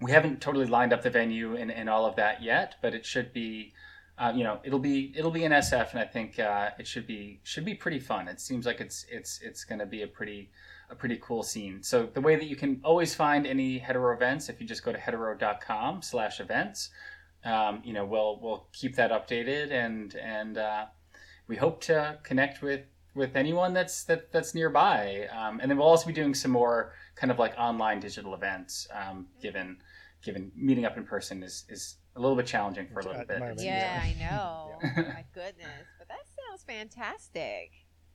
We 0.00 0.10
haven't 0.10 0.40
totally 0.40 0.66
lined 0.66 0.94
up 0.94 1.02
the 1.02 1.10
venue 1.10 1.54
and, 1.54 1.70
and 1.70 1.90
all 1.90 2.06
of 2.06 2.16
that 2.16 2.42
yet, 2.42 2.76
but 2.80 2.94
it 2.94 3.04
should 3.04 3.32
be. 3.32 3.74
Uh, 4.16 4.32
you 4.34 4.44
know, 4.44 4.60
it'll 4.64 4.78
be 4.78 5.12
it'll 5.16 5.32
be 5.32 5.44
in 5.44 5.52
SF, 5.52 5.90
and 5.90 5.98
I 5.98 6.04
think 6.04 6.38
uh, 6.38 6.70
it 6.78 6.86
should 6.86 7.06
be 7.06 7.40
should 7.42 7.64
be 7.64 7.74
pretty 7.74 7.98
fun. 7.98 8.28
It 8.28 8.40
seems 8.40 8.64
like 8.64 8.80
it's 8.80 9.04
it's 9.10 9.40
it's 9.42 9.64
going 9.64 9.80
to 9.80 9.86
be 9.86 10.02
a 10.02 10.06
pretty 10.06 10.50
a 10.90 10.94
pretty 10.94 11.18
cool 11.22 11.42
scene. 11.42 11.82
So 11.82 12.06
the 12.06 12.20
way 12.20 12.36
that 12.36 12.46
you 12.46 12.56
can 12.56 12.80
always 12.84 13.14
find 13.14 13.46
any 13.46 13.80
Headero 13.80 14.14
events, 14.14 14.48
if 14.48 14.60
you 14.60 14.66
just 14.66 14.84
go 14.84 14.92
to 14.92 14.98
headero.com 14.98 16.02
slash 16.02 16.40
events, 16.40 16.90
um, 17.44 17.82
you 17.84 17.92
know, 17.92 18.04
we'll, 18.04 18.38
we'll 18.40 18.66
keep 18.72 18.96
that 18.96 19.10
updated 19.10 19.70
and, 19.70 20.14
and, 20.16 20.58
uh, 20.58 20.86
we 21.46 21.56
hope 21.56 21.82
to 21.82 22.18
connect 22.22 22.62
with, 22.62 22.82
with 23.14 23.36
anyone 23.36 23.74
that's, 23.74 24.04
that, 24.04 24.32
that's 24.32 24.54
nearby. 24.54 25.28
Um, 25.30 25.60
and 25.60 25.70
then 25.70 25.76
we'll 25.76 25.86
also 25.86 26.06
be 26.06 26.12
doing 26.12 26.34
some 26.34 26.50
more 26.50 26.94
kind 27.16 27.30
of 27.30 27.38
like 27.38 27.54
online 27.58 28.00
digital 28.00 28.34
events, 28.34 28.88
um, 28.92 29.26
given, 29.42 29.78
given 30.22 30.50
meeting 30.56 30.86
up 30.86 30.96
in 30.96 31.04
person 31.04 31.42
is, 31.42 31.64
is 31.68 31.96
a 32.16 32.20
little 32.20 32.36
bit 32.36 32.46
challenging 32.46 32.88
for 32.88 33.00
a 33.00 33.06
little 33.06 33.24
bit. 33.26 33.40
moment, 33.40 33.60
Yeah, 33.60 34.00
I 34.02 34.14
know. 34.18 34.78
My 34.96 35.24
goodness. 35.34 35.86
But 35.98 36.08
that 36.08 36.24
sounds 36.48 36.62
fantastic. 36.62 37.72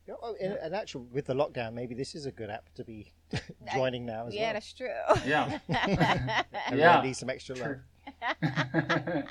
Yeah, 0.09 0.15
oh, 0.23 0.33
in, 0.39 0.53
and 0.53 0.73
actually, 0.73 1.05
with 1.11 1.27
the 1.27 1.35
lockdown, 1.35 1.73
maybe 1.73 1.93
this 1.93 2.15
is 2.15 2.25
a 2.25 2.31
good 2.31 2.49
app 2.49 2.73
to 2.73 2.83
be 2.83 3.11
joining 3.73 4.07
now 4.07 4.25
as 4.25 4.33
well. 4.33 4.41
yeah, 4.41 4.43
well. 4.45 4.53
that's 4.53 4.73
true. 4.73 4.89
Yeah. 5.23 5.59
Everyone 6.65 6.79
Yeah. 6.79 7.01
needs 7.03 7.19
some 7.19 7.29
extra 7.29 7.55
love. 7.55 7.75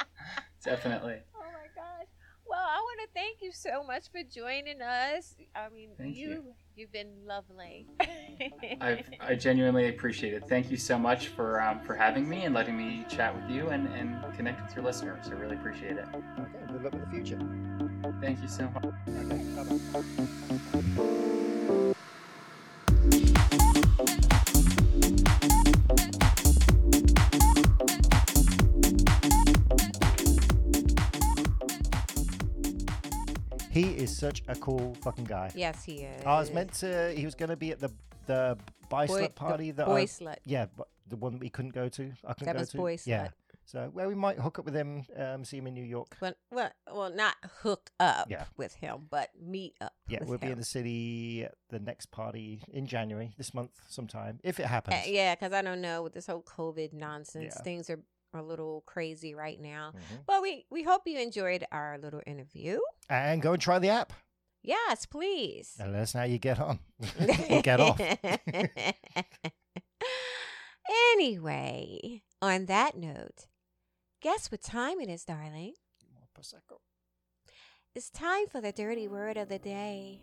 Definitely. 0.64 1.16
Oh 1.34 1.50
my 1.52 1.66
gosh. 1.74 2.06
Well, 2.48 2.60
I 2.60 2.76
want 2.80 3.00
to 3.02 3.08
thank 3.12 3.38
you 3.42 3.50
so 3.52 3.82
much 3.82 4.04
for 4.12 4.20
joining 4.32 4.80
us. 4.80 5.34
I 5.56 5.68
mean, 5.68 5.90
Thank 5.98 6.14
you, 6.16 6.28
you. 6.28 6.44
you've 6.76 6.92
been 6.92 7.10
lovely. 7.26 7.88
I, 8.80 9.02
I 9.20 9.34
genuinely 9.34 9.88
appreciate 9.88 10.34
it. 10.34 10.44
Thank 10.48 10.70
you 10.70 10.76
so 10.76 10.96
much 10.96 11.26
for 11.28 11.60
um, 11.60 11.80
for 11.80 11.96
having 11.96 12.28
me 12.28 12.44
and 12.44 12.54
letting 12.54 12.76
me 12.76 13.04
chat 13.08 13.34
with 13.34 13.50
you 13.50 13.70
and, 13.70 13.88
and 13.94 14.16
connect 14.36 14.62
with 14.64 14.76
your 14.76 14.84
listeners. 14.84 15.26
I 15.26 15.32
really 15.32 15.56
appreciate 15.56 15.96
it. 15.96 16.06
Okay, 16.14 16.72
good 16.72 16.84
luck 16.84 16.92
with 16.92 17.04
the 17.04 17.10
future. 17.10 17.38
Thank 18.20 18.40
you 18.42 18.48
so 18.48 18.70
much. 18.70 18.84
Okay, 19.08 19.42
bye-bye. 19.56 20.38
He 33.70 33.83
is 33.92 34.16
such 34.16 34.42
a 34.48 34.54
cool 34.57 34.94
fucking 35.02 35.24
guy. 35.24 35.52
yes, 35.54 35.85
he 35.85 35.98
is. 36.02 36.24
I 36.24 36.38
was 36.38 36.50
meant 36.52 36.72
to. 36.74 37.12
He 37.14 37.24
was 37.24 37.35
going 37.35 37.50
to 37.50 37.57
be 37.57 37.70
at 37.70 37.78
the 37.78 37.90
the 38.26 38.57
boy 38.88 39.07
Boy- 39.07 39.22
slut 39.22 39.35
party 39.35 39.70
the 39.70 39.76
that 39.78 39.87
boy 39.87 40.00
I, 40.02 40.04
slut. 40.07 40.37
yeah, 40.44 40.66
but 40.76 40.88
the 41.09 41.16
one 41.16 41.33
that 41.35 41.40
we 41.40 41.48
couldn't 41.50 41.74
go 41.74 41.88
to. 41.88 42.12
I 42.26 42.33
couldn't 42.33 42.46
That 42.46 42.54
go 42.54 42.61
was 42.61 42.70
to. 42.70 42.76
boy 42.76 42.98
Yeah. 43.04 43.28
So 43.68 43.90
well, 43.92 44.09
we 44.09 44.14
might 44.14 44.38
hook 44.38 44.59
up 44.59 44.64
with 44.64 44.74
him. 44.74 45.04
Um, 45.14 45.44
see 45.44 45.59
him 45.59 45.66
in 45.66 45.74
New 45.74 45.85
York. 45.85 46.16
Well, 46.22 46.33
well, 46.50 46.70
well, 46.90 47.11
not 47.14 47.35
hook 47.61 47.90
up 48.00 48.31
Yeah. 48.31 48.44
with 48.57 48.72
him, 48.72 49.09
but 49.11 49.28
meet 49.38 49.74
up. 49.83 49.92
Yeah, 50.09 50.20
we'll 50.24 50.38
be 50.38 50.46
in 50.50 50.57
the 50.57 50.64
city 50.64 51.44
at 51.44 51.52
the 51.68 51.78
next 51.78 52.11
party 52.11 52.62
in 52.72 52.87
January 52.87 53.35
this 53.37 53.52
month 53.52 53.72
sometime 53.87 54.40
if 54.42 54.59
it 54.59 54.64
happens. 54.64 54.96
Uh, 54.96 55.02
yeah, 55.11 55.35
because 55.35 55.52
I 55.52 55.61
don't 55.61 55.83
know 55.83 56.02
with 56.02 56.14
this 56.14 56.26
whole 56.28 56.40
COVID 56.42 56.94
nonsense, 56.94 57.52
Yeah. 57.59 57.62
things 57.62 57.90
are 57.90 58.00
a 58.33 58.40
little 58.42 58.85
crazy 58.87 59.35
right 59.35 59.61
now. 59.61 59.92
Mhm. 59.94 60.24
But 60.26 60.40
we 60.40 60.64
we 60.70 60.83
hope 60.85 61.02
you 61.07 61.18
enjoyed 61.18 61.66
our 61.70 61.98
little 61.98 62.22
interview. 62.26 62.78
And 63.11 63.42
go 63.42 63.52
and 63.52 63.61
try 63.61 63.78
the 63.78 63.90
app 63.90 64.14
Yes, 64.62 65.04
please. 65.04 65.76
and 65.78 65.92
let 65.92 66.00
us 66.04 66.14
know 66.14 66.20
how 66.20 66.26
you 66.26 66.38
get 66.38 66.59
on 66.59 66.78
or 67.50 67.61
get 67.61 67.81
off. 67.81 68.00
anyway, 71.12 72.22
on 72.40 72.66
that 72.66 72.96
note, 72.96 73.46
guess 74.20 74.50
what 74.50 74.62
time 74.62 75.00
it 75.00 75.09
is, 75.09 75.24
darling? 75.24 75.74
More 76.14 76.28
prosecco. 76.37 76.78
It's 77.94 78.11
time 78.11 78.46
for 78.50 78.61
the 78.61 78.72
dirty 78.72 79.09
word 79.09 79.37
of 79.37 79.48
the 79.48 79.59
day. 79.59 80.20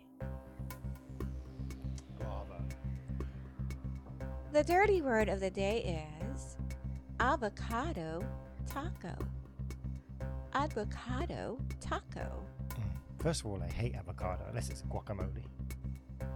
The 4.52 4.64
dirty 4.64 5.02
word 5.02 5.28
of 5.28 5.40
the 5.40 5.50
day 5.50 6.00
is 6.34 6.56
avocado 7.20 8.24
taco. 8.66 9.14
Avocado 10.54 11.58
taco. 11.78 12.42
First 13.18 13.40
of 13.40 13.48
all, 13.48 13.62
I 13.62 13.70
hate 13.70 13.94
avocado 13.94 14.44
unless 14.48 14.70
it's 14.70 14.82
guacamole. 14.82 15.42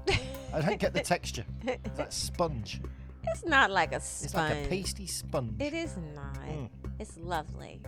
I 0.52 0.60
don't 0.60 0.78
get 0.78 0.92
the 0.92 1.00
texture. 1.00 1.46
It's 1.62 1.98
like 1.98 2.12
sponge. 2.12 2.80
It's 3.24 3.44
not 3.46 3.70
like 3.70 3.92
a 3.92 4.00
sponge. 4.00 4.24
It's 4.24 4.34
like 4.34 4.66
a 4.66 4.68
pasty 4.68 5.06
sponge. 5.06 5.60
It 5.60 5.72
is 5.72 5.96
not. 6.14 6.34
Mm. 6.34 6.68
It's 7.00 7.16
lovely. 7.16 7.80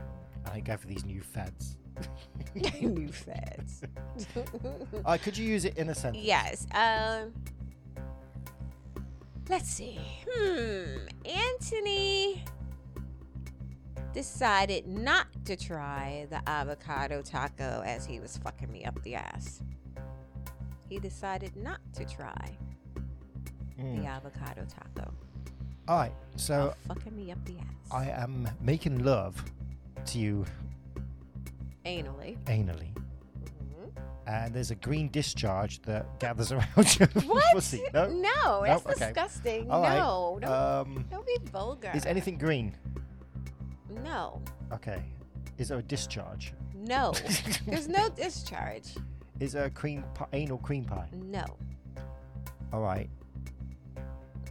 I 0.50 0.60
go 0.60 0.76
for 0.76 0.86
these 0.88 1.04
new 1.04 1.20
fads. 1.20 1.76
New 2.80 3.08
fads. 3.12 3.82
Uh, 5.04 5.18
could 5.22 5.36
you 5.36 5.46
use 5.46 5.64
it 5.64 5.76
in 5.76 5.88
a 5.90 5.94
sentence? 5.94 6.24
yes. 6.24 6.66
Um. 6.74 7.32
Let's 9.48 9.68
see. 9.68 9.98
Hmm. 10.30 11.06
Anthony 11.26 12.44
decided 14.14 14.86
not 14.86 15.26
to 15.44 15.56
try 15.56 16.26
the 16.30 16.40
avocado 16.48 17.20
taco 17.22 17.82
as 17.84 18.06
he 18.06 18.20
was 18.20 18.38
fucking 18.38 18.70
me 18.72 18.84
up 18.84 19.00
the 19.02 19.14
ass. 19.16 19.60
He 20.88 20.98
decided 20.98 21.54
not 21.56 21.80
to 21.94 22.04
try 22.04 22.56
Mm. 23.80 24.02
the 24.02 24.06
avocado 24.06 24.64
taco. 24.66 25.12
All 25.88 25.96
right. 25.98 26.12
So 26.36 26.74
Oh, 26.88 26.94
fucking 26.94 27.14
me 27.16 27.30
up 27.32 27.44
the 27.44 27.56
ass. 27.58 27.66
I 27.90 28.08
am 28.10 28.48
making 28.60 29.04
love 29.04 29.42
to 30.06 30.18
you 30.18 30.44
Anally. 31.84 32.36
anally, 32.44 32.92
Mhm. 32.94 33.90
and 34.26 34.54
there's 34.54 34.70
a 34.70 34.76
green 34.76 35.08
discharge 35.10 35.82
that 35.82 36.18
gathers 36.20 36.52
around 36.52 36.98
your 36.98 37.08
What? 37.26 37.44
pussy. 37.52 37.82
No. 37.92 38.06
No, 38.08 38.62
that's 38.64 38.86
okay. 38.86 38.94
disgusting. 39.06 39.68
Right. 39.68 39.96
no, 39.98 40.38
don't, 40.40 40.50
Um, 40.52 41.04
don't 41.10 41.26
be 41.26 41.36
vulgar. 41.50 41.90
is 41.94 42.06
anything 42.06 42.38
green? 42.38 42.76
No, 43.90 44.40
Okay. 44.72 45.02
Is 45.58 45.68
there 45.68 45.78
a 45.78 45.82
discharge? 45.82 46.54
no. 46.74 47.12
There's 47.66 47.88
no 47.88 48.08
discharge. 48.10 48.94
Is 49.40 49.52
there 49.52 49.64
a 49.64 49.70
cream 49.70 50.04
pi- 50.14 50.26
anal 50.32 50.58
cream 50.58 50.84
pie? 50.84 51.08
No. 51.12 51.44
All 52.72 52.80
right. 52.80 53.10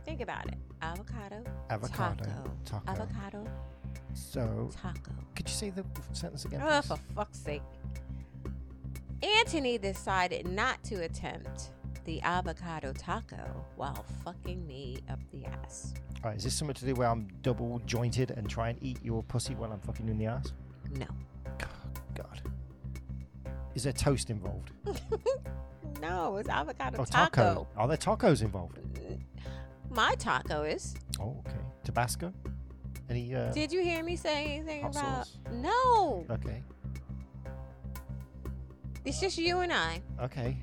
Think 0.05 0.21
about 0.21 0.47
it. 0.47 0.55
Avocado. 0.81 1.43
Avocado. 1.69 2.23
Taco. 2.25 2.51
Taco. 2.65 2.91
Avocado. 2.91 3.47
So, 4.13 4.69
Taco. 4.81 5.11
could 5.35 5.47
you 5.47 5.53
say 5.55 5.69
the 5.69 5.85
sentence 6.11 6.45
again? 6.45 6.61
Oh, 6.63 6.81
please? 6.81 6.87
for 6.87 6.97
fuck's 7.15 7.39
sake. 7.39 7.61
Anthony 9.39 9.77
decided 9.77 10.47
not 10.47 10.83
to 10.85 11.03
attempt 11.03 11.71
the 12.05 12.19
avocado 12.23 12.91
taco 12.93 13.63
while 13.75 14.03
fucking 14.25 14.65
me 14.65 14.97
up 15.09 15.19
the 15.31 15.45
ass. 15.45 15.93
All 16.23 16.31
right. 16.31 16.37
Is 16.37 16.43
this 16.43 16.55
something 16.55 16.73
to 16.73 16.85
do 16.85 16.95
where 16.95 17.07
I'm 17.07 17.27
double 17.43 17.79
jointed 17.85 18.31
and 18.31 18.49
try 18.49 18.69
and 18.69 18.79
eat 18.81 18.97
your 19.03 19.21
pussy 19.23 19.53
while 19.53 19.71
I'm 19.71 19.79
fucking 19.81 20.07
you 20.07 20.11
in 20.13 20.17
the 20.17 20.25
ass? 20.25 20.51
No. 20.97 21.05
God. 22.15 22.41
Is 23.75 23.83
there 23.83 23.93
toast 23.93 24.31
involved? 24.31 24.71
no, 26.01 26.37
it's 26.37 26.49
avocado 26.49 26.97
Oh, 26.99 27.05
taco. 27.05 27.67
Are 27.77 27.87
there 27.87 27.97
tacos 27.97 28.41
involved? 28.41 28.77
Mm, 28.95 29.19
My 29.91 30.15
taco 30.15 30.63
is. 30.63 30.95
Oh, 31.19 31.35
okay. 31.45 31.57
Tabasco? 31.83 32.33
Any? 33.09 33.35
Uh, 33.35 33.51
Did 33.51 33.71
you 33.73 33.81
hear 33.83 34.03
me 34.03 34.15
say 34.15 34.45
anything 34.55 34.83
Hot 34.83 34.91
about? 34.91 35.27
sauce? 35.27 35.37
No. 35.51 36.25
okay. 36.29 36.63
It's 39.03 39.19
just 39.19 39.37
you 39.37 39.59
and 39.59 39.73
I. 39.73 40.01
Okay. 40.21 40.57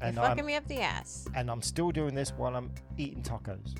You're 0.00 0.08
And 0.08 0.16
fucking 0.16 0.40
I'm, 0.40 0.46
me 0.46 0.54
up 0.54 0.66
the 0.68 0.80
ass. 0.80 1.26
and 1.34 1.50
I'm 1.50 1.60
still 1.62 1.90
doing 1.90 2.14
this 2.14 2.30
while 2.30 2.56
I'm 2.56 2.70
eating 2.96 3.22
tacos. 3.22 3.74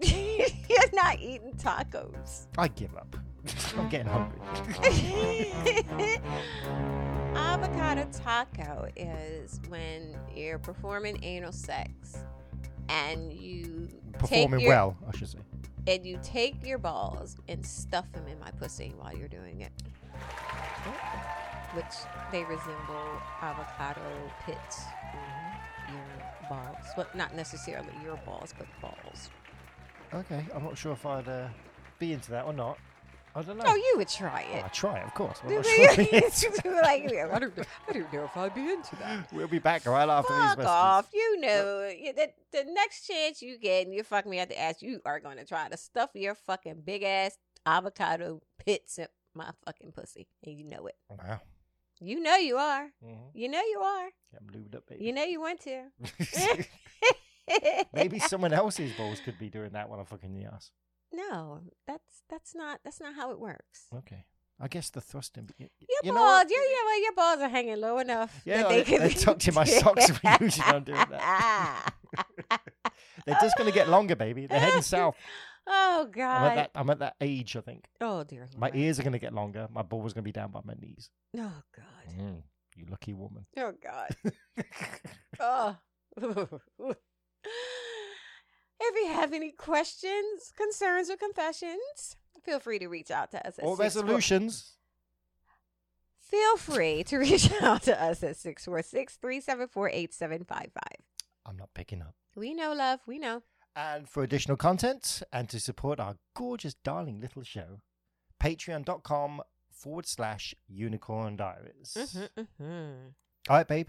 You're 0.68 0.92
not 0.92 1.18
eating 1.18 1.52
tacos. 1.54 2.46
I 2.58 2.68
give 2.68 2.94
up. 2.96 3.16
I'm 3.76 3.88
getting 3.88 4.06
hungry. 4.06 4.38
avocado 7.34 8.06
taco 8.12 8.86
is 8.94 9.60
when 9.68 10.16
you're 10.34 10.58
performing 10.58 11.18
anal 11.24 11.50
sex 11.52 12.18
and 12.88 13.32
you 13.32 13.88
Performing 14.18 14.60
take 14.60 14.60
your, 14.60 14.68
well, 14.68 14.96
I 15.12 15.16
should 15.16 15.28
say. 15.28 15.38
and 15.86 16.06
you 16.06 16.18
take 16.22 16.64
your 16.64 16.78
balls 16.78 17.36
and 17.48 17.64
stuff 17.64 18.10
them 18.12 18.26
in 18.28 18.38
my 18.38 18.50
pussy 18.52 18.94
while 18.98 19.16
you're 19.16 19.28
doing 19.28 19.60
it. 19.62 19.72
Which 21.74 21.94
they 22.30 22.44
resemble 22.44 23.20
avocado 23.40 24.02
pits 24.44 24.82
your 25.88 26.48
balls. 26.48 26.76
Well, 26.96 27.06
not 27.14 27.34
necessarily 27.34 27.88
your 28.04 28.16
balls, 28.26 28.52
but 28.56 28.66
balls. 28.80 29.30
Okay, 30.12 30.44
I'm 30.54 30.64
not 30.64 30.76
sure 30.76 30.92
if 30.92 31.06
I'd 31.06 31.26
uh, 31.28 31.48
be 31.98 32.12
into 32.12 32.30
that 32.32 32.44
or 32.44 32.52
not. 32.52 32.78
I 33.34 33.42
don't 33.42 33.56
know. 33.56 33.64
Oh, 33.66 33.74
you 33.74 33.94
would 33.96 34.08
try 34.08 34.44
Well, 34.50 34.58
it. 34.60 34.64
I 34.64 34.68
try 34.68 34.98
it, 34.98 35.04
of 35.06 35.14
course. 35.14 35.38
You 35.48 35.56
like, 35.56 37.04
I 37.04 37.38
don't, 37.38 37.56
know, 37.56 37.64
I 37.88 37.92
don't 37.92 38.12
know 38.12 38.24
if 38.24 38.36
I'd 38.36 38.54
be 38.54 38.70
into 38.70 38.94
that. 38.96 39.26
we'll 39.32 39.48
be 39.48 39.58
back 39.58 39.86
right 39.86 40.08
after 40.08 40.32
these 40.32 40.42
Fuck 40.42 40.58
messages. 40.58 40.66
off. 40.70 41.08
You 41.14 41.40
know, 41.40 41.78
the, 41.88 42.28
the 42.52 42.64
next 42.72 43.06
chance 43.06 43.40
you 43.40 43.58
get 43.58 43.86
and 43.86 43.94
you 43.94 44.02
fuck 44.02 44.26
me 44.26 44.38
at 44.38 44.48
the 44.48 44.60
ass, 44.60 44.82
you 44.82 45.00
are 45.06 45.18
going 45.20 45.38
to 45.38 45.44
try 45.44 45.68
to 45.68 45.76
stuff 45.76 46.10
your 46.14 46.34
fucking 46.34 46.82
big 46.84 47.02
ass 47.02 47.38
avocado 47.64 48.42
pits 48.64 48.98
in 48.98 49.06
my 49.34 49.50
fucking 49.64 49.92
pussy. 49.92 50.28
And 50.44 50.58
you 50.58 50.64
know 50.64 50.86
it. 50.86 50.96
Wow. 51.08 51.40
You 52.00 52.20
know 52.20 52.36
you 52.36 52.56
are. 52.56 52.90
Mhm. 53.04 53.16
You 53.34 53.48
know 53.48 53.62
you 53.62 53.78
are. 53.80 54.08
I'm 54.36 54.46
lubed 54.52 54.74
up, 54.76 54.86
baby. 54.88 55.04
You 55.04 55.12
know 55.12 55.24
you 55.24 55.40
want 55.40 55.60
to. 55.60 55.84
Maybe 57.94 58.18
someone 58.18 58.52
else's 58.52 58.92
balls 58.96 59.20
could 59.24 59.38
be 59.38 59.48
doing 59.48 59.70
that 59.72 59.88
when 59.88 59.98
I'm 60.00 60.06
fucking 60.06 60.34
the 60.34 60.46
ass. 60.52 60.70
No, 61.12 61.60
that's 61.86 62.22
that's 62.30 62.54
not 62.54 62.80
that's 62.84 63.00
not 63.00 63.14
how 63.14 63.30
it 63.30 63.38
works. 63.40 63.86
Okay. 63.94 64.24
I 64.60 64.68
guess 64.68 64.90
the 64.90 65.00
thrusting. 65.00 65.50
y- 65.58 65.68
Your 65.80 65.88
you 66.04 66.12
know 66.12 66.18
balls, 66.18 66.44
what? 66.44 66.50
your, 66.50 66.62
your, 66.62 66.94
your 67.02 67.12
balls 67.14 67.40
are 67.40 67.48
hanging 67.48 67.80
low 67.80 67.98
enough. 67.98 68.40
Yeah, 68.44 68.58
that 68.58 68.66
like, 68.68 68.76
they 68.76 68.84
can 68.84 68.98
they're 69.00 69.08
be- 69.08 69.14
tucked 69.14 69.48
in 69.48 69.54
my 69.54 69.64
socks 69.80 70.08
usually 70.40 70.64
when 70.66 70.74
I'm 70.76 70.84
doing 70.84 71.04
that. 71.10 71.94
They're 73.26 73.38
just 73.40 73.56
going 73.58 73.68
to 73.70 73.74
get 73.74 73.88
longer, 73.88 74.14
baby. 74.16 74.46
They're 74.46 74.60
heading 74.60 74.82
south. 74.96 75.16
oh 75.66 76.02
I'm 76.02 76.06
at, 76.08 76.12
God. 76.14 76.56
that, 76.58 76.70
I'm 76.76 76.90
at 76.90 76.98
that 77.00 77.16
age, 77.20 77.56
I 77.56 77.60
think. 77.60 77.86
oh 78.00 78.22
dear. 78.24 78.48
My 78.56 78.68
Lord. 78.68 78.76
ears 78.78 79.00
are 79.00 79.02
going 79.02 79.12
to 79.14 79.18
get 79.18 79.32
longer. 79.34 79.66
My 79.72 79.82
ball 79.82 80.00
are 80.00 80.02
going 80.04 80.14
to 80.14 80.22
be 80.22 80.32
down 80.32 80.50
by 80.52 80.60
my 80.64 80.74
knees. 80.80 81.10
Oh 81.36 81.62
God. 81.76 82.16
Mm, 82.20 82.42
you 82.76 82.86
lucky 82.90 83.14
woman. 83.14 83.46
Oh 83.56 83.72
God. 83.82 84.14
Oh. 85.40 85.76
If 88.94 89.08
you 89.08 89.12
have 89.12 89.32
any 89.32 89.50
questions, 89.50 90.52
concerns, 90.56 91.10
or 91.10 91.16
confessions, 91.16 92.16
feel 92.44 92.60
free 92.60 92.78
to 92.78 92.88
reach 92.88 93.10
out 93.10 93.30
to 93.32 93.46
us 93.46 93.58
at 93.58 93.64
or 93.64 93.76
64 93.76 93.76
resolutions. 93.76 94.76
Feel 96.18 96.56
free 96.56 97.04
to 97.04 97.18
reach 97.26 97.50
out 97.62 97.82
to 97.82 97.92
us 98.02 98.22
at 98.22 98.36
646 98.36 99.16
374 99.16 99.88
8755. 99.90 100.82
I'm 101.44 101.56
not 101.56 101.74
picking 101.74 102.02
up. 102.02 102.14
We 102.34 102.54
know, 102.54 102.72
love. 102.72 103.00
We 103.06 103.18
know. 103.18 103.42
And 103.74 104.08
for 104.08 104.22
additional 104.22 104.56
content 104.56 105.22
and 105.32 105.48
to 105.48 105.58
support 105.58 105.98
our 105.98 106.16
gorgeous, 106.34 106.74
darling 106.74 107.20
little 107.20 107.42
show, 107.42 107.80
patreon.com 108.40 109.42
forward 109.70 110.06
slash 110.06 110.54
unicorn 110.68 111.36
diaries. 111.36 111.96
Mm-hmm, 111.98 112.40
mm-hmm. 112.40 113.08
All 113.48 113.56
right, 113.56 113.68
babe. 113.68 113.88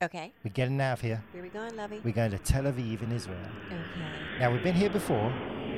Okay. 0.00 0.32
We're 0.44 0.52
getting 0.52 0.80
out 0.80 0.92
of 0.92 1.00
here. 1.00 1.20
Where 1.32 1.42
we 1.42 1.48
going, 1.48 1.76
lovey? 1.76 2.00
We're 2.04 2.12
going 2.14 2.30
to 2.30 2.38
Tel 2.38 2.62
Aviv 2.64 3.02
in 3.02 3.10
Israel. 3.10 3.36
Okay. 3.66 3.78
Now, 4.38 4.52
we've 4.52 4.62
been 4.62 4.76
here 4.76 4.90
before, 4.90 5.32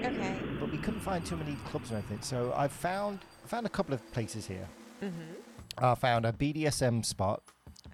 Okay. 0.05 0.39
but 0.61 0.71
we 0.71 0.77
couldn't 0.77 1.01
find 1.01 1.25
too 1.25 1.39
many 1.39 1.57
clubs 1.64 1.91
or 1.91 1.95
anything. 1.95 2.21
So 2.21 2.53
I 2.55 2.68
found 2.68 3.21
found 3.47 3.64
a 3.64 3.71
couple 3.71 3.95
of 3.95 4.12
places 4.12 4.47
here. 4.47 4.68
Mm-hmm. 5.03 5.83
I 5.83 5.95
found 5.95 6.27
a 6.27 6.33
BDSM 6.33 7.03
spot, 7.03 7.43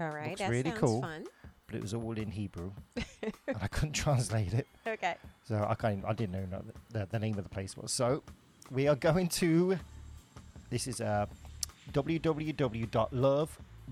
All 0.01 0.09
right. 0.09 0.31
Looks 0.31 0.41
that 0.41 0.51
really 0.51 0.71
sounds 0.71 0.81
cool. 0.81 1.01
fun. 1.03 1.27
but 1.69 1.77
it 1.77 1.83
was 1.83 1.95
all 1.95 2.19
in 2.19 2.33
Hebrew, 2.33 2.73
and 2.97 3.57
I 3.63 3.69
couldn't 3.69 3.93
translate 4.05 4.53
it. 4.53 4.67
Okay. 4.85 5.15
So 5.45 5.65
I 5.69 5.77
can't. 5.77 5.99
Even, 5.99 6.11
I 6.11 6.13
didn't 6.13 6.51
know 6.51 6.65
the, 6.91 7.07
the, 7.09 7.19
name 7.21 7.39
of 7.39 7.45
the 7.45 7.51
place 7.51 7.77
was. 7.77 7.93
So 7.93 8.25
we 8.73 8.89
are 8.89 8.97
going 8.97 9.29
to. 9.29 9.79
This 10.71 10.89
is 10.89 11.01
uh, 11.01 11.27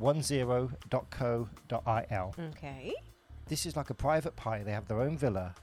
www.love10.co.il. 0.01 2.34
Okay. 2.51 2.92
This 3.47 3.66
is 3.66 3.76
like 3.76 3.90
a 3.90 3.95
private 3.95 4.34
party. 4.36 4.64
They 4.64 4.72
have 4.72 4.88
their 4.88 5.01
own 5.01 5.16
villa 5.18 5.55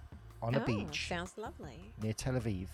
on 0.41 0.55
a 0.55 0.61
oh, 0.61 0.65
beach 0.65 1.07
Sounds 1.07 1.34
lovely. 1.38 1.93
near 2.01 2.13
Tel 2.13 2.34
Aviv. 2.36 2.67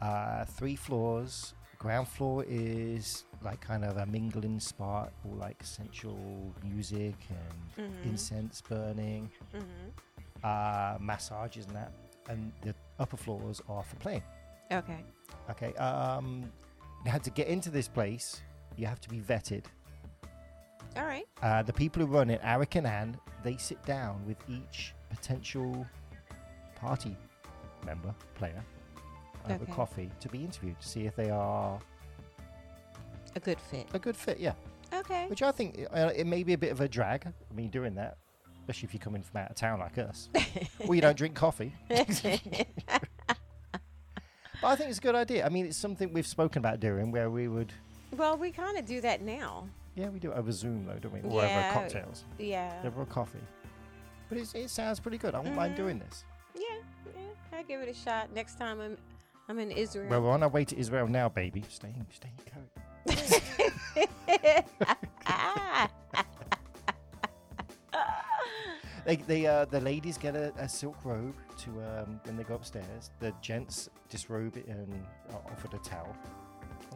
Uh, 0.00 0.44
three 0.44 0.76
floors. 0.76 1.54
Ground 1.78 2.08
floor 2.08 2.44
is 2.48 3.24
like 3.42 3.60
kind 3.60 3.84
of 3.84 3.96
a 3.98 4.06
mingling 4.06 4.58
spot, 4.60 5.12
all 5.24 5.34
like 5.36 5.62
sensual 5.62 6.52
music 6.64 7.14
and 7.30 7.88
Mhm. 7.90 8.04
incense 8.04 8.60
burning, 8.60 9.30
Mm-hmm. 9.54 9.88
uh, 10.42 10.96
massages 11.00 11.66
and 11.66 11.76
that. 11.76 11.92
And 12.28 12.52
the 12.62 12.74
upper 12.98 13.16
floors 13.16 13.62
are 13.68 13.82
for 13.82 13.96
playing. 13.96 14.22
Okay. 14.72 15.04
Okay. 15.50 15.72
Um, 15.74 16.50
now 17.04 17.18
to 17.18 17.30
get 17.30 17.46
into 17.46 17.70
this 17.70 17.88
place, 17.88 18.42
you 18.76 18.86
have 18.86 19.00
to 19.00 19.08
be 19.08 19.20
vetted. 19.20 19.64
All 20.96 21.04
right. 21.04 21.24
Uh, 21.42 21.62
the 21.62 21.72
people 21.72 22.04
who 22.04 22.12
run 22.12 22.30
it, 22.30 22.40
Eric 22.42 22.74
and 22.76 22.86
Anne, 22.86 23.16
they 23.44 23.56
sit 23.56 23.82
down 23.84 24.24
with 24.26 24.36
each 24.48 24.94
potential 25.10 25.86
party 26.76 27.16
member, 27.84 28.14
player, 28.34 28.62
over 29.48 29.62
Okay. 29.62 29.72
coffee 29.72 30.10
to 30.20 30.28
be 30.28 30.44
interviewed 30.44 30.78
to 30.80 30.88
see 30.88 31.06
if 31.06 31.14
they 31.16 31.30
are 31.30 31.78
A 33.36 33.40
good 33.40 33.60
fit. 33.60 33.86
a 33.94 33.98
good 33.98 34.16
fit. 34.16 34.38
Yeah, 34.38 34.54
Okay. 34.92 35.26
which 35.28 35.42
I 35.42 35.52
think 35.52 35.86
uh, 35.92 36.10
it 36.14 36.26
may 36.26 36.42
be 36.42 36.52
a 36.54 36.58
bit 36.58 36.72
of 36.72 36.80
a 36.80 36.88
drag. 36.88 37.26
I 37.26 37.54
mean, 37.54 37.68
doing 37.70 37.94
that, 37.94 38.18
especially 38.60 38.86
if 38.88 38.94
you're 38.94 39.00
coming 39.00 39.22
from 39.22 39.42
out 39.42 39.50
of 39.50 39.56
town 39.56 39.78
like 39.80 39.96
us, 39.98 40.28
or 40.86 40.94
you 40.94 41.00
don't 41.00 41.16
drink 41.16 41.34
coffee. 41.34 41.72
But 44.60 44.66
I 44.72 44.74
think 44.74 44.90
it's 44.90 44.98
a 44.98 45.02
good 45.02 45.14
idea. 45.14 45.46
I 45.46 45.50
mean, 45.50 45.66
it's 45.66 45.76
something 45.76 46.12
we've 46.12 46.26
spoken 46.26 46.58
about 46.58 46.80
doing 46.80 47.12
where 47.12 47.30
we 47.30 47.46
would, 47.46 47.72
well, 48.16 48.36
we 48.36 48.50
kind 48.50 48.76
of 48.76 48.84
do 48.86 49.00
that 49.02 49.22
now. 49.22 49.68
Yeah, 49.98 50.08
we 50.10 50.18
do 50.18 50.30
it 50.30 50.36
over 50.36 50.52
Zoom 50.52 50.84
though, 50.86 50.98
don't 50.98 51.12
we? 51.12 51.20
Or 51.28 51.42
Yeah. 51.42 51.70
over 51.70 51.80
cocktails, 51.80 52.24
Yeah. 52.38 52.72
over 52.84 53.02
a 53.02 53.06
coffee. 53.06 53.38
But 54.28 54.38
it's, 54.38 54.54
it 54.54 54.68
sounds 54.70 55.00
pretty 55.00 55.18
good. 55.18 55.34
I 55.34 55.38
wouldn't 55.38 55.56
mind 55.56 55.74
Mhm. 55.74 55.78
doing 55.78 55.98
this. 55.98 56.24
Yeah. 56.54 56.62
Yeah. 57.16 57.22
I'll 57.58 57.64
give 57.64 57.80
it 57.80 57.88
a 57.88 57.94
shot 57.94 58.32
next 58.32 58.58
time 58.58 58.80
I'm 58.80 58.96
I'm 59.48 59.58
in 59.58 59.70
Israel. 59.70 60.10
Well, 60.10 60.20
we're 60.22 60.30
on 60.30 60.42
our 60.42 60.50
way 60.50 60.64
to 60.66 60.76
Israel 60.78 61.06
now, 61.08 61.30
baby. 61.30 61.64
Stay, 61.70 61.88
in, 61.88 62.06
stay 62.10 62.28
in 62.38 62.44
coat. 62.52 62.70
They, 69.04 69.16
they, 69.16 69.46
uh, 69.46 69.64
the 69.64 69.80
ladies 69.80 70.18
get 70.18 70.36
a, 70.36 70.52
a 70.58 70.68
silk 70.68 70.96
robe 71.02 71.34
to 71.58 71.70
um, 71.70 72.20
when 72.24 72.36
they 72.36 72.42
go 72.42 72.56
upstairs. 72.56 73.10
The 73.20 73.32
gents 73.40 73.88
disrobe 74.10 74.58
it 74.58 74.66
and 74.66 74.92
are 75.32 75.40
offered 75.50 75.72
a 75.72 75.78
towel. 75.78 76.14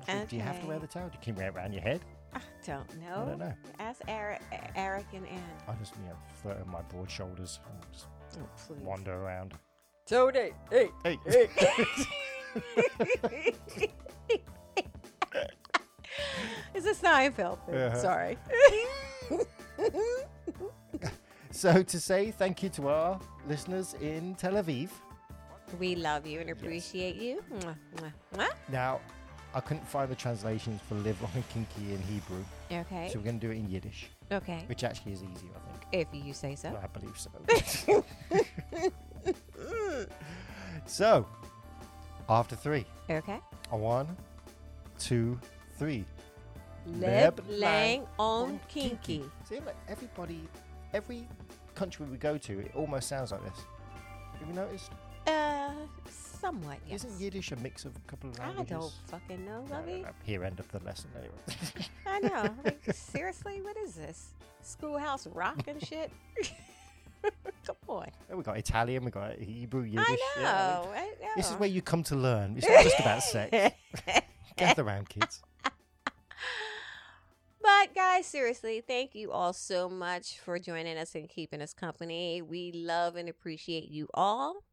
Also, 0.06 0.26
Do 0.26 0.36
you 0.36 0.42
have 0.42 0.60
to 0.60 0.66
wear 0.66 0.78
the 0.78 0.86
towel? 0.86 1.08
You 1.10 1.18
can 1.22 1.34
wear 1.36 1.48
it 1.48 1.54
around 1.54 1.72
your 1.72 1.80
head? 1.82 2.02
I 2.34 2.40
don't 2.66 3.00
know. 3.00 3.22
I 3.22 3.24
don't 3.26 3.38
know. 3.38 3.52
Ask 3.78 4.00
Eric, 4.08 4.40
Eric 4.74 5.06
and 5.14 5.26
Ann. 5.26 5.42
I 5.68 5.74
just, 5.74 5.94
you 5.96 6.08
know, 6.08 6.16
float 6.42 6.60
on 6.60 6.68
my 6.70 6.82
broad 6.82 7.10
shoulders 7.10 7.60
and 7.70 7.92
just 7.92 8.06
Oh, 8.38 8.48
please. 8.66 8.80
wander 8.82 9.14
around. 9.14 9.54
Tony, 10.06 10.50
hey, 10.70 10.88
Hey. 11.04 11.18
it's 16.74 16.86
a 16.86 16.94
Seinfeld 17.06 17.58
thing. 17.66 17.74
Uh-huh. 17.76 18.00
Sorry. 18.00 18.38
so 21.50 21.82
to 21.82 22.00
say 22.00 22.30
thank 22.30 22.62
you 22.62 22.68
to 22.70 22.88
our 22.88 23.20
listeners 23.48 23.94
in 24.00 24.34
Tel 24.36 24.54
Aviv. 24.54 24.88
we 25.78 25.94
love 25.96 26.26
you 26.26 26.40
and 26.40 26.50
appreciate 26.50 27.16
you. 27.16 27.42
Mwah, 27.52 27.76
mwah, 27.96 28.12
mwah. 28.34 28.48
Now, 28.70 29.00
I 29.54 29.60
couldn't 29.60 29.86
find 29.86 30.10
the 30.10 30.14
translations 30.14 30.80
for 30.88 30.94
live 30.96 31.20
long 31.22 31.30
and 31.34 31.46
kinky 31.50 31.92
in 31.94 32.00
Hebrew, 32.02 32.42
Okay. 32.72 33.08
so 33.12 33.18
we're 33.18 33.24
going 33.26 33.38
to 33.38 33.46
do 33.46 33.52
it 33.52 33.58
in 33.58 33.68
Yiddish, 33.68 34.08
Okay. 34.30 34.64
which 34.66 34.82
actually 34.82 35.12
is 35.12 35.22
easier, 35.22 35.50
I 35.54 35.70
think. 35.70 35.86
If 35.92 36.08
you 36.26 36.32
say 36.32 36.54
so. 36.54 36.78
I 36.82 36.86
believe 36.86 37.18
so. 37.18 38.04
so, 40.86 41.26
after 42.28 42.56
three, 42.56 42.86
Okay. 43.10 43.40
a 43.70 43.76
one, 43.76 44.16
two, 44.98 45.38
three. 45.78 46.04
Leb 46.88 47.34
Leb 47.36 47.40
lang 47.60 48.06
on 48.18 48.58
kinky. 48.68 49.24
See, 49.48 49.60
like 49.60 49.76
everybody, 49.86 50.48
every 50.94 51.28
country 51.74 52.06
we 52.06 52.16
go 52.16 52.36
to, 52.38 52.58
it 52.60 52.72
almost 52.74 53.08
sounds 53.08 53.30
like 53.32 53.42
this. 53.44 53.64
Have 54.38 54.48
you 54.48 54.54
noticed? 54.54 54.90
Uh, 55.26 55.70
somewhat, 56.42 56.78
yes. 56.88 57.04
Isn't 57.04 57.20
Yiddish 57.20 57.52
a 57.52 57.56
mix 57.56 57.84
of 57.84 57.96
a 57.96 58.00
couple 58.10 58.30
of 58.30 58.38
languages? 58.38 58.72
I 58.72 58.74
don't 58.74 58.92
fucking 59.06 59.44
know, 59.44 59.62
No, 59.62 59.66
no, 59.68 59.74
lovey. 59.76 60.04
Here, 60.24 60.44
end 60.44 60.58
of 60.58 60.68
the 60.68 60.80
lesson 60.80 61.10
anyway. 61.16 61.88
I 62.06 62.18
know. 62.18 62.54
Like, 62.64 62.84
seriously, 62.92 63.62
what 63.62 63.76
is 63.76 63.94
this? 63.94 64.32
Schoolhouse 64.60 65.26
rock 65.28 65.62
and 65.68 65.84
shit? 65.86 66.10
Come 67.66 67.76
on. 67.86 68.08
We 68.34 68.42
got 68.42 68.58
Italian, 68.58 69.04
we 69.04 69.12
got 69.12 69.38
Hebrew, 69.38 69.82
Yiddish. 69.82 70.04
I 70.08 70.16
yeah, 70.36 70.42
know. 70.42 70.90
I 70.92 71.04
know. 71.20 71.28
This 71.36 71.50
is 71.50 71.56
where 71.56 71.68
you 71.68 71.80
come 71.80 72.02
to 72.04 72.16
learn. 72.16 72.56
It's 72.56 72.68
not 72.68 72.82
just 72.82 72.98
about 72.98 73.22
sex. 73.22 73.76
Gather 74.56 74.82
around, 74.82 75.08
kids. 75.08 75.40
But 77.62 77.94
guys, 77.94 78.26
seriously, 78.26 78.82
thank 78.84 79.14
you 79.14 79.30
all 79.30 79.52
so 79.52 79.88
much 79.88 80.40
for 80.40 80.58
joining 80.58 80.98
us 80.98 81.14
and 81.14 81.28
keeping 81.28 81.62
us 81.62 81.72
company. 81.72 82.42
We 82.42 82.72
love 82.72 83.14
and 83.14 83.28
appreciate 83.28 83.88
you 83.88 84.08
all. 84.12 84.64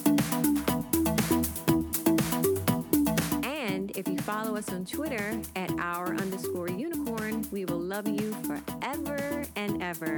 And 3.44 3.96
if 3.96 4.08
you 4.08 4.18
follow 4.18 4.56
us 4.56 4.74
on 4.74 4.84
Twitter 4.84 5.40
at 5.56 5.70
our 5.78 6.16
underscore 6.16 6.70
unicorn, 6.70 7.46
we 7.52 7.66
will 7.66 7.78
love 7.78 8.08
you 8.08 8.34
forever 8.42 9.46
and 9.56 9.84
ever. 9.84 10.18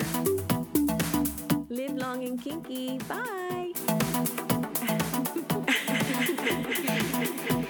Live 1.67 1.91
long 1.91 2.23
and 2.23 2.41
kinky. 2.41 2.99
Bye. 2.99 3.72
Thank 6.45 7.51
you. 7.51 7.62